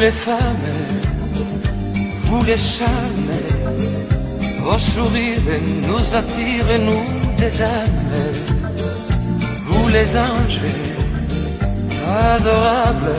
Les 0.02 0.10
femmes, 0.10 0.68
vous 2.24 2.42
les 2.44 2.56
charmes, 2.56 3.34
vos 4.64 4.78
sourires 4.92 5.60
nous 5.88 6.04
attirent, 6.20 6.78
nous 6.88 7.04
les 7.38 7.62
âmes, 7.62 8.02
vous 9.68 9.88
les 9.96 10.10
anges 10.16 10.64
adorables, 12.32 13.18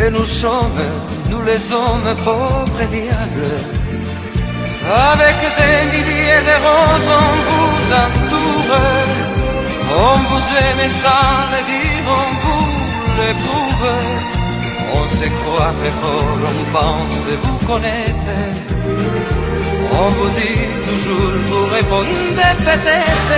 et 0.00 0.10
nous 0.16 0.30
sommes, 0.42 0.84
nous 1.30 1.42
les 1.50 1.62
hommes 1.80 2.10
pauvres 2.24 2.80
et 2.84 2.90
diables, 2.96 3.52
avec 5.10 5.38
des 5.58 5.78
milliers 5.92 6.42
de 6.50 6.56
roses 6.64 7.12
on 7.24 7.32
vous 7.48 7.82
entoure, 8.04 8.76
on 10.10 10.16
vous 10.28 10.46
aime 10.66 10.90
sans 11.02 11.36
le 11.52 11.60
dire, 11.72 12.04
on 12.20 12.28
vous 12.42 12.66
l'éprouve. 13.18 14.37
On 14.94 15.08
se 15.08 15.26
croit 15.38 15.72
très 15.80 15.94
fort, 16.00 16.38
on 16.50 16.64
pense 16.76 17.18
vous 17.42 17.66
connaître. 17.66 18.32
On 19.92 20.08
vous 20.16 20.30
dit 20.40 20.60
toujours, 20.88 21.34
vous 21.48 21.66
répondez 21.74 22.54
peut-être. 22.58 23.34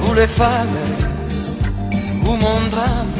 Vous 0.00 0.14
les 0.14 0.26
femmes, 0.26 0.78
vous 2.22 2.36
mon 2.36 2.60
drame, 2.70 3.12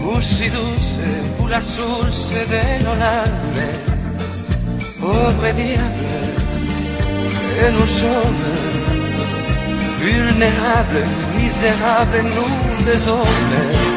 vous 0.00 0.20
si 0.20 0.48
douce, 0.50 0.98
vous 1.38 1.48
la 1.48 1.62
source 1.62 2.32
de 2.52 2.84
nos 2.84 2.96
larmes. 2.98 3.68
Pauvre 5.00 5.52
diable, 5.56 6.10
et 7.62 7.70
nous 7.72 7.86
sommes 7.86 8.46
vulnérables, 9.98 11.04
misérables, 11.36 12.22
nous 12.22 12.84
les 12.86 13.08
hommes. 13.08 13.89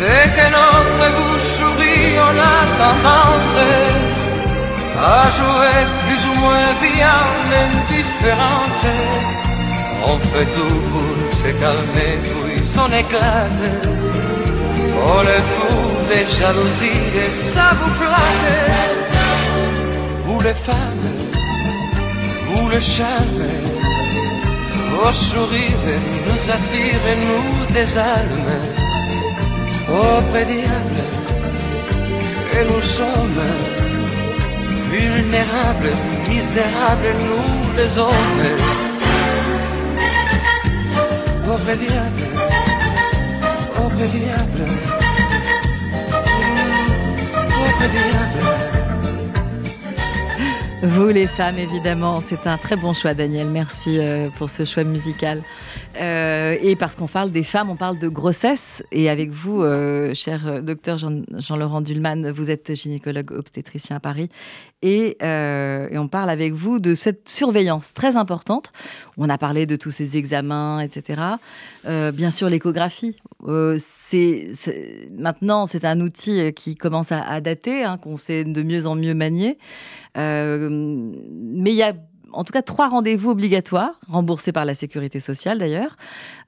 Dès 0.00 0.26
que 0.36 0.46
notre 0.56 1.06
bouche 1.16 1.48
sourit, 1.58 2.12
on 2.18 2.34
a 2.52 2.58
tendance 2.82 3.54
à 5.00 5.30
jouer 5.38 5.80
plus 6.04 6.22
ou 6.28 6.34
moins 6.40 6.72
bien 6.82 7.18
l'indifférence. 7.50 8.84
On 10.06 10.18
fait 10.18 10.48
tout 10.56 10.80
pour 10.90 11.14
se 11.32 11.50
calmer, 11.62 12.18
puis 12.22 12.62
son 12.62 12.88
éclate. 12.92 13.62
Oh 15.06 15.20
le 15.22 15.38
fou 15.52 15.74
des 16.10 16.26
jalousies 16.38 17.06
et 17.24 17.30
ça 17.30 17.68
vous 17.80 17.92
flatte. 17.94 19.14
Vous 20.24 20.40
les 20.40 20.54
femmes, 20.54 21.08
le 22.74 22.80
charme, 22.80 23.46
vos 24.90 25.12
sourires 25.12 26.00
nous 26.26 26.42
attirent 26.56 27.06
et 27.12 27.18
nous 27.28 27.72
désarment. 27.72 28.62
Pauvre 29.86 30.40
diable, 30.54 31.02
et 32.56 32.64
nous 32.70 32.84
sommes 32.98 33.44
vulnérables, 34.90 35.94
misérables, 36.28 37.14
nous 37.28 37.76
les 37.76 37.98
hommes. 37.98 38.46
Pauvre 41.46 41.74
diable, 41.84 42.24
pauvre 43.76 44.06
diable, 44.16 44.64
pauvre 47.54 47.86
diable. 47.94 48.63
Vous 50.86 51.08
les 51.08 51.26
femmes, 51.26 51.58
évidemment, 51.58 52.20
c'est 52.20 52.46
un 52.46 52.58
très 52.58 52.76
bon 52.76 52.92
choix, 52.92 53.14
Daniel. 53.14 53.48
Merci 53.48 53.98
euh, 53.98 54.28
pour 54.28 54.50
ce 54.50 54.66
choix 54.66 54.84
musical. 54.84 55.42
Euh, 55.96 56.56
et 56.60 56.76
parce 56.76 56.94
qu'on 56.94 57.06
parle 57.06 57.30
des 57.30 57.42
femmes, 57.42 57.70
on 57.70 57.76
parle 57.76 57.98
de 57.98 58.08
grossesse. 58.08 58.82
Et 58.92 59.08
avec 59.08 59.30
vous, 59.30 59.62
euh, 59.62 60.12
cher 60.14 60.62
docteur 60.62 60.98
Jean-Laurent 60.98 61.80
Dulman, 61.80 62.30
vous 62.30 62.50
êtes 62.50 62.74
gynécologue 62.74 63.32
obstétricien 63.32 63.96
à 63.96 64.00
Paris. 64.00 64.28
Et, 64.82 65.16
on 65.22 66.08
parle 66.08 66.28
avec 66.28 66.52
vous 66.52 66.78
de 66.78 66.94
cette 66.94 67.28
surveillance 67.28 67.94
très 67.94 68.16
importante. 68.16 68.72
On 69.16 69.30
a 69.30 69.38
parlé 69.38 69.64
de 69.64 69.76
tous 69.76 69.90
ces 69.90 70.16
examens, 70.16 70.80
etc. 70.80 71.22
bien 71.84 72.30
sûr, 72.30 72.50
l'échographie. 72.50 73.16
maintenant, 73.42 73.76
c'est 75.66 75.84
un 75.84 76.00
outil 76.00 76.52
qui 76.52 76.74
commence 76.74 77.12
à, 77.12 77.40
dater, 77.40 77.84
hein, 77.84 77.98
qu'on 77.98 78.16
sait 78.16 78.44
de 78.44 78.62
mieux 78.62 78.86
en 78.86 78.94
mieux 78.94 79.14
manier. 79.14 79.58
Euh, 80.16 80.68
mais 80.70 81.70
il 81.70 81.76
y 81.76 81.82
a 81.82 81.92
en 82.34 82.44
tout 82.44 82.52
cas 82.52 82.62
trois 82.62 82.88
rendez-vous 82.88 83.30
obligatoires, 83.30 83.98
remboursés 84.08 84.52
par 84.52 84.64
la 84.64 84.74
sécurité 84.74 85.20
sociale 85.20 85.58
d'ailleurs. 85.58 85.96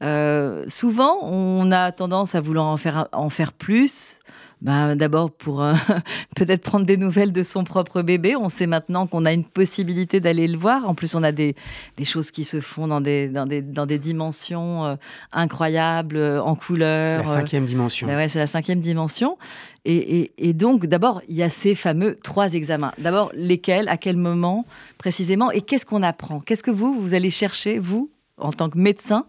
Euh, 0.03 0.65
souvent, 0.69 1.19
on 1.23 1.71
a 1.73 1.93
tendance 1.93 2.35
à 2.35 2.41
vouloir 2.41 2.67
en 2.67 2.77
faire, 2.77 3.09
en 3.13 3.31
faire 3.31 3.53
plus. 3.53 4.19
Ben, 4.63 4.97
D'abord 4.97 5.31
pour 5.31 5.63
euh, 5.63 5.75
peut-être 6.37 6.63
prendre 6.63 6.87
des 6.87 6.97
nouvelles 6.97 7.33
de 7.33 7.43
son 7.43 7.65
propre 7.65 8.03
bébé. 8.03 8.37
On 8.37 8.49
sait 8.49 8.67
maintenant 8.67 9.07
qu'on 9.07 9.25
a 9.25 9.33
une 9.33 9.45
possibilité 9.45 10.19
d'aller 10.19 10.49
le 10.49 10.57
voir. 10.59 10.89
En 10.89 10.95
plus, 10.95 11.15
on 11.15 11.23
a 11.23 11.33
des, 11.33 11.55
des, 11.97 12.05
choses 12.05 12.31
qui 12.31 12.45
se 12.45 12.61
font 12.61 12.89
dans 12.89 13.01
des, 13.01 13.29
dans 13.29 13.47
des, 13.47 13.61
dans 13.61 13.87
des 13.87 13.99
dimensions 13.99 14.99
incroyables, 15.33 16.19
en 16.19 16.55
couleur. 16.55 17.21
La 17.21 17.27
cinquième 17.27 17.67
dimension. 17.67 18.07
Ben 18.07 18.17
ouais, 18.17 18.29
c'est 18.29 18.39
la 18.39 18.47
cinquième 18.47 18.81
dimension. 18.81 19.37
Et, 19.89 20.53
donc, 20.53 20.87
d'abord, 20.87 21.23
il 21.29 21.37
y 21.37 21.45
a 21.45 21.51
ces 21.51 21.77
fameux 21.77 22.19
trois 22.23 22.55
examens. 22.55 22.93
D'abord, 22.99 23.31
lesquels, 23.35 23.89
à 23.89 23.97
quel 23.97 24.17
moment 24.17 24.67
précisément, 24.99 25.53
et 25.53 25.61
qu'est-ce 25.61 25.87
qu'on 25.87 26.03
apprend? 26.03 26.41
Qu'est-ce 26.41 26.65
que 26.65 26.73
vous, 26.73 27.01
vous 27.01 27.15
allez 27.15 27.31
chercher, 27.31 27.79
vous, 27.79 28.11
en 28.37 28.53
tant 28.53 28.69
que 28.69 28.79
médecin, 28.79 29.27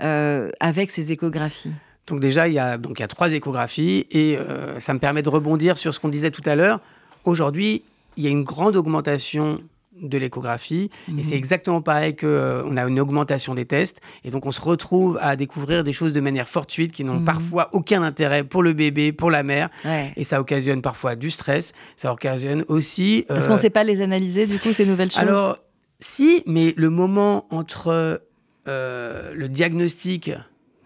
euh, 0.00 0.50
avec 0.58 0.90
ces 0.90 1.12
échographies? 1.12 1.72
Donc 2.10 2.20
déjà, 2.20 2.48
il 2.48 2.54
y 2.54 2.58
a, 2.58 2.76
donc, 2.76 2.98
il 2.98 3.02
y 3.02 3.04
a 3.04 3.08
trois 3.08 3.32
échographies 3.32 4.06
et 4.10 4.36
euh, 4.36 4.78
ça 4.80 4.92
me 4.92 4.98
permet 4.98 5.22
de 5.22 5.28
rebondir 5.28 5.78
sur 5.78 5.94
ce 5.94 6.00
qu'on 6.00 6.08
disait 6.08 6.32
tout 6.32 6.42
à 6.44 6.56
l'heure. 6.56 6.80
Aujourd'hui, 7.24 7.84
il 8.16 8.24
y 8.24 8.26
a 8.26 8.30
une 8.30 8.42
grande 8.42 8.76
augmentation 8.76 9.60
de 10.02 10.18
l'échographie. 10.18 10.90
Et 11.18 11.22
c'est 11.22 11.34
mhm. 11.34 11.38
exactement 11.38 11.82
pareil 11.82 12.16
qu'on 12.16 12.26
euh, 12.26 12.62
on 12.66 12.76
a 12.76 12.84
une 12.84 12.98
augmentation 12.98 13.54
des 13.54 13.64
tests. 13.64 14.00
Et 14.24 14.30
donc, 14.30 14.46
on 14.46 14.50
se 14.50 14.60
retrouve 14.60 15.18
à 15.20 15.36
découvrir 15.36 15.84
des 15.84 15.92
choses 15.92 16.12
de 16.12 16.20
manière 16.20 16.48
fortuite 16.48 16.92
qui 16.92 17.04
n'ont 17.04 17.20
mhm. 17.20 17.24
parfois 17.24 17.68
aucun 17.72 18.02
intérêt 18.02 18.42
pour 18.42 18.62
le 18.62 18.72
bébé, 18.72 19.12
pour 19.12 19.30
la 19.30 19.42
mère. 19.42 19.70
Et 20.16 20.24
ça 20.24 20.40
occasionne 20.40 20.82
parfois 20.82 21.14
du 21.16 21.30
stress. 21.30 21.72
Ça 21.96 22.12
occasionne 22.12 22.64
aussi... 22.68 23.24
Parce 23.28 23.46
qu'on 23.46 23.54
ne 23.54 23.58
euh, 23.58 23.62
sait 23.62 23.70
pas 23.70 23.84
les 23.84 24.00
analyser, 24.00 24.46
du 24.46 24.58
coup, 24.58 24.72
ces 24.72 24.86
nouvelles 24.86 25.10
choses 25.10 25.20
Alors, 25.20 25.58
si, 26.00 26.42
mais 26.46 26.74
le 26.76 26.90
moment 26.90 27.46
entre 27.50 28.22
euh, 28.66 29.32
le 29.34 29.48
diagnostic, 29.48 30.32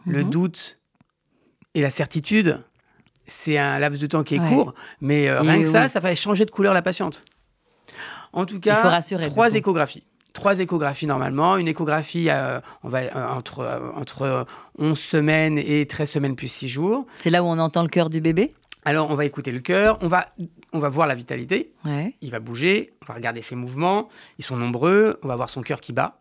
le 0.07 0.25
mhm. 0.25 0.31
doute 0.31 0.79
et 1.75 1.83
la 1.83 1.91
certitude, 1.91 2.61
c'est 3.27 3.59
un 3.59 3.79
laps 3.79 4.01
de 4.01 4.07
temps 4.07 4.23
qui 4.23 4.37
est 4.37 4.39
court, 4.39 4.75
mais 5.01 5.33
rien 5.33 5.61
que 5.61 5.69
ça, 5.69 5.89
ça 5.89 6.01
va 6.01 6.15
changer 6.15 6.45
de 6.45 6.51
couleur 6.51 6.75
la 6.75 6.83
patiente. 6.83 7.23
En 8.35 8.47
tout 8.47 8.61
cas, 8.61 9.01
trois 9.23 9.55
échographies. 9.55 10.03
Trois 10.33 10.59
échographies 10.59 11.07
normalement. 11.07 11.57
Une 11.57 11.69
échographie, 11.69 12.29
euh, 12.29 12.61
on 12.83 12.89
va, 12.89 13.03
euh, 13.03 13.29
entre, 13.29 13.61
euh, 13.61 13.79
entre 13.95 14.45
11 14.79 14.99
semaines 14.99 15.59
et 15.59 15.87
13 15.87 16.11
semaines 16.11 16.35
plus 16.35 16.49
6 16.49 16.69
jours. 16.69 17.07
C'est 17.19 17.31
là 17.31 17.45
où 17.45 17.47
on 17.47 17.59
entend 17.61 17.83
le 17.83 17.89
cœur 17.89 18.11
du 18.11 18.21
bébé? 18.21 18.53
Alors, 18.85 19.11
on 19.11 19.15
va 19.15 19.25
écouter 19.25 19.51
le 19.51 19.61
cœur, 19.61 19.99
on 20.03 20.09
va, 20.09 20.29
on 20.73 20.79
va 20.79 20.89
voir 20.89 21.07
la 21.07 21.15
vitalité. 21.15 21.73
Il 22.21 22.31
va 22.31 22.41
bouger, 22.41 22.93
on 23.03 23.07
va 23.07 23.15
regarder 23.15 23.43
ses 23.43 23.57
mouvements, 23.57 24.09
ils 24.39 24.45
sont 24.45 24.57
nombreux, 24.57 25.19
on 25.23 25.29
va 25.29 25.37
voir 25.37 25.51
son 25.51 25.63
cœur 25.63 25.81
qui 25.81 25.93
bat. 25.93 26.21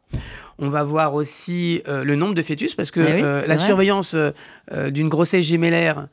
On 0.60 0.70
va 0.70 0.84
voir 0.84 1.14
aussi 1.14 1.82
le 1.86 2.16
nombre 2.16 2.36
de 2.36 2.42
fœtus, 2.42 2.76
parce 2.76 2.92
que 2.92 3.00
eh 3.02 3.48
la 3.48 3.58
surveillance 3.58 4.16
d'une 4.72 5.10
grossesse 5.10 5.46
gémellaire, 5.46 6.08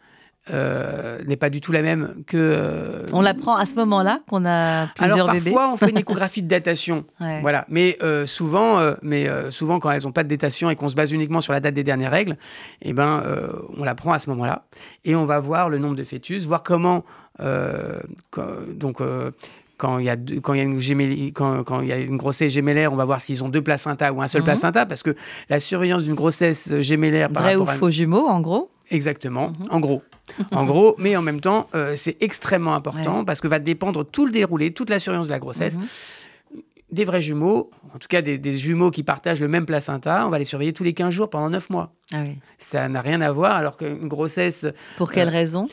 euh, 0.52 1.18
n'est 1.26 1.36
pas 1.36 1.50
du 1.50 1.60
tout 1.60 1.72
la 1.72 1.82
même 1.82 2.22
que. 2.26 2.36
Euh, 2.36 3.06
on 3.12 3.20
l'apprend 3.20 3.56
à 3.56 3.66
ce 3.66 3.74
moment-là 3.76 4.20
qu'on 4.28 4.44
a 4.46 4.88
plusieurs 4.94 5.28
Alors, 5.28 5.32
bébés. 5.32 5.52
Parfois, 5.52 5.72
on 5.72 5.76
fait 5.76 5.90
une 5.90 5.98
échographie 6.06 6.42
de 6.42 6.48
datation. 6.48 7.04
Voilà. 7.42 7.64
Mais 7.68 7.98
euh, 8.02 8.26
souvent, 8.26 8.94
mais 9.02 9.28
souvent, 9.50 9.78
quand 9.78 9.90
elles 9.90 10.04
n'ont 10.04 10.12
pas 10.12 10.24
de 10.24 10.28
datation 10.28 10.70
et 10.70 10.76
qu'on 10.76 10.88
se 10.88 10.94
base 10.94 11.12
uniquement 11.12 11.40
sur 11.40 11.52
la 11.52 11.60
date 11.60 11.74
des 11.74 11.84
dernières 11.84 12.10
règles, 12.10 12.36
eh 12.82 12.92
ben, 12.92 13.22
on 13.76 13.84
l'apprend 13.84 14.12
à 14.12 14.18
ce 14.18 14.30
moment-là. 14.30 14.64
Et 15.04 15.14
on 15.14 15.26
va 15.26 15.38
voir 15.40 15.68
le 15.68 15.78
nombre 15.78 15.96
de 15.96 16.04
fœtus, 16.04 16.46
voir 16.46 16.62
comment. 16.62 17.04
donc 17.38 19.00
quand 19.80 19.98
il 19.98 20.04
y 20.04 20.10
a 20.10 20.16
quand 20.42 20.52
il 20.52 20.58
y 20.58 20.60
a 20.60 20.64
une 20.64 21.32
quand, 21.32 21.64
quand, 21.64 21.80
il 21.80 21.88
y 21.88 21.92
a 21.92 21.98
une 21.98 22.18
grossesse 22.18 22.52
gémellaire, 22.52 22.92
on 22.92 22.96
va 22.96 23.06
voir 23.06 23.20
s'ils 23.20 23.42
ont 23.42 23.48
deux 23.48 23.62
placentas 23.62 24.12
ou 24.12 24.20
un 24.20 24.26
seul 24.26 24.42
mhm. 24.42 24.46
placenta 24.46 24.86
parce 24.86 25.02
que 25.02 25.16
la 25.48 25.58
surveillance 25.58 26.04
d'une 26.04 26.14
grossesse 26.14 26.80
gémellaire 26.80 27.30
vrai 27.32 27.56
ou 27.56 27.64
faux 27.64 27.90
jumeaux 27.90 28.28
en 28.28 28.40
gros? 28.40 28.70
Exactement, 28.90 29.48
mhm. 29.48 29.56
en 29.70 29.80
gros. 29.80 30.02
en 30.52 30.64
gros, 30.64 30.94
mais 30.98 31.16
en 31.16 31.22
même 31.22 31.40
temps, 31.40 31.68
euh, 31.74 31.94
c'est 31.96 32.16
extrêmement 32.20 32.74
important 32.74 33.24
parce 33.24 33.40
que 33.40 33.48
va 33.48 33.58
dépendre 33.58 34.04
tout 34.04 34.26
le 34.26 34.32
déroulé, 34.32 34.72
toute 34.72 34.90
la 34.90 34.98
surveillance 34.98 35.26
de 35.26 35.32
la 35.32 35.38
grossesse. 35.38 35.76
Mhm. 35.76 35.84
Des 36.92 37.04
vrais 37.04 37.22
jumeaux, 37.22 37.70
en 37.94 37.98
tout 37.98 38.08
cas 38.08 38.20
des, 38.20 38.58
jumeaux 38.58 38.90
qui 38.90 39.04
partagent 39.04 39.40
le 39.40 39.46
même 39.46 39.64
placenta, 39.64 40.26
on 40.26 40.30
va 40.30 40.40
les 40.40 40.44
surveiller 40.44 40.72
tous 40.72 40.82
les 40.82 40.92
15 40.92 41.10
jours 41.10 41.30
pendant 41.30 41.48
9 41.48 41.70
mois. 41.70 41.92
Ah 42.12 42.24
Ça 42.58 42.88
n'a 42.88 43.00
rien 43.00 43.20
à 43.20 43.30
voir 43.30 43.54
alors 43.54 43.76
qu'une 43.76 44.08
grossesse... 44.08 44.66
Pour 44.96 45.12
quelle 45.12 45.28
euh, 45.28 45.32
raison? 45.32 45.68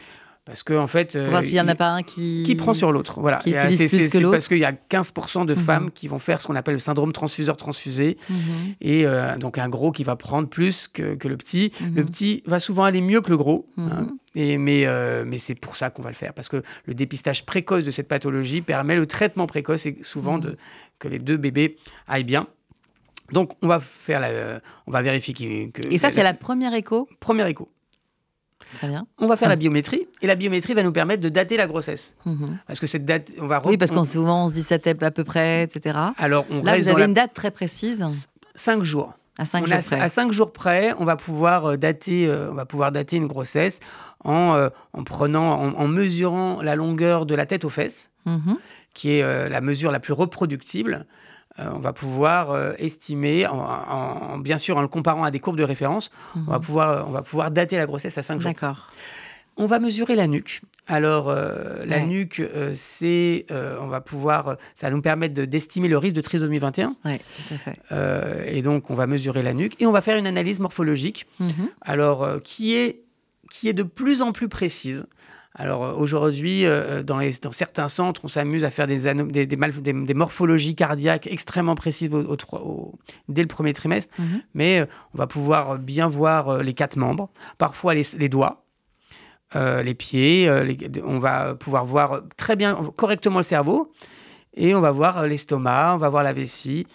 Parce 0.47 0.63
qu'en 0.63 0.77
en 0.77 0.87
fait. 0.87 1.17
Pour 1.19 1.29
voir 1.29 1.43
s'il 1.43 1.53
n'y 1.53 1.59
en 1.59 1.67
a 1.67 1.75
pas 1.75 1.89
un 1.89 2.03
qui. 2.03 2.43
Qui 2.43 2.55
prend 2.55 2.73
sur 2.73 2.93
l'autre. 2.93 3.19
Voilà. 3.19 3.39
C'est 3.43 4.21
parce 4.31 4.47
qu'il 4.47 4.59
y 4.59 4.65
a 4.65 4.71
15% 4.71 5.45
de 5.45 5.53
mhm. 5.53 5.59
femmes 5.59 5.91
qui 5.91 6.07
vont 6.07 6.19
faire 6.19 6.39
ce 6.39 6.47
qu'on 6.47 6.55
appelle 6.55 6.75
le 6.75 6.79
syndrome 6.79 7.11
transfuseur-transfusé. 7.11 8.17
Mhm. 8.29 8.37
Et 8.79 9.05
euh, 9.05 9.37
donc 9.37 9.57
un 9.57 9.67
gros 9.67 9.91
qui 9.91 10.05
va 10.05 10.15
prendre 10.15 10.47
plus 10.47 10.87
que, 10.87 11.15
que 11.15 11.27
le 11.27 11.35
petit. 11.35 11.73
Mhm. 11.81 11.95
Le 11.95 12.05
petit 12.05 12.43
va 12.45 12.59
souvent 12.59 12.85
aller 12.85 13.01
mieux 13.01 13.19
que 13.19 13.29
le 13.29 13.37
gros. 13.37 13.67
Hein. 13.77 14.07
et, 14.35 14.57
mais 14.57 14.85
euh, 14.85 15.25
mais 15.27 15.37
c'est 15.37 15.55
pour 15.55 15.75
ça 15.75 15.89
qu'on 15.89 16.01
va 16.01 16.09
le 16.09 16.15
faire. 16.15 16.33
Parce 16.33 16.47
que 16.47 16.63
le 16.85 16.93
dépistage 16.93 17.45
précoce 17.45 17.83
de 17.83 17.91
cette 17.91 18.07
pathologie 18.07 18.61
permet 18.61 18.95
le 18.95 19.05
traitement 19.05 19.47
précoce 19.47 19.85
et 19.85 19.97
souvent 20.01 20.37
de, 20.37 20.55
que 20.99 21.09
les 21.09 21.19
deux 21.19 21.37
bébés 21.37 21.75
aillent 22.07 22.23
bien. 22.23 22.47
Donc, 23.33 23.51
on 23.61 23.67
va 23.67 23.81
faire 23.81 24.21
la, 24.21 24.61
on 24.85 24.91
va 24.91 25.01
vérifier 25.01 25.69
que. 25.73 25.85
Et 25.91 25.97
ça, 25.97 26.09
c'est 26.09 26.23
la 26.23 26.33
première 26.33 26.73
écho? 26.73 27.09
Première 27.19 27.47
écho. 27.47 27.69
On 29.17 29.27
va 29.27 29.35
faire 29.35 29.49
la 29.49 29.55
biométrie 29.55 30.07
et 30.21 30.27
la 30.27 30.35
biométrie 30.35 30.73
va 30.73 30.83
nous 30.83 30.91
permettre 30.91 31.21
de 31.21 31.29
dater 31.29 31.57
la 31.57 31.67
grossesse. 31.67 32.15
Mhm. 32.25 32.59
Parce 32.67 32.79
que 32.79 32.87
cette 32.87 33.05
date, 33.05 33.31
on 33.39 33.47
va. 33.47 33.61
Oui, 33.65 33.77
parce 33.77 33.91
qu'on 33.91 34.05
souvent 34.05 34.45
on 34.45 34.49
se 34.49 34.55
dit 34.55 34.63
cette 34.63 34.87
à 34.87 35.11
peu 35.11 35.23
près, 35.23 35.63
etc. 35.63 35.97
Alors 36.17 36.45
on 36.49 36.61
là, 36.61 36.79
vous 36.79 36.87
avez 36.87 37.03
une 37.03 37.13
date 37.13 37.33
très 37.33 37.51
précise. 37.51 38.05
Cinq 38.55 38.83
jours. 38.83 39.13
À 39.37 39.45
cinq 39.45 39.67
jours 39.67 39.77
près. 39.77 39.99
À 39.99 40.09
cinq 40.09 40.31
jours 40.31 40.51
près, 40.51 40.93
on 40.97 41.05
va 41.05 41.15
pouvoir 41.15 41.65
euh, 41.65 41.77
dater, 41.77 42.27
euh, 42.27 42.49
on 42.51 42.55
va 42.55 42.65
pouvoir 42.65 42.91
dater 42.91 43.17
une 43.17 43.27
grossesse 43.27 43.79
en, 44.23 44.55
euh, 44.55 44.69
en 44.93 45.03
prenant, 45.03 45.75
en, 45.75 45.87
mesurant 45.87 46.61
la 46.61 46.75
longueur 46.75 47.25
de 47.25 47.35
la 47.35 47.45
tête 47.45 47.63
aux 47.63 47.69
fesses, 47.69 48.09
mhm. 48.25 48.57
qui 48.93 49.11
est 49.11 49.49
la 49.49 49.61
mesure 49.61 49.91
la 49.91 49.99
plus 49.99 50.13
reproductible. 50.13 51.05
Euh, 51.59 51.69
on 51.73 51.79
va 51.79 51.93
pouvoir 51.93 52.51
euh, 52.51 52.73
estimer, 52.77 53.47
bien 54.39 54.57
sûr 54.57 54.77
en 54.77 54.81
le 54.81 54.87
comparant 54.87 55.23
à 55.23 55.31
des 55.31 55.39
courbes 55.39 55.57
de 55.57 55.63
référence, 55.63 56.11
on, 56.35 56.41
va 56.41 56.57
mhm. 56.57 56.63
pouvoir, 56.63 57.07
on 57.07 57.11
va 57.11 57.21
pouvoir 57.21 57.51
dater 57.51 57.77
la 57.77 57.85
grossesse 57.85 58.17
à 58.17 58.23
5 58.23 58.41
jours. 58.41 58.51
D'accord. 58.51 58.89
On 59.59 59.65
va 59.65 59.79
mesurer 59.79 60.15
la 60.15 60.27
nuque. 60.27 60.61
Alors, 60.85 61.29
euh, 61.29 61.83
la 61.85 62.01
nuque, 62.01 62.39
euh, 62.39 62.73
c'est, 62.75 63.45
euh, 63.51 63.77
on 63.81 63.87
va 63.87 64.01
pouvoir, 64.01 64.57
ça 64.75 64.87
va 64.87 64.95
nous 64.95 65.01
permettre 65.01 65.33
d'estimer 65.43 65.87
le 65.87 65.97
risque 65.97 66.15
de 66.15 66.21
trisomie 66.21 66.59
21. 66.59 66.93
Oui, 67.05 67.17
tout 67.17 67.53
à 67.53 67.57
fait. 67.57 68.55
et 68.55 68.61
donc, 68.61 68.89
on 68.89 68.93
va 68.93 69.07
mesurer 69.07 69.41
la 69.41 69.53
nuque 69.53 69.81
et 69.81 69.85
on 69.85 69.91
va 69.91 70.01
faire 70.01 70.17
une 70.17 70.27
analyse 70.27 70.59
morphologique, 70.59 71.25
mhm. 71.39 71.69
alors 71.81 72.41
qui 72.43 72.75
est 72.75 73.01
qui 73.49 73.69
est 73.69 73.73
de 73.73 73.83
plus 73.83 74.21
en 74.21 74.33
plus 74.33 74.49
précise. 74.49 75.05
Alors 75.59 75.97
aujourd'hui, 75.97 76.65
dans, 77.03 77.19
dans, 77.41 77.51
certains 77.51 77.87
centres, 77.87 78.21
on 78.23 78.27
s'amuse 78.27 78.63
à 78.63 78.69
faire 78.69 78.85
des, 78.85 79.11
des, 79.25 79.45
des, 79.47 80.13
morphologies 80.13 80.75
cardiaques 80.75 81.25
extrêmement 81.25 81.73
précises 81.73 82.11
au, 82.13 82.93
dès 83.27 83.41
le 83.41 83.47
premier 83.47 83.73
trimestre, 83.73 84.13
mhm. 84.19 84.41
mais 84.53 84.87
on 85.15 85.17
va 85.17 85.25
pouvoir 85.25 85.79
bien 85.79 86.07
voir 86.07 86.61
les 86.61 86.75
quatre 86.75 86.95
membres, 86.95 87.31
parfois 87.57 87.95
les, 87.95 88.03
les 88.19 88.29
doigts. 88.29 88.67
Euh, 89.55 89.81
les 89.81 89.93
pieds, 89.93 90.49
euh, 90.49 90.73
on 91.05 91.19
va 91.19 91.55
pouvoir 91.55 91.85
voir 91.85 92.21
très 92.35 92.57
bien, 92.57 92.75
correctement 92.97 93.37
le 93.37 93.43
cerveau, 93.43 93.93
et 94.53 94.75
on 94.75 94.81
va 94.81 94.91
voir 94.91 95.19
euh, 95.19 95.27
l'estomac, 95.27 95.95
on 95.95 95.97
va 95.97 96.09
voir 96.09 96.21
la 96.23 96.33
vessie, 96.33 96.85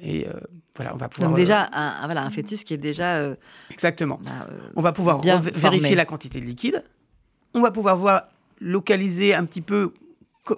et 0.00 0.26
voilà, 0.74 0.94
on 0.94 0.96
va 0.96 1.08
pouvoir. 1.08 1.30
Donc 1.30 1.38
déjà, 1.38 1.68
un, 1.72 2.04
voilà, 2.06 2.24
un 2.24 2.30
fœtus 2.30 2.64
qui 2.64 2.74
est 2.74 2.78
déjà. 2.78 3.36
Exactement. 3.70 4.18
Bah, 4.24 4.48
on 4.74 4.80
va 4.80 4.90
pouvoir 4.90 5.20
vérifier 5.20 5.94
la 5.94 6.04
quantité 6.04 6.40
de 6.40 6.44
liquide. 6.44 6.82
On 7.54 7.60
va 7.60 7.70
pouvoir 7.70 7.96
voir, 7.96 8.28
localiser 8.60 9.34
un 9.34 9.44
petit 9.44 9.60
peu 9.60 9.92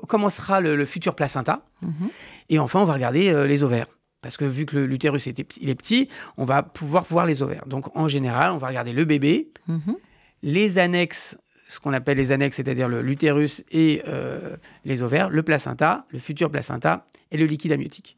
comment 0.08 0.30
sera 0.30 0.60
le, 0.60 0.84
futur 0.84 1.14
placenta. 1.14 1.62
Mhm. 1.82 2.08
Et 2.48 2.58
enfin, 2.58 2.80
on 2.80 2.84
va 2.84 2.94
regarder 2.94 3.46
les 3.46 3.62
ovaires. 3.62 3.86
Parce 4.22 4.38
que 4.38 4.46
vu 4.46 4.64
que 4.64 4.78
l'utérus 4.78 5.26
il 5.26 5.68
est 5.68 5.74
petit, 5.74 6.08
on 6.38 6.44
va 6.44 6.62
pouvoir 6.62 7.04
voir 7.04 7.26
les 7.26 7.42
ovaires. 7.42 7.66
Donc 7.66 7.94
en 7.94 8.08
général, 8.08 8.52
on 8.52 8.56
va 8.56 8.68
regarder 8.68 8.94
le 8.94 9.04
bébé, 9.04 9.50
mhm 9.68 9.96
les 10.44 10.78
annexes, 10.78 11.36
ce 11.66 11.80
qu'on 11.80 11.92
appelle 11.92 12.18
les 12.18 12.30
annexes, 12.30 12.56
c'est-à-dire 12.56 12.88
l'utérus 12.88 13.64
et 13.72 14.02
euh, 14.06 14.56
les 14.84 15.02
ovaires, 15.02 15.30
le 15.30 15.42
placenta, 15.42 16.04
le 16.10 16.18
futur 16.20 16.50
placenta 16.50 17.06
et 17.32 17.38
le 17.38 17.46
liquide 17.46 17.72
amniotique. 17.72 18.16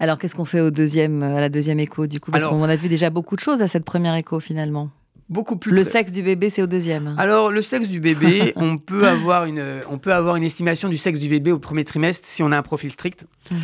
Alors, 0.00 0.18
qu'est-ce 0.18 0.34
qu'on 0.34 0.44
fait 0.44 0.60
au 0.60 0.72
deuxième, 0.72 1.22
à 1.22 1.40
la 1.40 1.48
deuxième 1.48 1.78
écho, 1.78 2.08
du 2.08 2.18
coup? 2.18 2.32
Parce 2.32 2.42
qu'on 2.42 2.64
a 2.64 2.76
vu 2.76 2.88
déjà 2.88 3.10
beaucoup 3.10 3.36
de 3.36 3.40
choses 3.40 3.62
à 3.62 3.68
cette 3.68 3.84
première 3.84 4.16
écho, 4.16 4.40
finalement. 4.40 4.90
Beaucoup 5.28 5.56
plus. 5.56 5.72
Le 5.72 5.84
sexe 5.84 6.12
du 6.12 6.22
bébé, 6.22 6.50
c'est 6.50 6.62
au 6.62 6.66
deuxième. 6.66 7.14
Alors, 7.18 7.50
le 7.50 7.62
sexe 7.62 7.88
du 7.88 8.00
bébé, 8.00 8.52
on, 8.56 8.78
peut 8.78 9.08
avoir 9.08 9.46
une, 9.46 9.82
on 9.88 9.98
peut 9.98 10.12
avoir 10.12 10.36
une 10.36 10.44
estimation 10.44 10.88
du 10.88 10.98
sexe 10.98 11.18
du 11.18 11.28
bébé 11.28 11.52
au 11.52 11.58
premier 11.58 11.84
trimestre 11.84 12.26
si 12.26 12.42
on 12.42 12.52
a 12.52 12.58
un 12.58 12.62
profil 12.62 12.90
strict. 12.92 13.26
Mhm. 13.50 13.58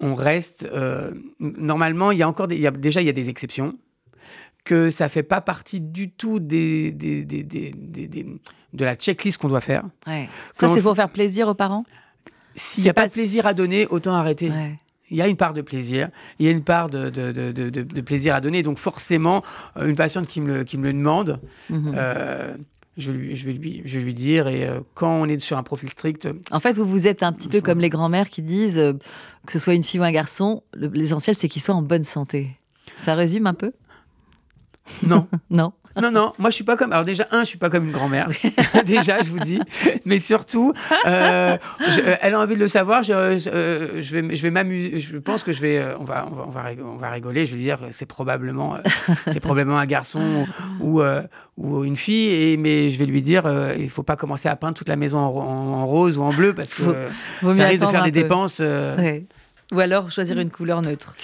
On 0.00 0.14
reste. 0.14 0.68
Euh, 0.72 1.12
normalement, 1.38 2.10
il 2.10 2.18
y 2.18 2.22
a 2.22 2.28
encore 2.28 2.48
des, 2.48 2.56
il 2.56 2.60
y 2.60 2.66
a, 2.66 2.70
déjà, 2.70 3.00
il 3.00 3.06
y 3.06 3.10
a 3.10 3.12
des 3.12 3.28
exceptions 3.28 3.76
que 4.64 4.90
ça 4.90 5.08
fait 5.08 5.22
pas 5.22 5.40
partie 5.40 5.80
du 5.80 6.10
tout 6.10 6.38
des, 6.38 6.92
des, 6.92 7.24
des, 7.24 8.26
de 8.72 8.84
la 8.84 8.94
checklist 8.94 9.38
qu'on 9.38 9.48
doit 9.48 9.60
faire. 9.60 9.84
Ça, 10.52 10.68
c'est 10.68 10.82
pour 10.82 10.94
faire 10.94 11.10
plaisir 11.10 11.48
aux 11.48 11.54
parents? 11.54 11.84
S'il 12.54 12.84
n'y 12.84 12.90
a 12.90 12.94
pas 12.94 13.08
de 13.08 13.12
plaisir 13.12 13.46
à 13.46 13.54
donner, 13.54 13.86
autant 13.86 14.14
arrêter. 14.14 14.52
Il 15.12 15.18
y 15.18 15.22
a 15.22 15.28
une 15.28 15.36
part 15.36 15.52
de 15.52 15.60
plaisir, 15.60 16.08
il 16.38 16.46
y 16.46 16.48
a 16.48 16.52
une 16.52 16.64
part 16.64 16.88
de, 16.88 17.10
de, 17.10 17.30
de, 17.30 17.70
de 17.70 18.00
plaisir 18.00 18.34
à 18.34 18.40
donner. 18.40 18.62
Donc 18.62 18.78
forcément, 18.78 19.42
euh, 19.76 19.86
une 19.86 19.94
patiente 19.94 20.26
qui 20.26 20.40
me, 20.40 20.64
qui 20.64 20.78
me 20.78 20.84
le 20.84 20.94
demande, 20.94 21.38
mhm. 21.68 21.94
euh, 21.94 22.56
je, 22.96 23.12
lui, 23.12 23.36
je, 23.36 23.46
vais 23.46 23.52
lui, 23.52 23.82
je 23.84 23.98
vais 23.98 24.04
lui 24.04 24.14
dire. 24.14 24.48
Et 24.48 24.66
euh, 24.66 24.80
quand 24.94 25.12
on 25.12 25.26
est 25.26 25.38
sur 25.38 25.58
un 25.58 25.62
profil 25.62 25.90
strict... 25.90 26.28
En 26.50 26.60
fait, 26.60 26.76
vous, 26.78 26.86
vous 26.86 27.06
êtes 27.06 27.22
un 27.22 27.32
petit 27.32 27.48
peu 27.48 27.60
comme 27.60 27.78
les 27.78 27.90
grands-mères 27.90 28.30
qui 28.30 28.42
disent 28.42 28.80
que 29.46 29.52
ce 29.52 29.58
soit 29.58 29.74
une 29.74 29.82
fille 29.82 30.00
ou 30.00 30.04
un 30.04 30.12
garçon, 30.12 30.62
l'essentiel, 30.74 31.36
c'est 31.36 31.48
qu'il 31.48 31.62
soit 31.62 31.74
en 31.74 31.82
bonne 31.82 32.04
santé. 32.04 32.48
Ça 32.96 33.14
résume 33.14 33.46
un 33.46 33.54
peu? 33.54 33.72
Non. 35.02 35.28
non. 35.50 35.72
Non, 36.00 36.10
non, 36.10 36.32
moi 36.38 36.50
je 36.50 36.54
suis 36.54 36.64
pas 36.64 36.76
comme. 36.76 36.92
Alors, 36.92 37.04
déjà, 37.04 37.26
un, 37.30 37.40
je 37.40 37.48
suis 37.48 37.58
pas 37.58 37.70
comme 37.70 37.84
une 37.84 37.92
grand-mère. 37.92 38.28
déjà, 38.86 39.20
je 39.22 39.30
vous 39.30 39.38
dis. 39.40 39.60
Mais 40.04 40.18
surtout, 40.18 40.72
euh, 41.06 41.56
euh, 41.80 42.16
elle 42.20 42.34
a 42.34 42.40
envie 42.40 42.54
de 42.54 42.60
le 42.60 42.68
savoir. 42.68 43.02
Je, 43.02 43.12
euh, 43.12 44.00
je 44.00 44.16
vais, 44.16 44.34
je 44.34 44.42
vais 44.42 44.50
m'amuser. 44.50 44.98
Je 45.00 45.18
pense 45.18 45.42
que 45.42 45.52
je 45.52 45.60
vais. 45.60 45.84
on, 45.98 46.04
va, 46.04 46.28
on, 46.30 46.50
va, 46.50 46.64
on, 46.84 46.96
va, 46.96 47.10
rigoler. 47.10 47.46
Je 47.46 47.52
vais 47.52 47.58
lui 47.58 47.64
dire 47.64 47.78
c'est 47.90 48.06
probablement, 48.06 48.78
c'est 49.26 49.40
probablement 49.40 49.78
un 49.78 49.86
garçon 49.86 50.46
ou, 50.80 51.02
ou 51.56 51.84
une 51.84 51.96
fille. 51.96 52.28
Et, 52.28 52.56
mais 52.56 52.90
je 52.90 52.98
vais 52.98 53.06
lui 53.06 53.22
dire 53.22 53.44
il 53.78 53.90
faut 53.90 54.02
pas 54.02 54.16
commencer 54.16 54.48
à 54.48 54.56
peindre 54.56 54.74
toute 54.74 54.88
la 54.88 54.96
maison 54.96 55.18
en, 55.18 55.86
rose 55.86 56.16
ou 56.16 56.22
en 56.22 56.32
bleu 56.32 56.54
parce 56.54 56.72
que 56.72 57.08
ça 57.52 57.66
risque 57.66 57.84
de 57.84 57.90
faire 57.90 58.04
des 58.04 58.10
dépenses. 58.10 58.62
Ou 59.72 59.80
alors 59.80 60.10
choisir 60.10 60.38
une 60.38 60.50
couleur 60.50 60.82
neutre. 60.82 61.14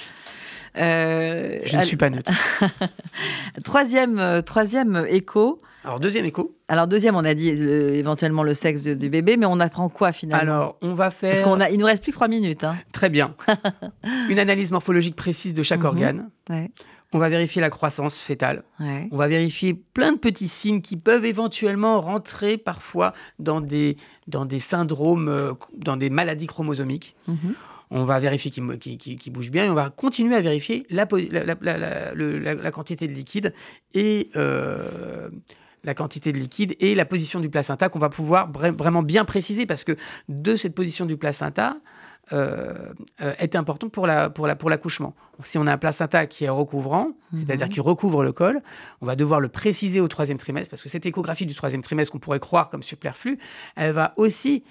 Euh, 0.77 1.59
je 1.65 1.77
ne 1.77 1.83
suis 1.83 1.97
pas 1.97 2.11
neutre. 2.11 2.33
troisième, 3.65 4.19
euh, 4.19 4.43
troisième 4.43 5.07
écho. 5.09 5.63
Alors, 5.85 6.01
deuxième 6.01 6.25
écho. 6.25 6.57
Alors, 6.69 6.87
deuxième, 6.87 7.17
on 7.17 7.25
a 7.25 7.35
dit 7.35 7.51
euh, 7.51 7.95
éventuellement 7.95 8.43
le 8.43 8.55
sexe 8.55 8.83
du 8.83 9.09
bébé, 9.09 9.37
mais 9.37 9.47
on 9.47 9.61
apprend 9.61 9.89
quoi 9.89 10.13
finalement 10.13 10.43
Alors, 10.43 10.79
on 10.83 10.95
va 10.95 11.11
faire. 11.11 11.33
Parce 11.33 11.45
qu'on 11.45 11.61
a, 11.61 11.71
il 11.71 11.79
nous 11.79 11.87
reste 11.87 12.03
plus 12.03 12.13
que 12.13 12.17
trois 12.17 12.29
minutes. 12.29 12.65
Hein. 12.65 12.77
Très 12.93 13.09
bien. 13.09 13.35
Une 14.29 14.39
analyse 14.39 14.71
morphologique 14.71 15.17
précise 15.17 15.55
de 15.55 15.63
chaque 15.63 15.81
mhm. 15.81 15.87
organe. 15.87 16.31
On 17.15 17.19
va 17.19 17.31
vérifier 17.31 17.63
la 17.63 17.71
croissance 17.71 18.17
fétale. 18.19 18.65
On 18.79 19.17
va 19.17 19.29
vérifier 19.29 19.73
plein 19.73 20.13
de 20.13 20.19
petits 20.19 20.49
signes 20.49 20.83
qui 20.83 20.99
peuvent 20.99 21.25
éventuellement 21.25 22.03
rentrer 22.03 22.59
parfois 22.59 23.15
dans 23.39 23.63
des, 23.63 23.97
dans 24.27 24.45
des 24.45 24.59
syndromes, 24.59 25.57
dans 25.75 25.97
des 25.97 26.11
maladies 26.11 26.47
chromosomiques. 26.47 27.17
Mhm 27.27 27.55
on 27.91 28.05
va 28.05 28.19
vérifier 28.19 28.51
qu'il 28.51 29.33
bouge 29.33 29.51
bien 29.51 29.65
et 29.65 29.71
on 29.71 29.75
va 29.75 29.91
continuer 29.91 30.37
à 30.37 30.41
vérifier 30.41 30.87
la, 30.91 31.07
quantité 32.71 33.09
de 33.09 33.13
liquide 33.13 33.55
et 33.95 34.31
euh, 34.37 35.29
la 35.85 35.95
quantité 35.95 36.33
de 36.33 36.39
liquide 36.39 36.77
et 36.81 36.95
la 36.95 37.05
position 37.05 37.41
du 37.41 37.49
placenta 37.49 37.89
qu'on 37.89 37.99
va 37.99 38.11
pouvoir 38.11 38.51
vraiment 38.53 39.03
bien 39.03 39.25
préciser 39.25 39.67
parce 39.67 39.85
que 39.85 39.97
de 40.29 40.57
cette 40.57 40.75
position 40.75 41.07
du 41.07 41.17
placenta 41.17 41.77
euh, 42.33 42.75
euh, 43.23 43.33
est 43.39 43.57
important 43.57 43.89
pour 43.89 44.07
la 44.07 44.29
pour 44.29 44.47
la 44.47 44.55
pour 44.55 44.69
l'accouchement. 44.69 45.15
Si 45.45 45.57
on 45.57 45.67
a 45.67 45.73
un 45.73 45.79
placenta 45.79 46.27
qui 46.27 46.45
est 46.45 46.51
recouvrant, 46.51 47.13
c'est-à-dire 47.33 47.69
mhm. 47.69 47.73
qui 47.73 47.81
recouvre 47.81 48.23
le 48.23 48.33
col, 48.33 48.61
on 49.01 49.07
va 49.07 49.17
devoir 49.17 49.41
le 49.41 49.49
préciser 49.49 49.99
au 50.01 50.09
troisième 50.09 50.37
trimestre 50.37 50.69
parce 50.69 50.83
que 50.83 50.91
cette 50.91 51.07
échographie 51.07 51.47
du 51.47 51.55
troisième 51.55 51.81
trimestre 51.81 52.13
qu'on 52.13 52.19
pourrait 52.19 52.41
croire 52.41 52.69
comme 52.69 52.83
superflue, 52.83 53.39
elle 53.77 53.93
va 53.93 54.13
aussi 54.17 54.63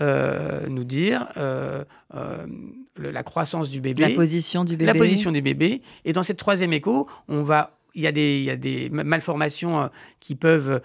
euh, 0.00 0.66
nous 0.68 0.84
dire 0.84 1.28
euh, 1.36 1.84
euh, 2.14 2.46
la 2.96 3.22
croissance 3.22 3.70
du 3.70 3.80
bébé. 3.80 4.08
La 4.08 4.14
position 4.14 4.64
du 4.64 4.76
bébé. 4.76 4.86
La 4.86 4.94
position 4.94 5.32
du 5.32 5.42
bébé. 5.42 5.82
Et 6.04 6.12
dans 6.12 6.22
cette 6.22 6.38
troisième 6.38 6.72
écho, 6.72 7.08
on 7.28 7.42
va 7.42 7.76
il 7.96 8.02
y, 8.02 8.06
a 8.06 8.12
des, 8.12 8.38
il 8.38 8.44
y 8.44 8.50
a 8.50 8.56
des 8.56 8.88
malformations 8.88 9.90
qui 10.20 10.36
peuvent, 10.36 10.80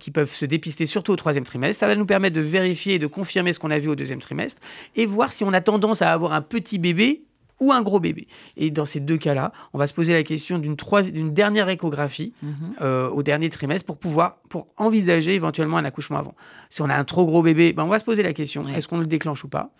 qui 0.00 0.10
peuvent 0.10 0.34
se 0.34 0.44
dépister 0.44 0.84
surtout 0.84 1.12
au 1.12 1.16
troisième 1.16 1.44
trimestre. 1.44 1.78
Ça 1.78 1.86
va 1.86 1.94
nous 1.94 2.06
permettre 2.06 2.34
de 2.34 2.40
vérifier 2.40 2.94
et 2.94 2.98
de 2.98 3.06
confirmer 3.06 3.52
ce 3.52 3.60
qu'on 3.60 3.70
a 3.70 3.78
vu 3.78 3.88
au 3.88 3.94
deuxième 3.94 4.18
trimestre 4.18 4.60
et 4.96 5.06
voir 5.06 5.30
si 5.30 5.44
on 5.44 5.52
a 5.52 5.60
tendance 5.60 6.02
à 6.02 6.12
avoir 6.12 6.32
un 6.32 6.42
petit 6.42 6.80
bébé 6.80 7.22
ou 7.60 7.72
un 7.72 7.82
gros 7.82 8.00
bébé. 8.00 8.26
Et 8.56 8.70
dans 8.70 8.86
ces 8.86 9.00
deux 9.00 9.18
cas-là, 9.18 9.52
on 9.72 9.78
va 9.78 9.86
se 9.86 9.94
poser 9.94 10.12
la 10.12 10.22
question 10.22 10.58
d'une 10.58 10.76
d'une 11.12 11.32
dernière 11.32 11.68
échographie 11.68 12.32
mhm. 12.42 12.52
euh, 12.80 13.08
au 13.10 13.22
dernier 13.22 13.50
trimestre 13.50 13.86
pour 13.86 13.98
pouvoir 13.98 14.38
pour 14.48 14.66
envisager 14.76 15.34
éventuellement 15.34 15.76
un 15.76 15.84
accouchement 15.84 16.18
avant. 16.18 16.34
Si 16.70 16.82
on 16.82 16.88
a 16.88 16.96
un 16.96 17.04
trop 17.04 17.26
gros 17.26 17.42
bébé, 17.42 17.72
ben 17.72 17.84
on 17.84 17.88
va 17.88 17.98
se 17.98 18.04
poser 18.04 18.22
la 18.22 18.32
question 18.32 18.62
est-ce 18.68 18.88
qu'on 18.88 18.98
le 18.98 19.06
déclenche 19.06 19.44
ou 19.44 19.48
pas? 19.48 19.70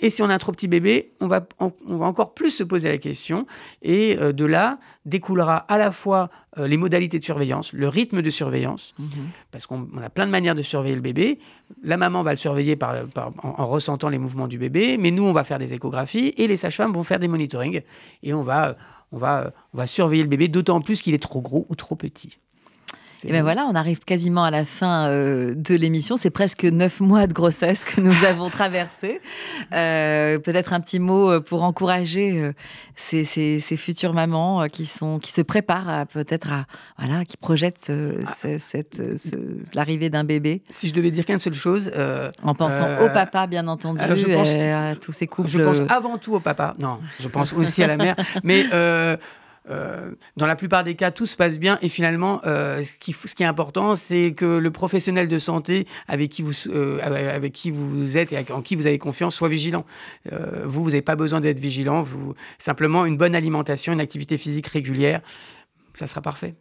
Et 0.00 0.10
si 0.10 0.22
on 0.22 0.28
a 0.28 0.34
un 0.34 0.38
trop 0.38 0.52
petit 0.52 0.68
bébé, 0.68 1.12
on 1.20 1.28
va 1.28 1.46
on, 1.60 1.72
va 1.86 2.06
encore 2.06 2.34
plus 2.34 2.50
se 2.50 2.64
poser 2.64 2.88
la 2.88 2.98
question 2.98 3.46
et 3.82 4.18
euh, 4.18 4.32
de 4.32 4.44
là 4.44 4.78
découlera 5.06 5.56
à 5.56 5.78
la 5.78 5.92
fois 5.92 6.30
euh, 6.56 6.66
les 6.66 6.78
modalités 6.78 7.18
de 7.18 7.24
surveillance, 7.24 7.72
le 7.74 7.88
rythme 7.88 8.22
de 8.22 8.30
surveillance, 8.30 8.94
mhm. 8.98 9.08
parce 9.50 9.66
qu'on 9.66 9.86
a 10.02 10.08
plein 10.08 10.24
de 10.24 10.30
manières 10.30 10.54
de 10.54 10.62
surveiller 10.62 10.94
le 10.94 11.02
bébé. 11.02 11.38
La 11.82 11.98
maman 11.98 12.22
va 12.22 12.30
le 12.30 12.38
surveiller 12.38 12.74
par, 12.74 12.94
en, 13.42 13.66
ressentant 13.66 14.08
les 14.08 14.18
mouvements 14.18 14.48
du 14.48 14.56
bébé, 14.56 14.96
mais 14.98 15.10
nous, 15.10 15.24
on 15.24 15.32
va 15.32 15.44
faire 15.44 15.58
des 15.58 15.74
échographies 15.74 16.32
et 16.38 16.46
les 16.46 16.56
sages-femmes 16.56 16.92
vont 16.92 17.04
faire 17.04 17.18
des 17.18 17.28
monitorings 17.28 17.82
et 18.22 18.32
on 18.32 18.42
va, 18.42 18.76
on 19.12 19.18
va, 19.18 19.52
on 19.74 19.78
va 19.78 19.86
surveiller 19.86 20.22
le 20.22 20.28
bébé, 20.28 20.48
d'autant 20.48 20.80
plus 20.80 21.02
qu'il 21.02 21.12
est 21.12 21.22
trop 21.22 21.42
gros 21.42 21.66
ou 21.68 21.74
trop 21.74 21.96
petit. 21.96 22.38
Et 23.24 23.32
bien 23.32 23.42
voilà, 23.42 23.66
on 23.70 23.74
arrive 23.74 24.00
quasiment 24.00 24.44
à 24.44 24.50
la 24.50 24.64
fin 24.64 25.08
euh, 25.08 25.54
de 25.54 25.74
l'émission. 25.74 26.16
C'est 26.16 26.30
presque 26.30 26.64
neuf 26.64 27.00
mois 27.00 27.26
de 27.26 27.32
grossesse 27.32 27.84
que 27.84 28.00
nous 28.00 28.24
avons 28.28 28.50
traversé. 28.50 29.20
Euh, 29.72 30.38
peut-être 30.38 30.72
un 30.72 30.80
petit 30.80 30.98
mot 30.98 31.30
euh, 31.30 31.40
pour 31.40 31.62
encourager 31.62 32.52
ces, 32.94 33.24
ces, 33.24 33.76
futures 33.76 34.12
mamans 34.12 34.66
qui 34.68 34.86
sont 34.86 35.18
qui 35.18 35.32
se 35.32 35.42
préparent 35.42 36.06
peut-être 36.06 36.52
à 36.52 36.66
voilà, 36.98 37.24
qui 37.24 37.36
projettent 37.36 37.90
ah. 37.90 38.48
l'arrivée 39.74 40.10
d'un 40.10 40.24
bébé. 40.24 40.62
Si 40.70 40.88
je 40.88 40.94
devais 40.94 41.10
dire 41.10 41.24
qu'une 41.24 41.38
seule 41.38 41.54
chose, 41.54 41.90
en 42.42 42.54
pensant 42.54 43.04
au 43.04 43.08
papa 43.08 43.46
bien 43.46 43.66
entendu, 43.68 44.00
je 44.14 44.26
pense, 44.26 44.50
à 44.54 44.96
tous 44.96 45.12
ces 45.12 45.26
couples. 45.26 45.48
Je 45.48 45.58
pense 45.58 45.80
avant 45.88 46.18
tout 46.18 46.34
au 46.34 46.40
papa. 46.40 46.74
Non, 46.78 47.00
je 47.20 47.28
pense 47.28 47.52
aussi 47.52 47.82
à 47.82 47.86
la 47.86 47.96
mère, 47.96 48.16
mais 48.42 48.66
euh, 49.70 50.10
dans 50.36 50.46
la 50.46 50.56
plupart 50.56 50.84
des 50.84 50.94
cas, 50.94 51.10
tout 51.10 51.26
se 51.26 51.36
passe 51.36 51.58
bien 51.58 51.78
et 51.82 51.88
finalement, 51.88 52.40
euh, 52.46 52.82
ce, 52.82 52.92
qui, 52.94 53.42
est 53.42 53.46
important, 53.46 53.94
c'est 53.94 54.32
que 54.32 54.58
le 54.58 54.70
professionnel 54.70 55.28
de 55.28 55.38
santé 55.38 55.86
avec 56.06 56.30
qui 56.30 56.42
vous, 56.42 56.52
euh, 56.68 56.98
avec 57.02 57.52
qui 57.52 57.70
vous 57.70 58.16
êtes 58.16 58.32
et 58.32 58.52
en 58.52 58.62
qui 58.62 58.76
vous 58.76 58.86
avez 58.86 58.98
confiance 58.98 59.34
soit 59.34 59.48
vigilant. 59.48 59.84
vous, 60.64 60.82
vous 60.82 60.90
n'avez 60.90 61.02
pas 61.02 61.16
besoin 61.16 61.40
d'être 61.40 61.60
vigilant. 61.60 62.02
Vous, 62.02 62.34
simplement, 62.58 63.04
une 63.04 63.16
bonne 63.16 63.34
alimentation, 63.34 63.92
une 63.92 64.00
activité 64.00 64.36
physique 64.36 64.66
régulière, 64.68 65.20
ça 65.94 66.06
sera 66.06 66.20
parfait. 66.20 66.54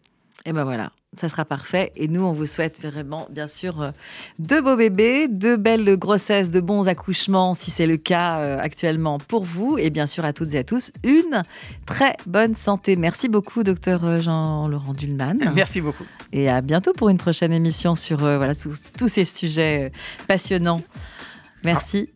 Et 0.45 0.53
ben 0.53 0.63
voilà, 0.63 0.91
ça 1.13 1.29
sera 1.29 1.45
parfait. 1.45 1.91
Et 1.95 2.07
nous, 2.07 2.21
on 2.23 2.31
vous 2.31 2.45
souhaite 2.45 2.81
vraiment, 2.81 3.27
bien 3.29 3.47
sûr, 3.47 3.81
euh, 3.81 3.91
de 4.39 4.61
beaux 4.61 4.77
bébés, 4.77 5.27
de 5.27 5.55
belles 5.55 5.97
grossesses, 5.97 6.51
de 6.51 6.59
bons 6.59 6.87
accouchements, 6.87 7.53
si 7.53 7.71
c'est 7.71 7.85
le 7.85 7.97
cas 7.97 8.39
euh, 8.39 8.59
actuellement 8.59 9.17
pour 9.17 9.43
vous. 9.43 9.77
Et 9.77 9.89
bien 9.89 10.05
sûr, 10.05 10.23
à 10.23 10.33
toutes 10.33 10.53
et 10.53 10.59
à 10.59 10.63
tous, 10.63 10.91
une 11.03 11.41
très 11.85 12.15
bonne 12.25 12.55
santé. 12.55 12.95
Merci 12.95 13.27
beaucoup, 13.27 13.63
docteur 13.63 14.05
euh, 14.05 14.19
Jean-Laurent 14.19 14.93
Dulman. 14.93 15.51
Merci 15.53 15.81
beaucoup. 15.81 16.05
Et 16.31 16.49
à 16.49 16.61
bientôt 16.61 16.93
pour 16.93 17.09
une 17.09 17.17
prochaine 17.17 17.51
émission 17.51 17.95
sur 17.95 18.17
voilà, 18.17 18.53
tous, 18.55 19.07
ces 19.07 19.25
sujets 19.25 19.91
passionnants. 20.27 20.81
Merci. 21.63 22.09